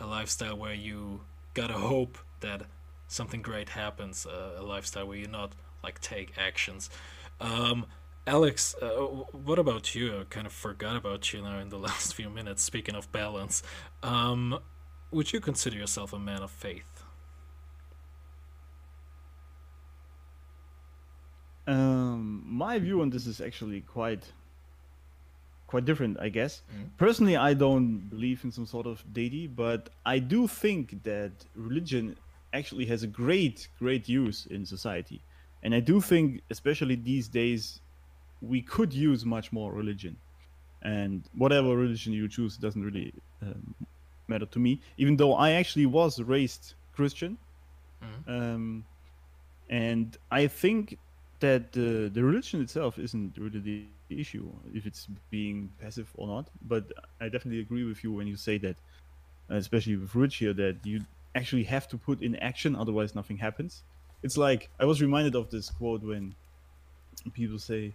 [0.00, 1.20] a lifestyle where you
[1.54, 2.62] gotta hope that
[3.08, 6.90] something great happens, uh, a lifestyle where you not like take actions.
[7.40, 7.86] Um,
[8.26, 8.88] Alex, uh,
[9.48, 10.20] what about you?
[10.20, 12.62] I kind of forgot about you now in the last few minutes.
[12.62, 13.62] Speaking of balance,
[14.02, 14.58] um,
[15.10, 17.04] would you consider yourself a man of faith?
[21.66, 24.32] Um, my view on this is actually quite
[25.68, 26.62] quite different, I guess.
[26.74, 26.88] Mm.
[26.96, 32.16] Personally, I don't believe in some sort of deity, but I do think that religion
[32.52, 35.20] actually has a great, great use in society.
[35.62, 37.80] And I do think, especially these days,
[38.40, 40.16] we could use much more religion.
[40.82, 43.12] And whatever religion you choose doesn't really
[43.42, 43.74] um,
[44.26, 47.36] matter to me, even though I actually was raised Christian.
[48.02, 48.28] Mhm.
[48.28, 48.84] Um,
[49.68, 50.98] and I think
[51.40, 56.48] that the, the religion itself isn't really the issue, if it's being passive or not.
[56.66, 58.76] But I definitely agree with you when you say that,
[59.48, 61.02] especially with Rich here, that you
[61.34, 63.82] actually have to put in action, otherwise nothing happens.
[64.22, 66.34] It's like I was reminded of this quote when
[67.32, 67.94] people say,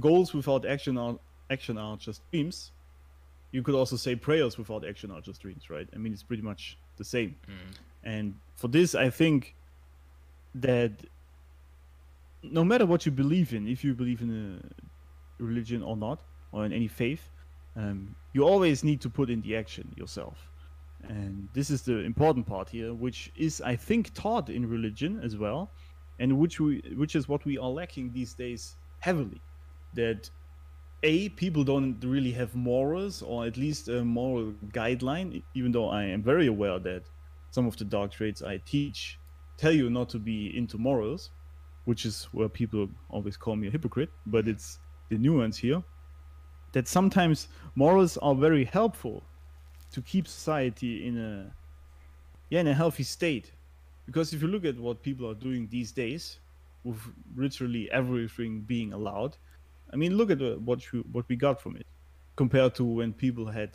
[0.00, 1.18] "Goals without action are
[1.50, 2.72] action are just dreams."
[3.50, 5.88] You could also say prayers without action are just dreams, right?
[5.94, 7.34] I mean, it's pretty much the same.
[7.46, 7.76] Mm.
[8.04, 9.54] And for this, I think
[10.54, 10.92] that
[12.42, 16.64] no matter what you believe in, if you believe in a religion or not, or
[16.64, 17.30] in any faith,
[17.76, 20.50] um, you always need to put in the action yourself.
[21.04, 25.36] And this is the important part here, which is, I think, taught in religion as
[25.36, 25.70] well,
[26.18, 29.40] and which we, which is what we are lacking these days heavily.
[29.94, 30.28] That
[31.02, 35.42] a people don't really have morals, or at least a moral guideline.
[35.54, 37.04] Even though I am very aware that
[37.50, 39.18] some of the dark traits I teach
[39.56, 41.30] tell you not to be into morals,
[41.88, 44.78] which is where people always call me a hypocrite, but it's
[45.08, 45.82] the nuance here
[46.72, 49.22] that sometimes morals are very helpful
[49.90, 51.50] to keep society in a
[52.50, 53.52] yeah in a healthy state.
[54.04, 56.40] Because if you look at what people are doing these days
[56.84, 57.00] with
[57.34, 59.36] literally everything being allowed
[59.92, 61.86] i mean look at what you, what we got from it.
[62.36, 63.70] Compared to when people had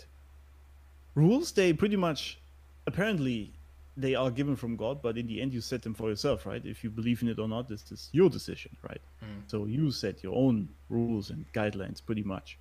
[1.16, 2.40] rules they pretty much
[2.86, 3.54] apparently
[3.96, 6.66] they are given from god but in the end you set them for yourself right?
[6.66, 9.02] If you believe in it or not this is your decision right?
[9.24, 9.44] Mm.
[9.48, 12.58] so you set your own rules and guidelines pretty much.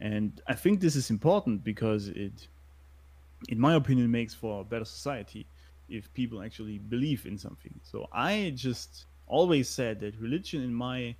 [0.00, 2.48] And i think this is important because it
[3.48, 5.46] in my opinion makes for a better society
[5.88, 7.74] if people actually believe in something.
[7.82, 11.14] So i just always said that religion in my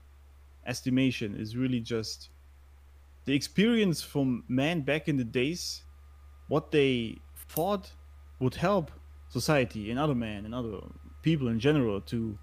[0.66, 2.28] estimation is really just
[3.24, 5.82] the experience from man back in the days
[6.48, 7.16] what they
[7.48, 7.90] thought
[8.40, 8.90] would help
[9.32, 10.78] society and other men and other
[11.22, 12.38] people in general to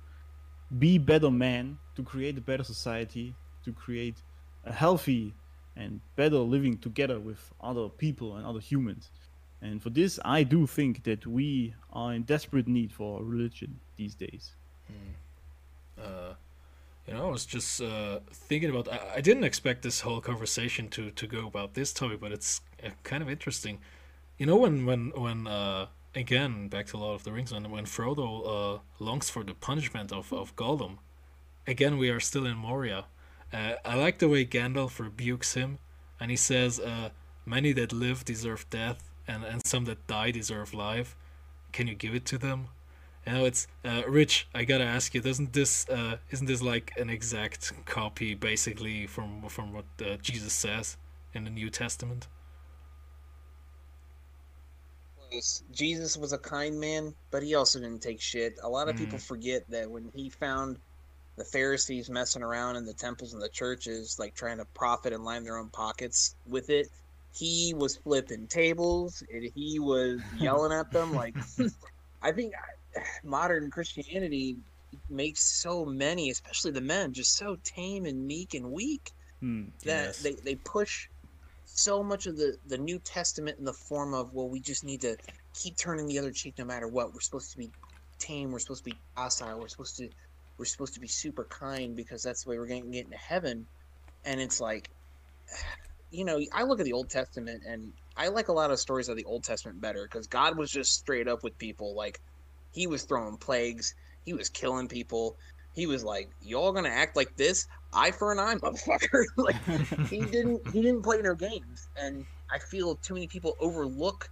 [0.77, 3.33] be better men to create a better society
[3.65, 4.17] to create
[4.65, 5.33] a healthy
[5.75, 9.11] and better living together with other people and other humans
[9.61, 14.15] and for this i do think that we are in desperate need for religion these
[14.15, 14.55] days
[15.97, 16.33] Uh,
[17.07, 18.87] you know, I was just uh, thinking about.
[18.87, 22.61] I, I didn't expect this whole conversation to, to go about this topic, but it's
[22.83, 23.79] uh, kind of interesting.
[24.37, 27.85] You know, when when when uh, again back to Lord of the Rings, when when
[27.85, 30.97] Frodo uh, longs for the punishment of of Gollum,
[31.67, 33.05] again we are still in Moria.
[33.51, 35.79] Uh, I like the way Gandalf rebukes him,
[36.19, 37.09] and he says, uh,
[37.45, 41.15] "Many that live deserve death, and and some that die deserve life.
[41.71, 42.67] Can you give it to them?"
[43.25, 44.47] You know, it's uh, Rich.
[44.55, 49.47] I gotta ask you, doesn't this uh, isn't this like an exact copy, basically, from
[49.49, 50.97] from what uh, Jesus says
[51.33, 52.27] in the New Testament?
[55.71, 58.53] Jesus was a kind man, but he also didn't take shit.
[58.63, 59.27] A lot of people Mhm.
[59.27, 60.77] forget that when he found
[61.37, 65.23] the Pharisees messing around in the temples and the churches, like trying to profit and
[65.23, 66.87] line their own pockets with it,
[67.31, 71.11] he was flipping tables and he was yelling at them.
[71.13, 71.35] Like,
[72.21, 72.53] I think
[73.23, 74.57] modern Christianity
[75.09, 79.11] makes so many, especially the men, just so tame and meek and weak
[79.41, 79.67] Hmm.
[79.85, 80.17] that Yes.
[80.17, 81.07] they, they push
[81.79, 85.01] so much of the, the New Testament in the form of, well, we just need
[85.01, 85.15] to
[85.53, 87.13] keep turning the other cheek no matter what.
[87.13, 87.69] We're supposed to be
[88.17, 88.51] tame.
[88.51, 89.59] We're supposed to be docile.
[89.59, 90.09] We're supposed to
[90.57, 93.17] we're supposed to be super kind because that's the way we're going to get into
[93.17, 93.65] heaven.
[94.25, 94.89] And it's like,
[96.11, 99.07] you know, I look at the Old Testament and I like a lot of stories
[99.07, 101.95] of the Old Testament better because God was just straight up with people.
[101.95, 102.19] Like,
[102.71, 103.95] he was throwing plagues,
[104.25, 105.37] he was killing people.
[105.73, 107.67] He was like, "Y'all gonna act like this?
[107.93, 109.55] Eye for an eye, motherfucker!" like
[110.09, 114.29] he didn't he didn't play no games, and I feel too many people overlook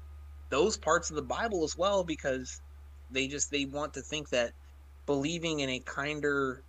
[0.50, 2.62] those parts of the Bible as well because
[3.12, 4.52] they just they want to think that
[5.06, 6.64] believing in a kinder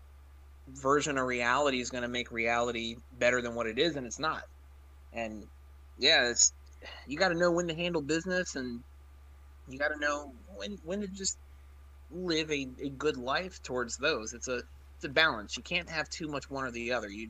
[0.69, 4.19] version of reality is going to make reality better than what it is and it's
[4.19, 4.43] not
[5.15, 5.45] and
[5.97, 6.53] yeah it's
[7.07, 8.81] you got to know when to handle business and
[9.69, 11.39] you got to know when when to just
[12.11, 14.63] live a, a good life towards those it's a
[14.97, 17.29] it's a balance you can't have too much one or the other you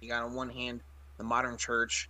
[0.00, 0.80] you got on one hand
[1.16, 2.08] the modern church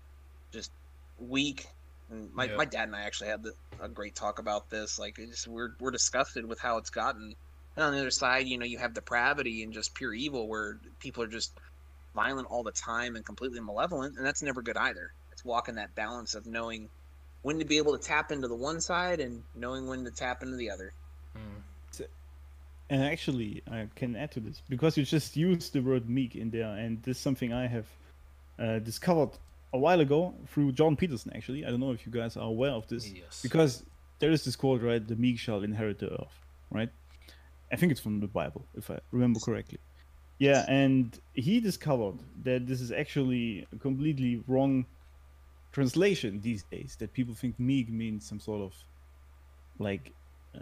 [0.53, 0.71] just
[1.19, 1.67] weak
[2.11, 2.57] and my, Yeah.
[2.57, 4.99] my dad and I actually had the, a great talk about this.
[4.99, 7.35] Like, it's, we're we're disgusted with how it's gotten.
[7.77, 10.79] And on the other side, you know, you have depravity and just pure evil, where
[11.01, 11.53] people are just
[12.15, 15.13] violent all the time and completely malevolent, and that's never good either.
[15.33, 16.89] It's walking that balance of knowing
[17.43, 20.43] when to be able to tap into the one side and knowing when to tap
[20.43, 20.93] into the other.
[22.91, 26.51] And actually, I can add to this because you just used the word meek in
[26.51, 27.87] there, and this is something I have
[28.59, 29.31] uh, discovered
[29.75, 31.33] a while ago through Jordan Peterson.
[31.35, 33.43] Actually, I don't know if you guys are aware of this Yes.
[33.43, 33.85] because
[34.21, 35.07] there is this quote, right?
[35.07, 36.39] The meek shall inherit the earth,
[36.71, 36.89] right?
[37.71, 39.79] I think it's from the Bible, if I remember correctly.
[40.39, 44.87] Yeah, and he discovered that this is actually a completely wrong
[45.73, 46.97] translation these days.
[47.01, 48.73] That people think meek means some sort of
[49.79, 50.13] like
[50.55, 50.61] uh,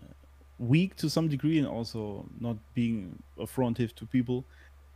[0.59, 4.45] weak to some degree and also not being affrontive to people.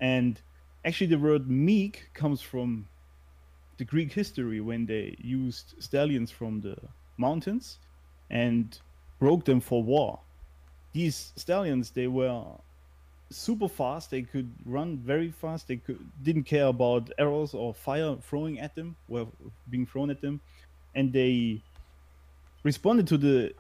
[0.01, 0.41] And
[0.85, 2.89] actually, the word meek comes from
[3.77, 6.77] the Greek history when they used stallions from the
[7.17, 7.79] mountains
[8.31, 8.79] and
[9.19, 10.21] broke them for war.
[10.93, 12.45] These stallions, they were
[13.31, 14.11] super fast.
[14.11, 15.69] They could run very fast.
[15.69, 19.27] They could didn't care about arrows or fire throwing at them, were
[19.69, 20.41] being thrown at them,
[20.95, 21.63] and they
[22.65, 23.55] responded to the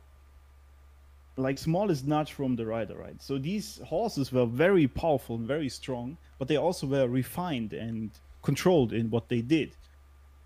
[1.40, 3.20] like smallest nudge from the rider, right?
[3.20, 8.10] So these horses were very powerful and very strong, but they also were refined and
[8.42, 9.76] controlled in what they did.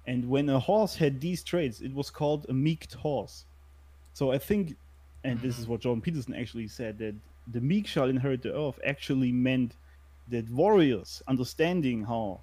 [0.06, 3.44] And when a horse had these traits, it was called a meek horse.
[4.12, 4.76] So I think,
[5.22, 5.72] and this is mm-hmm.
[5.72, 7.14] what Jordan Peterson actually said, that
[7.50, 9.76] the meek shall inherit the earth actually meant
[10.28, 12.40] that warriors understanding how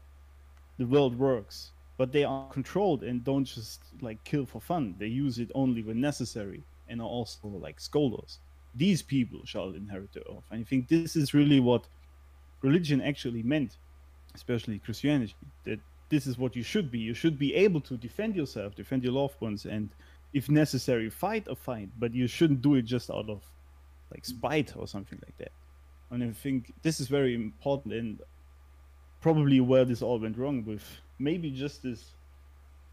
[0.78, 4.96] the world works, but they are controlled and don't just like kill for fun.
[4.98, 8.40] They use it only when necessary and also like scholars.
[8.76, 10.46] These people shall inherit the earth.
[10.52, 11.88] And I think this is really what
[12.62, 13.78] religion actually meant,
[14.36, 17.00] especially Christianity, that this is what you should be.
[17.00, 19.90] You should be able to defend yourself, defend your loved ones, and
[20.34, 23.42] if necessary, fight a fight, but you shouldn't do it just out of
[24.12, 25.52] like spite or something like that.
[26.10, 28.20] And I think this is very important and
[29.22, 30.84] probably where this all went wrong with
[31.20, 32.12] maybe just this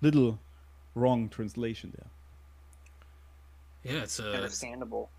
[0.01, 0.39] little
[0.95, 2.11] wrong translation there.
[3.89, 5.11] Yeah, it's a Understandable.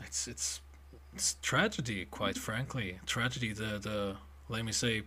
[0.00, 0.60] it's it's
[1.14, 2.98] it's tragedy, quite frankly.
[3.06, 4.16] Tragedy, the the
[4.48, 5.02] let me say,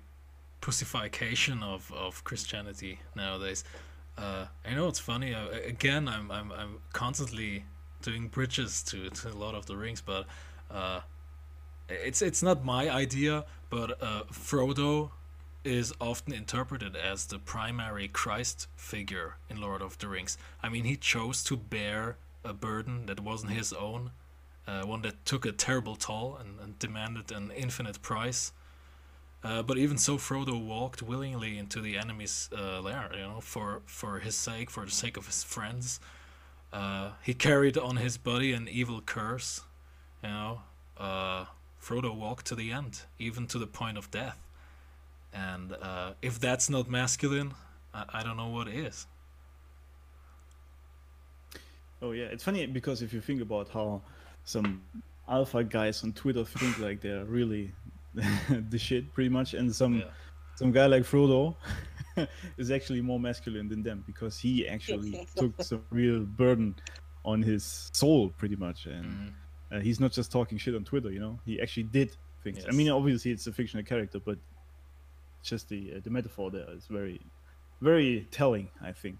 [0.62, 3.64] pussification of of Christianity nowadays.
[4.18, 5.34] Uh, I know it's funny.
[5.34, 7.66] Uh, again, I'm I'm I'm constantly
[8.02, 10.28] doing bridges to to Lord of the Rings, but
[10.70, 11.02] uh,
[11.90, 13.46] it's it's not my idea.
[13.70, 15.12] But uh, Frodo
[15.64, 20.38] is often interpreted as the primary Christ figure in Lord of the Rings.
[20.64, 22.18] I mean, he chose to bear
[22.48, 24.12] a burden that wasn't his own,
[24.68, 28.52] uh, one that took a terrible toll and, and demanded an infinite price.
[29.44, 33.82] Uh, but even so, Frodo walked willingly into the enemy's uh, lair, you know, for,
[33.86, 36.00] for his sake, for the sake of his friends.
[36.74, 39.62] Uh, he carried on his body an evil curse,
[40.24, 40.62] you know.
[40.98, 41.46] Uh,
[41.82, 44.40] Frodo walked to the end, even to the point of death.
[45.32, 47.54] And uh, if that's not masculine,
[47.94, 49.06] I, I don't know what is.
[52.02, 54.02] Oh yeah, it's funny because if you think about how
[54.44, 54.82] some
[55.28, 57.74] alpha guys on Twitter think like they're really
[58.70, 60.10] the shit, pretty much, and some Yeah.
[60.56, 61.56] some guy like Frodo
[62.58, 66.76] is actually more masculine than them because he actually took some real burden
[67.26, 69.34] on his soul, pretty much, and Mhm.
[69.72, 71.12] uh, he's not just talking shit on Twitter.
[71.12, 72.64] You know, he actually did things.
[72.68, 74.38] I mean, obviously it's a fictional character, but
[75.44, 77.20] just the uh, the metaphor there is very,
[77.82, 78.70] very telling.
[78.82, 79.18] I think.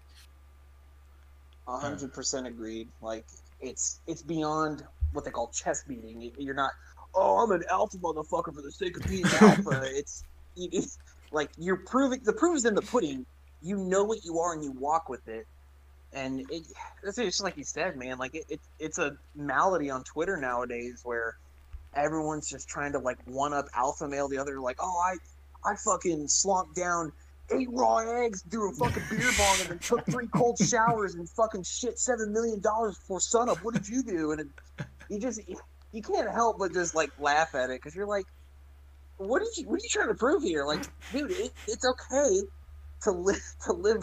[1.76, 2.88] Hundred percent agreed.
[3.02, 3.26] Like
[3.60, 6.20] it's it's beyond what they call chest beating.
[6.20, 6.70] You- You're not,
[7.14, 9.82] oh, I'm an alpha motherfucker for the sake of being alpha.
[9.84, 10.24] it's
[10.56, 10.98] it's
[11.30, 13.26] like you're proving the proof is in the pudding.
[13.60, 15.46] You know what you are and you walk with it.
[16.14, 16.62] And it
[17.02, 18.16] it's just like you said, man.
[18.18, 21.36] Like it, it it's a malady on Twitter nowadays where
[21.94, 24.58] everyone's just trying to like one up alpha male the other.
[24.58, 25.16] Like, oh, I
[25.70, 27.12] I fucking slonked down
[27.52, 31.28] eight raw eggs, threw a fucking beer bong, and then took three cold showers and
[31.30, 33.58] fucking shit seven million dollars before sunup.
[33.64, 34.32] What did you do?
[34.32, 34.46] And it,
[35.08, 35.40] you just
[35.92, 38.26] you can't help but just like laugh at it because you're like,
[39.16, 40.64] what are you what are you trying to prove here?
[40.64, 42.40] Like, dude, it, it's okay
[43.02, 44.02] to live to live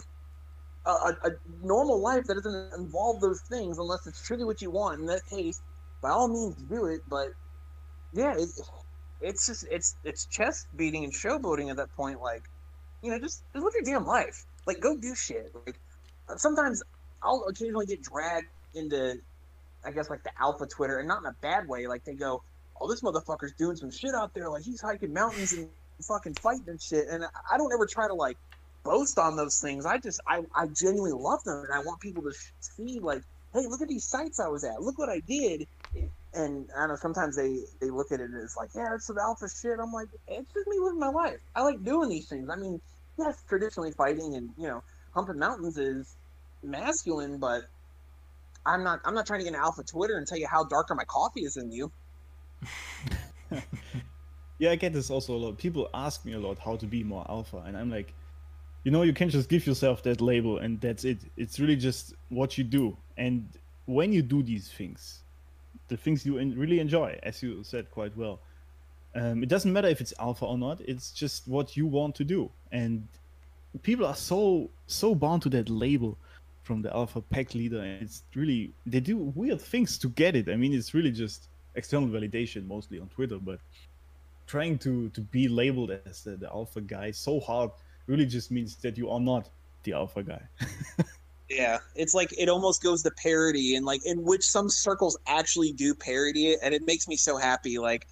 [0.85, 1.29] a, a, a
[1.63, 4.99] normal life that doesn't involve those things unless it's truly what you want.
[4.99, 5.61] In that case,
[6.01, 7.01] by all means, do it.
[7.07, 7.29] But
[8.13, 8.49] yeah, it,
[9.21, 12.21] it's just it's it's chest beating and showboating at that point.
[12.21, 12.43] Like,
[13.05, 14.45] you know, just just live your damn life.
[14.65, 15.53] Like, go do shit.
[15.65, 15.79] Like,
[16.37, 16.81] sometimes
[17.21, 19.19] I'll occasionally get dragged into,
[19.83, 21.87] I guess, like the alpha Twitter, and not in a bad way.
[21.87, 22.43] Like they go,
[22.79, 24.49] "Oh, this motherfucker's doing some shit out there.
[24.49, 25.69] Like he's hiking mountains and
[26.01, 28.37] fucking fighting and shit." And I don't ever try to like
[28.83, 29.85] boast on those things.
[29.85, 33.21] I just I I genuinely love them, and I want people to see like,
[33.53, 34.81] "Hey, look at these sites I was at.
[34.81, 35.67] Look what I did."
[36.33, 39.17] And I don't know sometimes they they look at it as like, "Yeah, it's some
[39.17, 41.39] alpha shit." I'm like, it's just me living my life.
[41.55, 42.49] I like doing these things.
[42.49, 42.81] I mean,
[43.17, 44.83] yes, traditionally fighting and you know
[45.13, 46.15] humping mountains is
[46.63, 47.63] masculine, but
[48.65, 50.95] I'm not I'm not trying to get an alpha Twitter and tell you how darker
[50.95, 51.91] my coffee is than you.
[54.59, 55.57] yeah, I get this also a lot.
[55.57, 58.13] People ask me a lot how to be more alpha, and I'm like,
[58.83, 61.19] you know, you can just give yourself that label, and that's it.
[61.37, 63.47] It's really just what you do, and
[63.85, 65.21] when you do these things,
[65.87, 68.39] the things you really enjoy, as you said quite well.
[69.15, 70.81] Um, it doesn't matter if it's alpha or not.
[70.81, 73.07] It's just what you want to do, and
[73.81, 76.17] people are so so bound to that label
[76.63, 80.49] from the alpha pack leader and it's really they do weird things to get it
[80.49, 83.59] i mean it's really just external validation mostly on twitter but
[84.47, 87.69] trying to to be labeled as the, the alpha guy so hard
[88.07, 89.49] really just means that you are not
[89.83, 90.41] the alpha guy
[91.49, 95.71] yeah it's like it almost goes to parody and like in which some circles actually
[95.71, 98.07] do parody it and it makes me so happy like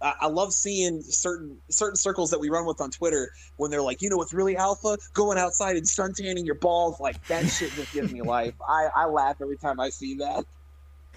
[0.00, 4.00] I love seeing certain certain circles that we run with on Twitter when they're like,
[4.00, 4.96] you know, what's really alpha?
[5.12, 8.54] Going outside and sun tanning your balls, like that shit just gives me life.
[8.66, 10.44] I, I laugh every time I see that.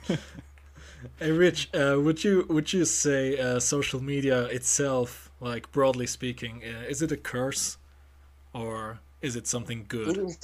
[1.19, 6.63] hey, Rich, uh, would you would you say uh, social media itself, like broadly speaking,
[6.65, 7.77] uh, is it a curse,
[8.53, 10.17] or is it something good?
[10.17, 10.39] It is,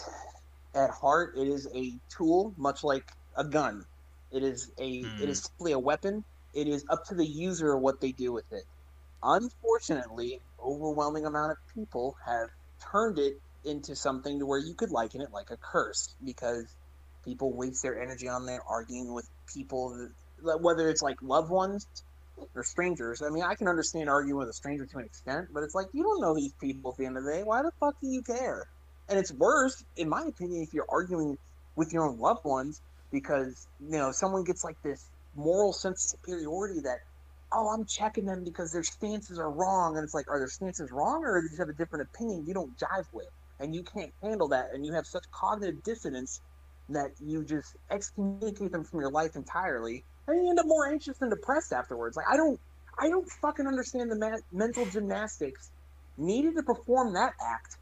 [0.75, 3.83] at heart, it is a tool, much like a gun.
[4.31, 5.21] It is a mm.
[5.21, 5.47] it is hmm.
[5.47, 8.63] simply a weapon it is up to the user what they do with it.
[9.23, 12.49] Unfortunately, overwhelming amount of people have
[12.91, 16.65] turned it into something to where you could liken it like a curse because
[17.25, 20.09] people waste their energy on there arguing with people
[20.43, 21.87] that, whether it's like loved ones
[22.55, 23.21] or strangers.
[23.21, 25.87] I mean, I can understand arguing with a stranger to an extent, but it's like
[25.93, 27.43] you don't know these people at the end of the day.
[27.43, 28.67] Why the fuck do you care?
[29.09, 31.37] And it's worse, in my opinion, if you're arguing
[31.75, 35.05] with your own loved ones because you know someone gets like this
[35.37, 36.99] moral sense of superiority that
[37.51, 39.95] oh i'm checking them because their stances are wrong.
[39.95, 42.53] And it's like are their stances wrong or they just have a different opinion you
[42.53, 43.29] don't jive with?
[43.59, 44.69] And you can't handle that.
[44.73, 46.41] And you have such cognitive dissonance
[46.89, 50.03] that you just excommunicate them from your life entirely.
[50.27, 52.17] And you end up more anxious and depressed afterwards.
[52.17, 52.59] Like i don't
[52.99, 55.71] i don't fucking understand the ma- mental gymnastics
[56.17, 57.77] needed to perform that act.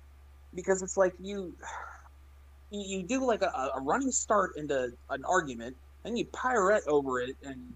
[0.54, 1.56] Because it's like you
[2.72, 7.36] you, do like a, a running start into an argument then you pirate over it
[7.44, 7.74] and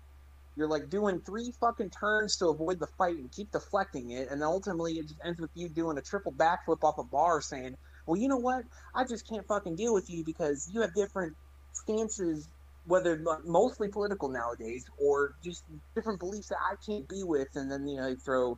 [0.56, 4.44] you're like doing three fucking turns to avoid the fight and keep deflecting it, and
[4.44, 8.18] ultimately it just ends with you doing a triple backflip off a bar, saying, "Well,
[8.18, 8.66] you know what?
[8.94, 11.36] I just can't fucking deal with you because you have different
[11.72, 12.50] stances,
[12.86, 15.64] whether mostly political nowadays or just
[15.96, 18.58] different beliefs that I can't be with." And then you know they throw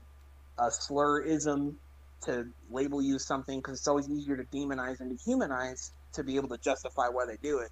[0.57, 1.77] a slur-ism
[2.23, 6.49] to label you something because it's always easier to demonize and dehumanize to be able
[6.49, 7.69] to justify why they do it.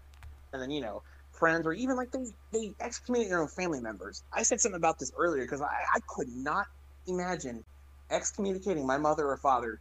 [0.53, 1.01] And then you know
[1.39, 4.23] friends or even like they they excommunicate their own family members.
[4.31, 6.67] I said something about this earlier because I, I could not
[7.07, 7.63] imagine
[8.11, 9.79] excommunicating my mother or father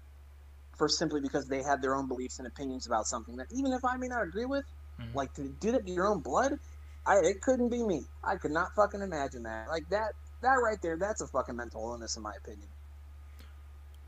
[0.77, 3.85] for simply because they had their own beliefs and opinions about something that even if
[3.85, 4.65] I may not agree with,
[5.01, 5.17] mm-hmm.
[5.17, 6.59] like to do that to your own blood,
[7.05, 8.05] I it couldn't be me.
[8.23, 9.69] I could not fucking imagine that.
[9.69, 10.13] Like that
[10.43, 12.69] that right there, that's a fucking mental illness in my opinion.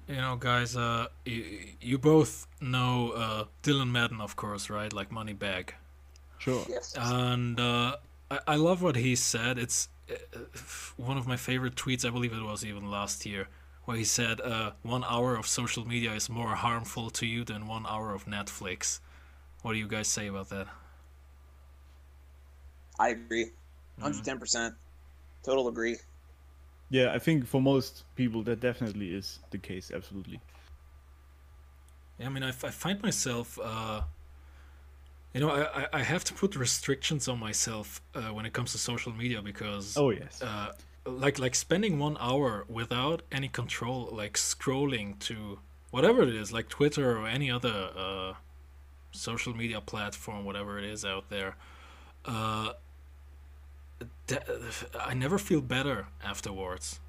[0.07, 4.93] You know, guys, uh, you, you both know uh, Dylan Madden, of course, right?
[4.93, 5.71] Like Moneybagg.
[6.41, 6.65] Sure.
[6.69, 6.95] Yes.
[6.99, 7.97] And uh,
[8.31, 9.59] I, I love what he said.
[9.59, 10.39] It's uh,
[10.97, 12.05] one of my favorite tweets.
[12.05, 13.49] I believe it was even last year,
[13.85, 17.69] where he said, uh, "One hour of social media is more harmful to you than
[17.69, 19.01] one hour of Netflix."
[19.63, 20.67] What do you guys say about that?
[22.99, 23.51] I agree,
[23.97, 24.41] 110 mm-hmm.
[24.41, 24.75] percent.
[25.45, 25.97] Total agree.
[26.89, 29.93] Yeah, I think for most people that definitely is the case.
[29.95, 30.41] Absolutely.
[32.19, 34.03] Yeah, I mean, I, f- I find myself uh,
[35.33, 38.79] you know, I, I have to put restrictions on myself uh, when it comes to
[38.79, 40.73] social media because oh yes, uh,
[41.07, 46.69] like like spending one hour without any control, like scrolling to whatever it is, like
[46.69, 48.33] Twitter or any other uh,
[49.13, 51.57] social media platform, whatever it is out there.
[52.25, 52.73] Uh,
[54.99, 57.01] I never feel better afterwards.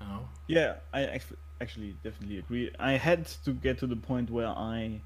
[0.00, 2.70] You know, Yeah, I actually actually definitely agree.
[2.78, 5.00] I had to get to the point where I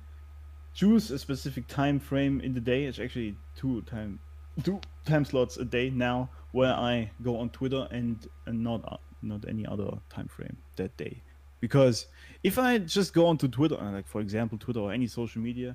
[0.77, 2.85] choose a specific time frame in the day.
[2.85, 4.21] It's actually two time
[4.63, 8.99] two time slots a day now where I go on Twitter and, and not uh,
[9.23, 11.23] not any other time frame that day.
[11.61, 12.07] Because
[12.43, 15.75] if I just go onto Twitter, uh, like for example Twitter or any social media,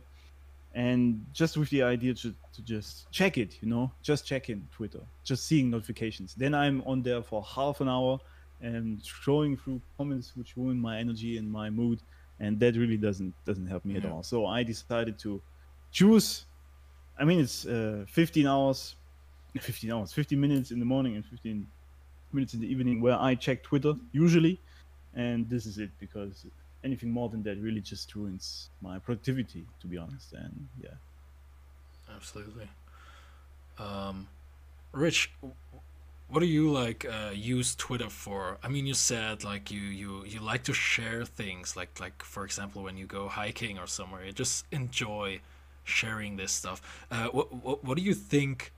[0.74, 4.68] and just with the idea to, to just check it, you know, just check in
[4.72, 8.20] Twitter, just seeing notifications, then I'm on there for half an hour
[8.62, 12.00] and scrolling through comments which ruin my energy and my mood,
[12.42, 14.02] and that really doesn't doesn't help me yeah.
[14.02, 14.24] at all.
[14.24, 15.42] So I decided to
[15.92, 16.46] choose.
[17.20, 18.96] I mean, it's uh, 15 hours,
[19.60, 21.68] 15 hours, 15 minutes in the morning and 15
[22.34, 24.60] minutes in the evening where I check Twitter usually,
[25.14, 26.46] and this is it because
[26.84, 30.34] anything more than that really just ruins my productivity, to be honest.
[30.34, 30.98] And yeah,
[32.16, 32.68] absolutely.
[33.78, 34.28] Um,
[34.94, 35.32] Rich,
[36.32, 38.58] what do you like uh, use Twitter for?
[38.64, 42.46] I mean, you said like you you you like to share things, like like for
[42.46, 45.42] example when you go hiking or somewhere, you just enjoy
[45.84, 47.06] sharing this stuff.
[47.12, 48.72] Uh, what what what do you think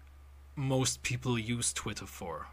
[0.56, 2.48] most people use Twitter for?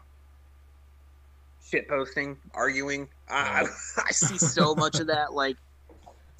[1.67, 3.09] Shit posting, arguing.
[3.27, 3.65] I,
[4.05, 5.33] I see so much of that.
[5.33, 5.57] Like,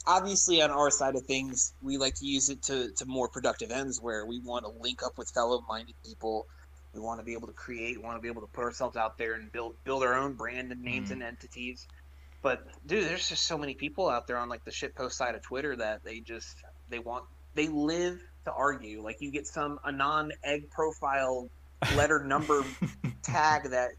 [0.06, 3.72] obviously, on our side of things, we like to use it to to more productive
[3.72, 6.46] ends, where we want to link up with fellow-minded people
[6.94, 7.98] we want to be able to create.
[7.98, 10.34] We want to be able to put ourselves out there and build build our own
[10.34, 11.14] brand and names mm.
[11.14, 11.88] and entities.
[12.42, 15.42] But dude, there's just so many people out there on like the shitpost side of
[15.42, 16.58] Twitter that they just
[16.90, 19.02] they want they live to argue.
[19.02, 21.50] Like you get some anon egg profile
[21.96, 22.64] letter number
[23.24, 23.92] tag that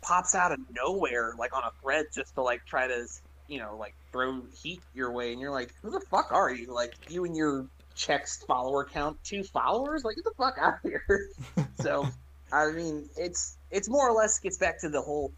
[0.00, 3.06] pops out of nowhere, like on a thread, just to like try to
[3.48, 6.72] you know like throw heat your way, and you're like, who the fuck are you?
[6.72, 10.04] Like you and your checks follower count two followers?
[10.04, 11.28] Like get the fuck out of here.
[11.80, 12.08] so
[12.52, 15.32] I mean, it's it's more or less gets back to the whole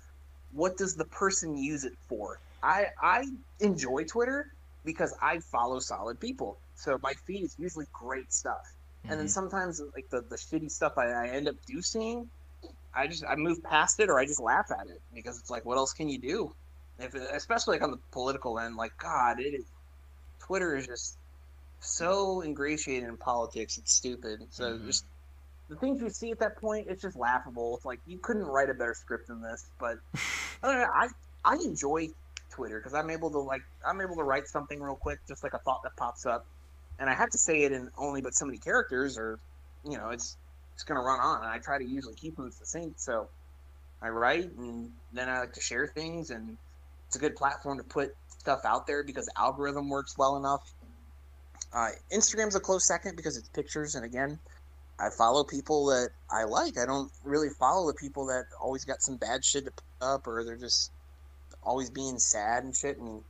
[0.53, 2.41] what does the person use it for?
[2.62, 3.24] I I
[3.61, 4.47] enjoy Twitter
[4.85, 6.59] because I follow solid people.
[6.74, 8.62] So my feed is usually great stuff.
[8.65, 9.11] Mm-hmm.
[9.11, 9.32] And then mm-hmm.
[9.32, 12.28] sometimes like the, the shitty stuff I, I end up do seeing,
[12.95, 15.65] I just I move past it or I just laugh at it because it's like
[15.65, 16.55] what else can you do?
[16.99, 19.65] If especially like on the political end, like God, it is
[20.41, 21.16] Twitter is just
[21.81, 23.78] so ingratiated in politics.
[23.78, 24.41] It's stupid.
[24.51, 24.86] So mm-hmm.
[24.86, 25.05] just
[25.69, 27.77] the things you see at that point, it's just laughable.
[27.77, 29.66] It's like you couldn't write a better script than this.
[29.78, 29.99] But
[30.62, 31.09] I
[31.45, 32.09] I enjoy
[32.51, 35.55] Twitter because I'm able to like I'm able to write something real quick, just like
[35.55, 36.47] a thought that pops up,
[36.99, 39.39] and I have to say it in only but so many characters, or
[39.85, 40.36] you know, it's
[40.74, 41.43] it's gonna run on.
[41.43, 43.28] And I try to usually keep them succinct, so
[44.03, 46.57] I write and then I like to share things, and
[47.07, 50.74] it's a good platform to put stuff out there because the algorithm works well enough.
[51.73, 54.39] Uh, Instagram's a close second because it's pictures, and again,
[54.99, 56.79] I follow people that I like.
[56.79, 60.27] I don't really follow the people that always got some bad shit to put up
[60.27, 60.93] or they're just
[61.62, 62.99] always being sad and shit.
[62.99, 63.23] And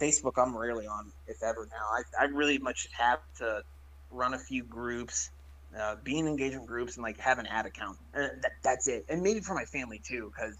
[0.00, 1.86] Facebook, I'm rarely on, if ever now.
[1.92, 3.62] I, I really much have to
[4.12, 5.30] run a few groups,
[5.78, 7.98] uh, be in engagement groups, and like have an ad account.
[8.14, 9.06] Uh, that, that's it.
[9.08, 10.54] And maybe for my family too, because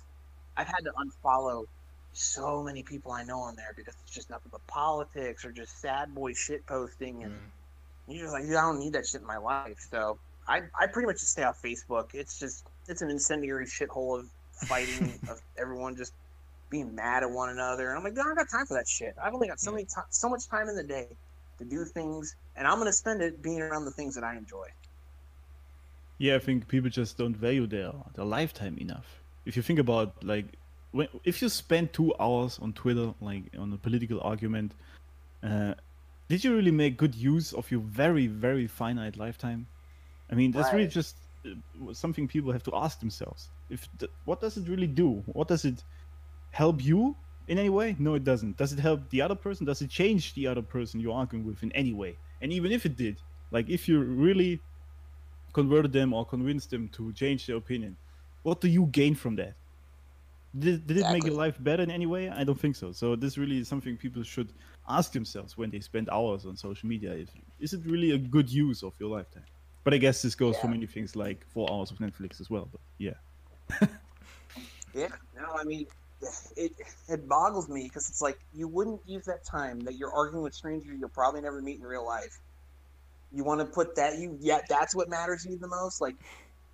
[0.56, 1.66] I've had to unfollow
[2.12, 5.80] so many people I know on there because it's just nothing but politics or just
[5.80, 7.32] sad boy shit posting and.
[7.32, 7.50] Mm
[8.08, 9.86] you're just like, I don't need that shit in my life.
[9.90, 12.14] So I, I pretty much just stay off Facebook.
[12.14, 14.28] It's just, it's an incendiary shithole of
[14.68, 16.12] fighting, of everyone just
[16.70, 17.90] being mad at one another.
[17.90, 19.14] And I'm like, I don't got time for that shit.
[19.22, 21.08] I've only got so many, so much time in the day
[21.58, 24.68] to do things, and I'm gonna spend it being around the things that I enjoy.
[26.18, 29.20] Yeah, I think people just don't value their their lifetime enough.
[29.44, 30.46] If you think about like,
[30.92, 34.72] when if you spend two hours on Twitter, like on a political argument,
[35.42, 35.74] uh,
[36.28, 39.66] did you really make good use of your very very finite lifetime?
[40.30, 40.76] I mean that's right.
[40.76, 43.50] really just uh, something people have to ask themselves.
[43.70, 45.22] If the, what does it really do?
[45.26, 45.82] What does it
[46.50, 47.16] help you
[47.48, 47.96] in any way?
[47.98, 48.56] No it doesn't.
[48.56, 49.66] Does it help the other person?
[49.66, 52.16] Does it change the other person you're arguing with in any way?
[52.40, 53.16] And even if it did
[53.50, 54.60] like if you really
[55.52, 57.96] converted them or convinced them to change their opinion
[58.42, 59.54] what do you gain from that
[60.58, 61.18] did, did exactly.
[61.18, 62.30] it make your life better in any way?
[62.30, 62.92] I don't think so.
[62.92, 64.52] So this really is something people should
[64.88, 67.12] ask themselves when they spend hours on social media.
[67.12, 67.28] Is,
[67.60, 69.44] is it really a good use of your lifetime?
[69.84, 70.62] But I guess this goes yeah.
[70.62, 72.68] for many things like four hours of Netflix as well.
[72.70, 73.14] But yeah.
[74.94, 75.08] yeah.
[75.36, 75.86] No, I mean,
[76.56, 76.72] it
[77.08, 80.54] it boggles me because it's like you wouldn't use that time that you're arguing with
[80.54, 82.38] strangers you'll probably never meet in real life.
[83.32, 86.00] You want to put that you yeah that's what matters to you the most.
[86.00, 86.16] Like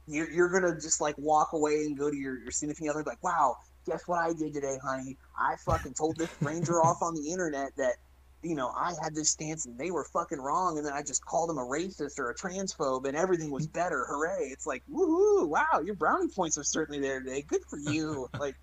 [0.07, 3.23] you're, you're gonna just like walk away and go to your, your significant other like
[3.23, 3.57] wow
[3.87, 5.17] guess what I did today, honey?
[5.39, 7.97] I fucking told this stranger off on the internet that,
[8.43, 11.25] you know, I had this stance and they were fucking wrong, and then I just
[11.25, 14.05] called them a racist or a transphobe, and everything was better.
[14.09, 14.49] Hooray!
[14.51, 15.49] It's like, woohoo!
[15.49, 17.43] Wow, your brownie points are certainly there today.
[17.43, 18.29] Good for you.
[18.39, 18.57] like,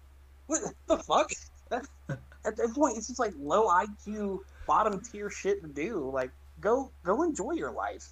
[0.48, 1.32] what the fuck?
[1.72, 6.10] At that point, it's just like low IQ, bottom tier shit to do.
[6.12, 6.32] Like,
[6.62, 8.08] go go enjoy your life.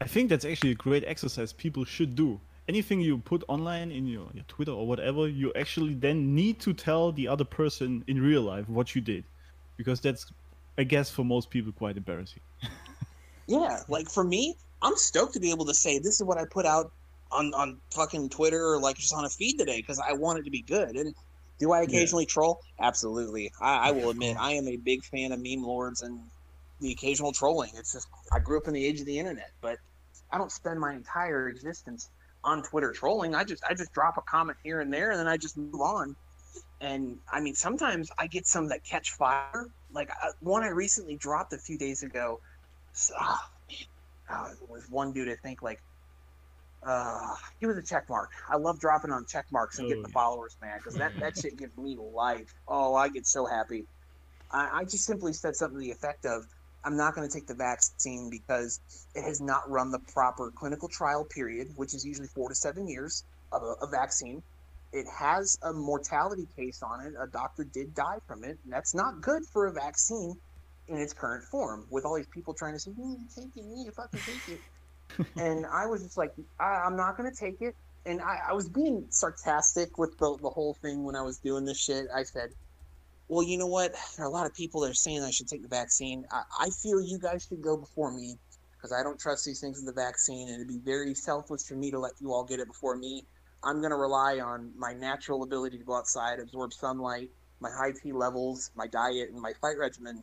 [0.00, 2.40] I think that's actually a great exercise people should do.
[2.68, 6.72] Anything you put online in your, your Twitter or whatever, you actually then need to
[6.72, 9.24] tell the other person in real life what you did.
[9.76, 10.26] Because that's,
[10.78, 12.40] I guess, for most people quite embarrassing.
[13.46, 16.44] Yeah, like for me, I'm stoked to be able to say this is what I
[16.46, 16.92] put out
[17.30, 20.44] on on fucking Twitter or like just on a feed today because I want it
[20.44, 20.96] to be good.
[20.96, 21.14] And
[21.58, 22.60] do I occasionally troll?
[22.80, 23.52] Absolutely.
[23.60, 26.20] I, I will admit I am a big fan of meme lords and
[26.80, 27.70] the occasional trolling.
[27.74, 29.78] It's just I grew up in the age of the internet, but
[30.30, 32.10] I don't spend my entire existence
[32.44, 33.34] on Twitter trolling.
[33.34, 35.80] I just I just drop a comment here and there and then I just move
[35.80, 36.14] on.
[36.80, 39.66] And I mean, sometimes I get some that catch fire.
[39.92, 42.40] Like uh, one I recently dropped a few days ago.
[42.92, 43.78] So, oh, man,
[44.30, 45.80] oh, it was one dude I think like
[46.86, 48.30] uh, he was a check mark.
[48.48, 50.12] I love dropping on check marks and Oh, getting the yeah.
[50.12, 52.54] followers, man, because that, that shit gives me life.
[52.68, 53.86] Oh, I get so happy.
[54.50, 56.46] I, I just simply said something to the effect of,
[56.84, 58.80] I'm not going to take the vaccine because
[59.14, 62.86] it has not run the proper clinical trial period, which is usually four to seven
[62.86, 64.42] years of a, a vaccine.
[64.92, 67.14] It has a mortality case on it.
[67.20, 68.58] A doctor did die from it.
[68.64, 70.34] And that's not good for a vaccine
[70.88, 71.86] in its current form.
[71.90, 73.86] With all these people trying to say, mm, "You need to take it, you need
[73.86, 74.60] to fucking take it."
[75.36, 76.30] and I was just like,
[76.60, 77.74] I, I'm not gonna take it.
[78.06, 81.64] And I, I was being sarcastic with the, the whole thing when I was doing
[81.64, 82.06] this shit.
[82.14, 82.50] I said,
[83.28, 83.94] Well, you know what?
[84.16, 86.24] There are a lot of people that are saying I should take the vaccine.
[86.30, 88.36] I, I feel you guys should go before me
[88.76, 91.74] because I don't trust these things with the vaccine, and it'd be very selfless for
[91.74, 93.24] me to let you all get it before me.
[93.62, 97.30] I'm gonna rely on my natural ability to go outside, absorb sunlight,
[97.60, 100.22] my high T levels, my diet, and my fight regimen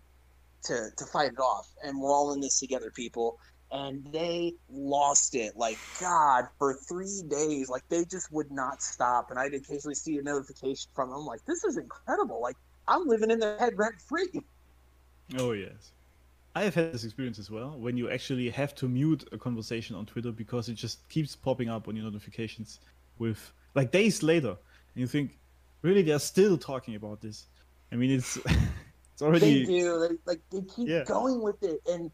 [0.65, 1.67] to to fight it off.
[1.83, 3.39] And we're all in this together, people
[3.71, 9.29] and they lost it like god for three days like they just would not stop
[9.29, 12.57] and i'd occasionally see a notification from them like this is incredible like
[12.91, 14.29] i'm living in their head rent free
[15.37, 15.91] Oh yes.
[16.55, 19.95] I have had this experience as well when you actually have to mute a conversation
[19.95, 22.81] on Twitter because it just keeps popping up on your notifications
[23.17, 23.39] with
[23.73, 25.37] like days later and you think
[25.83, 27.45] really they're still talking about this.
[27.93, 28.35] I mean it's
[29.13, 31.05] it's they do they, like they keep Yeah.
[31.05, 32.11] going with it and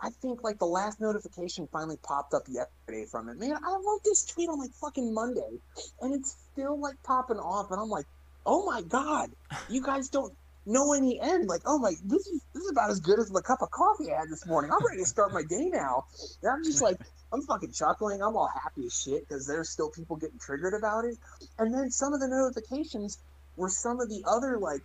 [0.00, 4.00] i think like the last notification finally popped up yesterday from it man i wrote
[4.04, 5.58] this tweet on like fucking monday
[6.02, 8.06] and it's still like popping off and i'm like
[8.50, 9.30] oh my god
[9.68, 10.34] you guys don't
[10.66, 13.40] know any end like oh my this is this is about as good as the
[13.42, 16.04] cup of coffee i had this morning i'm ready to start my day now
[16.42, 16.98] and i'm just like
[17.32, 21.04] i'm fucking chuckling i'm all happy as shit because there's still people getting triggered about
[21.04, 21.16] it
[21.58, 23.18] and then some of the notifications
[23.56, 24.82] were some of the other like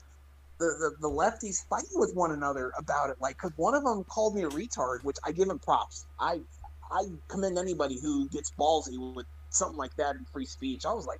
[0.60, 3.18] the, the, the lefties fighting with one another about it.
[3.20, 6.06] Like, because one of them called me a retard, which I give him props.
[6.20, 6.40] I
[6.92, 10.86] I commend anybody who gets ballsy with something like that in free speech.
[10.86, 11.20] I was like,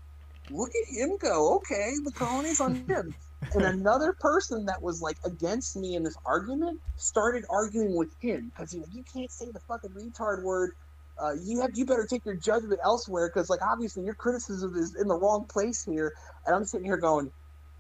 [0.49, 1.55] look at him go.
[1.57, 3.15] Okay, the colony's on him.
[3.53, 8.51] and another person that was like against me in this argument started arguing with him
[8.55, 10.72] because he like, you can't say the fucking retard word.
[11.17, 14.95] Uh, you have you better take your judgment elsewhere because like obviously your criticism is
[14.95, 16.13] in the wrong place here.
[16.45, 17.31] And I'm sitting here going,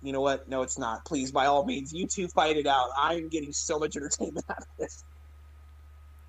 [0.01, 0.47] you know what?
[0.47, 1.03] No, it's not.
[1.03, 2.89] Please, by all means, you two fight it out.
[2.95, 5.03] I'm getting so much entertainment out of this.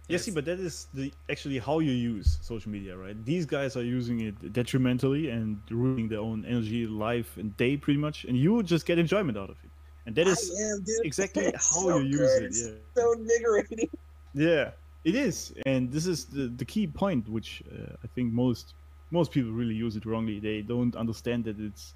[0.09, 3.17] Yeah, see, but that is the actually how you use social media, right?
[3.25, 7.99] These guys are using it detrimentally and ruining their own energy, life, and day pretty
[7.99, 9.71] much, and you just get enjoyment out of it.
[10.07, 12.53] And that is am, exactly It's how so you use it.
[12.55, 13.03] Yeah.
[13.03, 13.91] So invigorating.
[14.35, 14.73] Yeah,
[15.03, 18.75] it is, and this is the, the key point, which uh, I think most
[19.11, 20.41] most people really use it wrongly.
[20.41, 21.95] They don't understand that it's,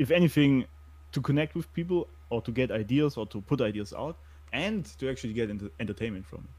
[0.00, 0.66] if anything,
[1.12, 4.16] to connect with people or to get ideas or to put ideas out,
[4.52, 6.57] and to actually get enter- entertainment from it.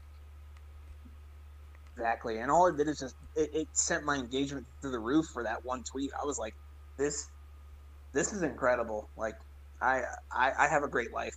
[2.00, 2.38] Exactly.
[2.38, 5.42] And all it did is just it, it sent my engagement through the roof for
[5.42, 6.10] that one tweet.
[6.20, 6.54] I was like,
[6.96, 7.28] this
[8.14, 9.10] this is incredible.
[9.18, 9.34] Like
[9.82, 11.36] I I, I have a great life.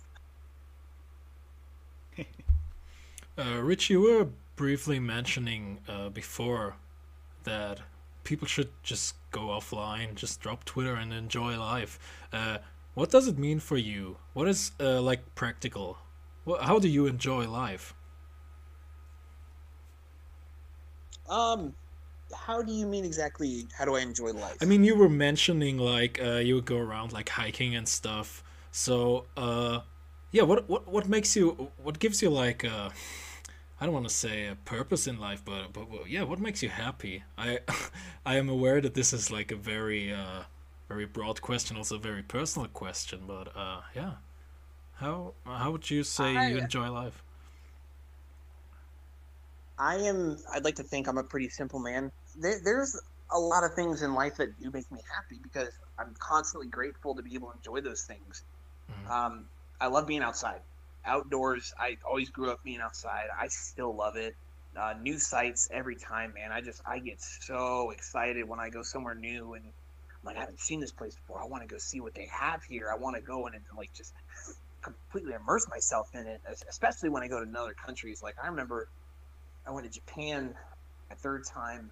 [3.36, 6.76] Uh, Rich, you were briefly mentioning uh, before
[7.42, 7.80] that
[8.22, 11.98] people should just go offline, just drop Twitter and enjoy life.
[12.32, 12.58] Uh,
[12.94, 14.18] what does it mean for you?
[14.34, 15.98] What is uh, like practical?
[16.62, 17.92] How do you enjoy life?
[21.28, 21.74] Um
[22.34, 24.56] how do you mean exactly how do I enjoy life?
[24.60, 28.42] I mean, you were mentioning like uh, you would go around like hiking and stuff.
[28.72, 29.80] So, uh,
[30.32, 31.70] yeah, what what what makes you?
[31.82, 32.90] What gives you like uh,
[33.80, 36.62] I don't want to say a purpose in life, but but well, yeah, what makes
[36.62, 37.24] you happy?
[37.36, 37.60] I
[38.26, 40.44] I am aware that this is like a very uh,
[40.88, 44.12] very broad question, also a very personal question, but uh, yeah,
[44.96, 47.23] how how would you say you enjoy life?
[49.78, 50.36] I am.
[50.52, 52.10] I'd like to think I'm a pretty simple man.
[52.36, 53.00] There, there's
[53.32, 57.14] a lot of things in life that do make me happy because I'm constantly grateful
[57.16, 58.44] to be able to enjoy those things.
[58.90, 59.10] Mhm.
[59.10, 60.60] Um, I love being outside,
[61.04, 61.72] outdoors.
[61.78, 63.26] I always grew up being outside.
[63.38, 64.34] I still love it.
[64.76, 66.52] Uh, new sites every time, man.
[66.52, 69.72] I just I get so excited when I go somewhere new and I'm
[70.24, 71.42] like I haven't seen this place before.
[71.42, 72.90] I want to go see what they have here.
[72.92, 74.12] I want to go in and like just
[74.82, 78.20] completely immerse myself in it, especially when I go to other countries.
[78.22, 78.88] Like I remember
[79.66, 80.54] I went to Japan
[81.10, 81.90] a third time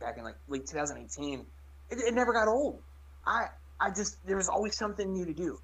[0.00, 1.46] back in like late 2018.
[1.90, 2.80] It, it never got old.
[3.26, 3.46] I
[3.80, 5.58] I just there was always something new to do.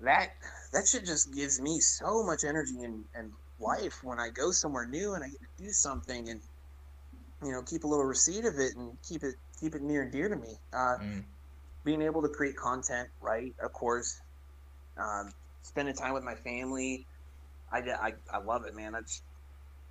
[0.00, 0.30] That
[0.72, 4.86] that shit just gives me so much energy and, and life when I go somewhere
[4.86, 6.40] new and I get to do something and
[7.42, 10.12] you know keep a little receipt of it and keep it keep it near and
[10.12, 10.58] dear to me.
[10.72, 11.24] Uh, mm.
[11.84, 13.54] Being able to create content, right?
[13.62, 14.20] Of course,
[14.98, 15.32] um,
[15.62, 17.06] spending time with my family.
[17.72, 18.94] I, I, I love it, man.
[18.94, 19.22] I just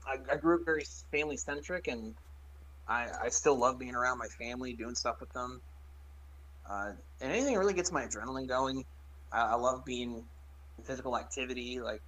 [0.07, 2.15] I, I grew up very family centric, and
[2.87, 5.61] I, I still love being around my family, doing stuff with them.
[6.69, 8.83] Uh, and anything that really gets my adrenaline going.
[9.31, 10.23] I, I love being
[10.77, 11.79] in physical activity.
[11.79, 12.01] Like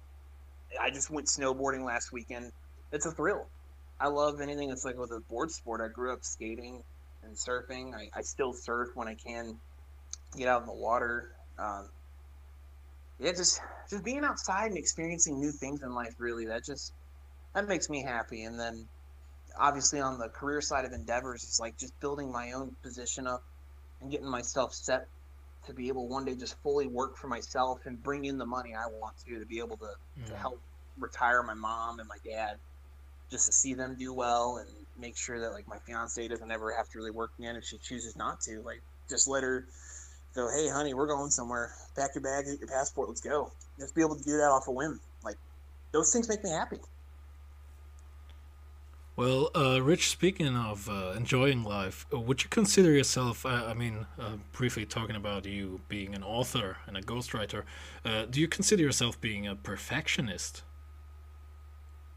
[0.80, 2.52] I just went snowboarding last weekend.
[2.92, 3.46] It's a thrill.
[3.98, 5.80] I love anything that's like with a board sport.
[5.80, 6.82] I grew up skating
[7.22, 7.94] and surfing.
[7.94, 9.56] I, I still surf when I can
[10.36, 11.32] get out in the water.
[11.58, 11.88] Um,
[13.18, 16.14] yeah, just just being outside and experiencing new things in life.
[16.18, 16.92] Really, that just
[17.54, 18.44] that makes me happy.
[18.44, 18.86] And then
[19.58, 23.42] obviously on the career side of endeavors, it's like just building my own position up
[24.00, 25.06] and getting myself set
[25.66, 28.74] to be able one day just fully work for myself and bring in the money
[28.74, 30.26] I want to to be able to, yeah.
[30.26, 30.36] to mm.
[30.36, 30.60] help
[30.98, 32.56] retire my mom and my dad
[33.30, 34.68] just to see them do well and
[34.98, 37.78] make sure that like my fiance doesn't ever have to really work again if she
[37.78, 38.60] chooses not to.
[38.62, 39.66] Like just let her
[40.34, 41.72] go hey honey we're going somewhere.
[41.94, 43.52] Pack your bag get your passport let's go.
[43.78, 44.98] Just be able to do that off a whim.
[45.22, 45.36] Like
[45.92, 46.78] those things make me happy
[49.20, 53.74] well, uh, Rich, speaking of uh, enjoying life, uh, would you consider yourself, uh, I
[53.74, 57.64] mean, uh, briefly talking about you being an author and a ghostwriter,
[58.02, 60.62] uh, do you consider yourself being a perfectionist?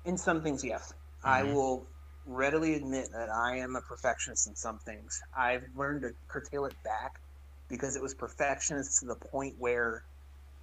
[0.06, 0.94] In some things, yes.
[1.26, 1.28] Mm-hmm.
[1.28, 1.86] I will
[2.26, 5.22] readily admit that I am a perfectionist in some things.
[5.36, 7.20] I've learned to curtail it back
[7.68, 10.06] because it was perfectionist to the point where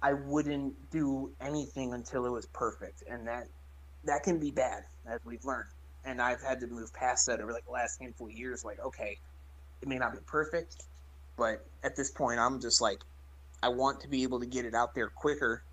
[0.01, 3.03] I wouldn't do anything until it was perfect.
[3.07, 3.47] And that
[4.05, 5.69] that can be bad, as we've learned
[6.05, 8.65] and I've had to move past that over like the last handful of years.
[8.65, 9.17] Like, okay,
[9.81, 10.83] it may not be perfect,
[11.37, 12.99] but at this point, I'm just like,
[13.63, 15.63] I want to be able to get it out there quicker,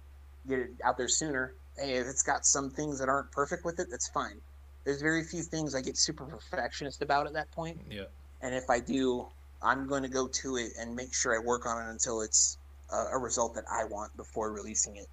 [0.48, 1.54] get it out there sooner.
[1.76, 4.40] Hey, if it's got some things that aren't perfect with it, that's fine.
[4.84, 7.78] There's very few things I get super perfectionist about at that point.
[7.90, 8.04] Yeah.
[8.42, 9.26] And if I do,
[9.62, 12.58] I'm going to go to it and make sure I work on it until it's
[12.92, 15.08] a, a result that I want before releasing it.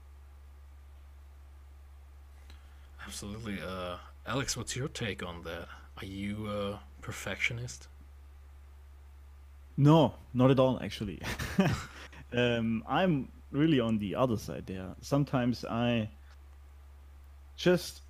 [3.06, 3.60] Absolutely.
[3.62, 3.98] Uh,
[4.28, 5.68] Alex, what's your take on that?
[5.98, 7.88] Are you a perfectionist?
[9.78, 11.22] No, not at all, actually.
[12.34, 14.96] um, I'm really on the other side there.
[15.02, 16.10] Sometimes I
[17.56, 18.02] just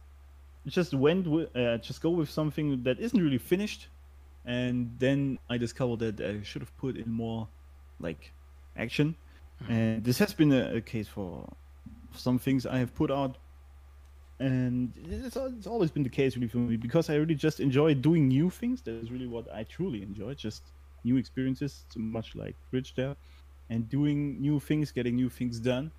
[0.67, 3.89] just went with uh, just go with something that isn't really finished,
[4.45, 7.49] and then I discovered that I should have put in more
[7.99, 8.31] like
[8.77, 9.15] action.
[9.65, 9.69] Mm.
[9.69, 11.53] And this has been a, a case for
[12.13, 13.37] some things I have put out
[14.39, 17.93] and it's, it's always been the case really for me because I really just enjoy
[17.93, 18.81] doing new things.
[18.81, 20.63] That is really what I truly enjoy, just
[21.03, 23.15] new experiences, so much like Rich there,
[23.69, 25.91] and doing new things, getting new things done.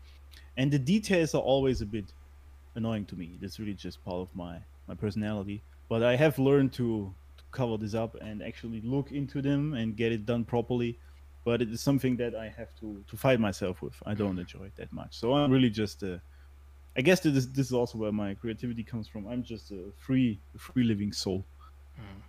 [0.56, 2.12] And the details are always a bit
[2.74, 3.38] annoying to me.
[3.40, 5.62] That's really just part of my my personality.
[5.88, 9.96] But I have learned to, to cover this up and actually look into them and
[9.96, 10.98] get it done properly.
[11.44, 13.94] But it is something that I have to to fight myself with.
[14.04, 15.16] I don't enjoy it that much.
[15.18, 16.20] So I'm really just a
[16.96, 19.26] I guess this this is also where my creativity comes from.
[19.26, 21.44] I'm just a free free living soul.
[21.98, 22.22] Mm.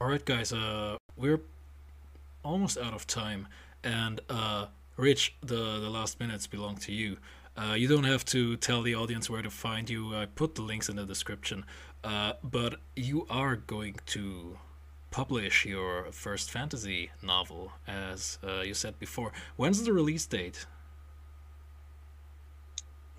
[0.00, 0.52] All right, guys.
[0.52, 1.40] Uh, we're
[2.42, 3.46] almost out of time,
[3.82, 4.66] and uh,
[4.96, 7.18] Rich, the the last minutes belong to you.
[7.56, 10.16] Uh, you don't have to tell the audience where to find you.
[10.16, 11.64] I put the links in the description.
[12.02, 14.58] Uh, but you are going to
[15.10, 19.32] publish your first fantasy novel, as uh, you said before.
[19.56, 20.66] When's the release date?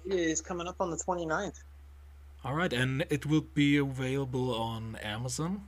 [0.07, 1.61] Is coming up on the 29th.
[2.43, 5.63] All right, and it will be available on Amazon.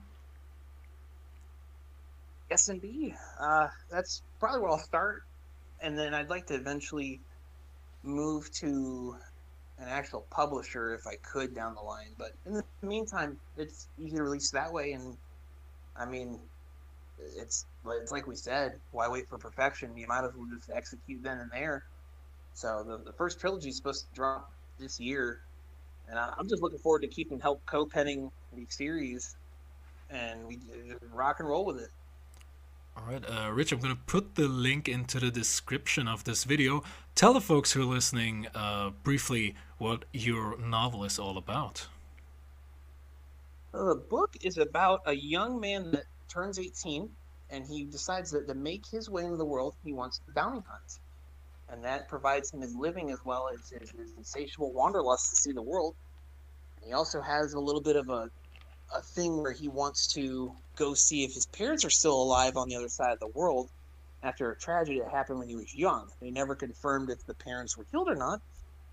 [2.50, 3.16] Yes, indeed.
[3.40, 5.24] Uh, that's probably where I'll start,
[5.82, 7.20] and then I'd like to eventually
[8.04, 9.16] move to
[9.80, 12.12] an actual publisher if I could down the line.
[12.18, 15.18] But in the meantime, it's easy to release that way, and
[15.96, 16.40] I mean,
[17.36, 19.98] it's it's like we said, why wait for perfection?
[19.98, 21.86] You might as well just execute then and there
[22.58, 25.42] so the, the first trilogy is supposed to drop this year,
[26.10, 29.36] and I, am just looking forward to keeping help co-penning the series,
[30.10, 30.58] and we
[31.14, 31.90] rock and roll with it.
[32.98, 36.46] All right, uh, Rich, I'm going to put the link into the description of this
[36.46, 36.84] video.
[37.14, 41.86] Tell the folks who are listening uh, briefly what your novel is all about.
[43.72, 47.08] The book is about a young man that turns 18
[47.52, 50.64] and he decides that to make his way into the world, he wants to bounty
[50.68, 51.00] hunt.
[51.70, 55.52] And that provides him his living as well as his, his insatiable wanderlust to see
[55.52, 55.96] the world.
[56.84, 58.30] he also has a little bit of a,
[58.96, 62.70] a thing where he wants to go see if his parents are still alive on
[62.70, 63.70] the other side of the world
[64.24, 66.10] after a tragedy that happened when he was young.
[66.22, 68.42] They never confirmed if the parents were killed or not.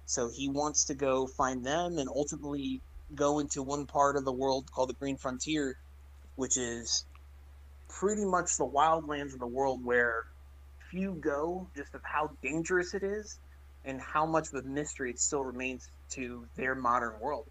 [0.07, 2.83] So he wants to go find them and ultimately
[3.15, 5.79] go into one part of the world called the Green Frontier,
[6.37, 7.05] which is
[7.89, 10.25] pretty much the wildlands of the world where
[10.95, 13.41] few go, just of how dangerous it is
[13.85, 17.47] and how much of a mystery it still remains to their modern world.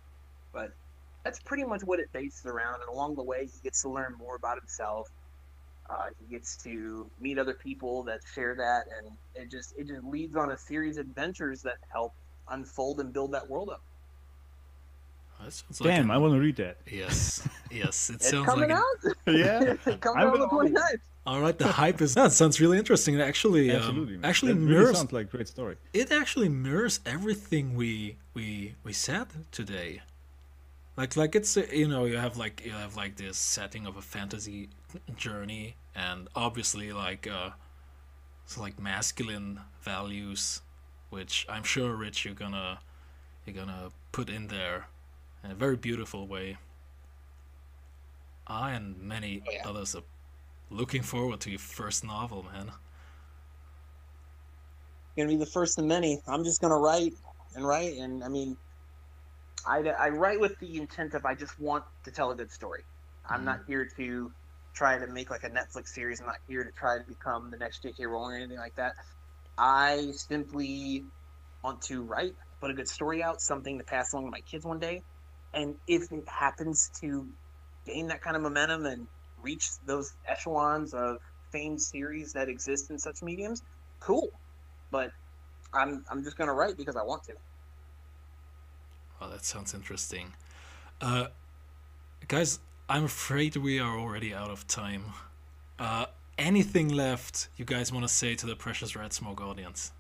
[0.54, 0.72] But
[1.26, 2.76] that's pretty much what it bases around.
[2.76, 5.10] And along the way, he gets to learn more about himself.
[5.90, 10.04] Uh, he gets to meet other people that share that, and it just it just
[10.06, 12.14] leads on a series of adventures that help
[12.50, 13.82] unfold and build that world up.
[15.82, 16.78] Damn, I want to read that.
[16.90, 19.16] Yes, yes, it it's sounds coming like out.
[19.28, 21.00] yeah, coming out on the 29th.
[21.26, 23.16] All right, the hype is that sounds really interesting.
[23.16, 24.30] It actually, um, absolutely, man.
[24.30, 24.84] actually that mirrors.
[24.84, 25.78] Really sounds like a great story.
[25.94, 30.02] It actually mirrors everything we we we said today.
[30.98, 33.96] Like like it's uh, you know you have like you have like this setting of
[33.96, 34.70] a fantasy
[35.16, 37.52] journey and obviously like uh,
[38.44, 40.62] it's like masculine values,
[41.10, 42.80] which I'm sure Rich you're gonna
[43.46, 44.88] you're gonna put in there
[45.44, 46.58] in a very beautiful way.
[48.48, 49.68] I and many Oh, yeah.
[49.70, 50.04] others are
[50.70, 52.72] looking forward to your first novel, man.
[55.16, 56.22] gonna be the first of many.
[56.28, 57.14] I'm just gonna write
[57.56, 58.58] and write, and I mean,
[59.66, 62.84] I, I write with the intent of I just want to tell a good story.
[63.30, 63.68] I'm not mm.
[63.68, 64.32] here to
[64.74, 66.20] try to make like a Netflix series.
[66.20, 68.06] I'm not here to try to become the next J.K.
[68.06, 68.96] Rowling or anything like that.
[69.58, 71.06] I simply
[71.64, 74.66] want to write, put a good story out, something to pass along to my kids
[74.66, 75.04] one day,
[75.54, 77.28] and if it happens to
[77.86, 79.08] gain that kind of momentum and
[79.42, 81.18] reach those echelons of
[81.52, 83.62] famed series that exist in such mediums,
[84.00, 84.32] cool
[84.94, 85.12] but
[85.74, 87.34] I'm I'm just gonna write because I want to.
[89.20, 90.34] Well, that sounds interesting.
[91.02, 91.28] Uh,
[92.28, 95.06] guys, I'm afraid we are already out of time.
[95.80, 96.06] Uh,
[96.38, 99.92] anything left you guys want to say to the Precious Red Smoke audience?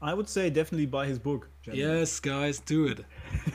[0.00, 1.48] I would say definitely buy his book.
[1.62, 1.98] gentlemen.
[1.98, 3.04] Yes, guys, do it.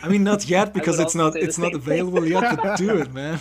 [0.01, 2.57] I mean, not yet because it's not it's not available yet.
[2.57, 3.39] But do it, man.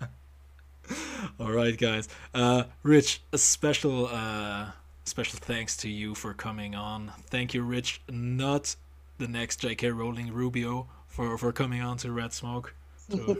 [1.40, 2.08] All right, guys.
[2.34, 4.70] Uh, Rich, a special uh,
[5.04, 7.12] special thanks to you for coming on.
[7.26, 8.02] Thank you, Rich.
[8.08, 8.76] Not
[9.18, 9.90] the next J.K.
[9.90, 12.74] Rowling Rubio for for coming on to Red Smoke.
[13.10, 13.36] So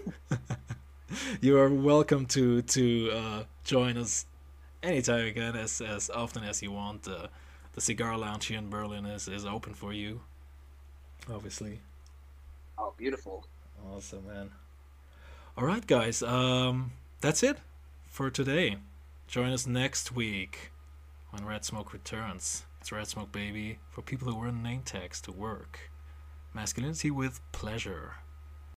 [1.41, 4.27] you are welcome to to uh, join us
[4.83, 7.07] anytime again, as as often as you want.
[7.07, 7.29] Uh,
[7.81, 10.20] the cigar lounge here in Berlin is is open for you.
[11.32, 11.81] Obviously.
[12.77, 13.47] Oh, beautiful.
[13.90, 14.51] Awesome, man.
[15.57, 16.23] All right, guys.
[16.23, 16.93] Um,
[17.23, 17.57] that's it
[18.07, 18.77] for today.
[19.28, 20.73] Join us next week
[21.31, 22.65] when Red Smoke returns.
[22.82, 25.90] It's Red Smoke, baby, for people who wear name tags to work.
[26.52, 28.16] Masculinity with pleasure.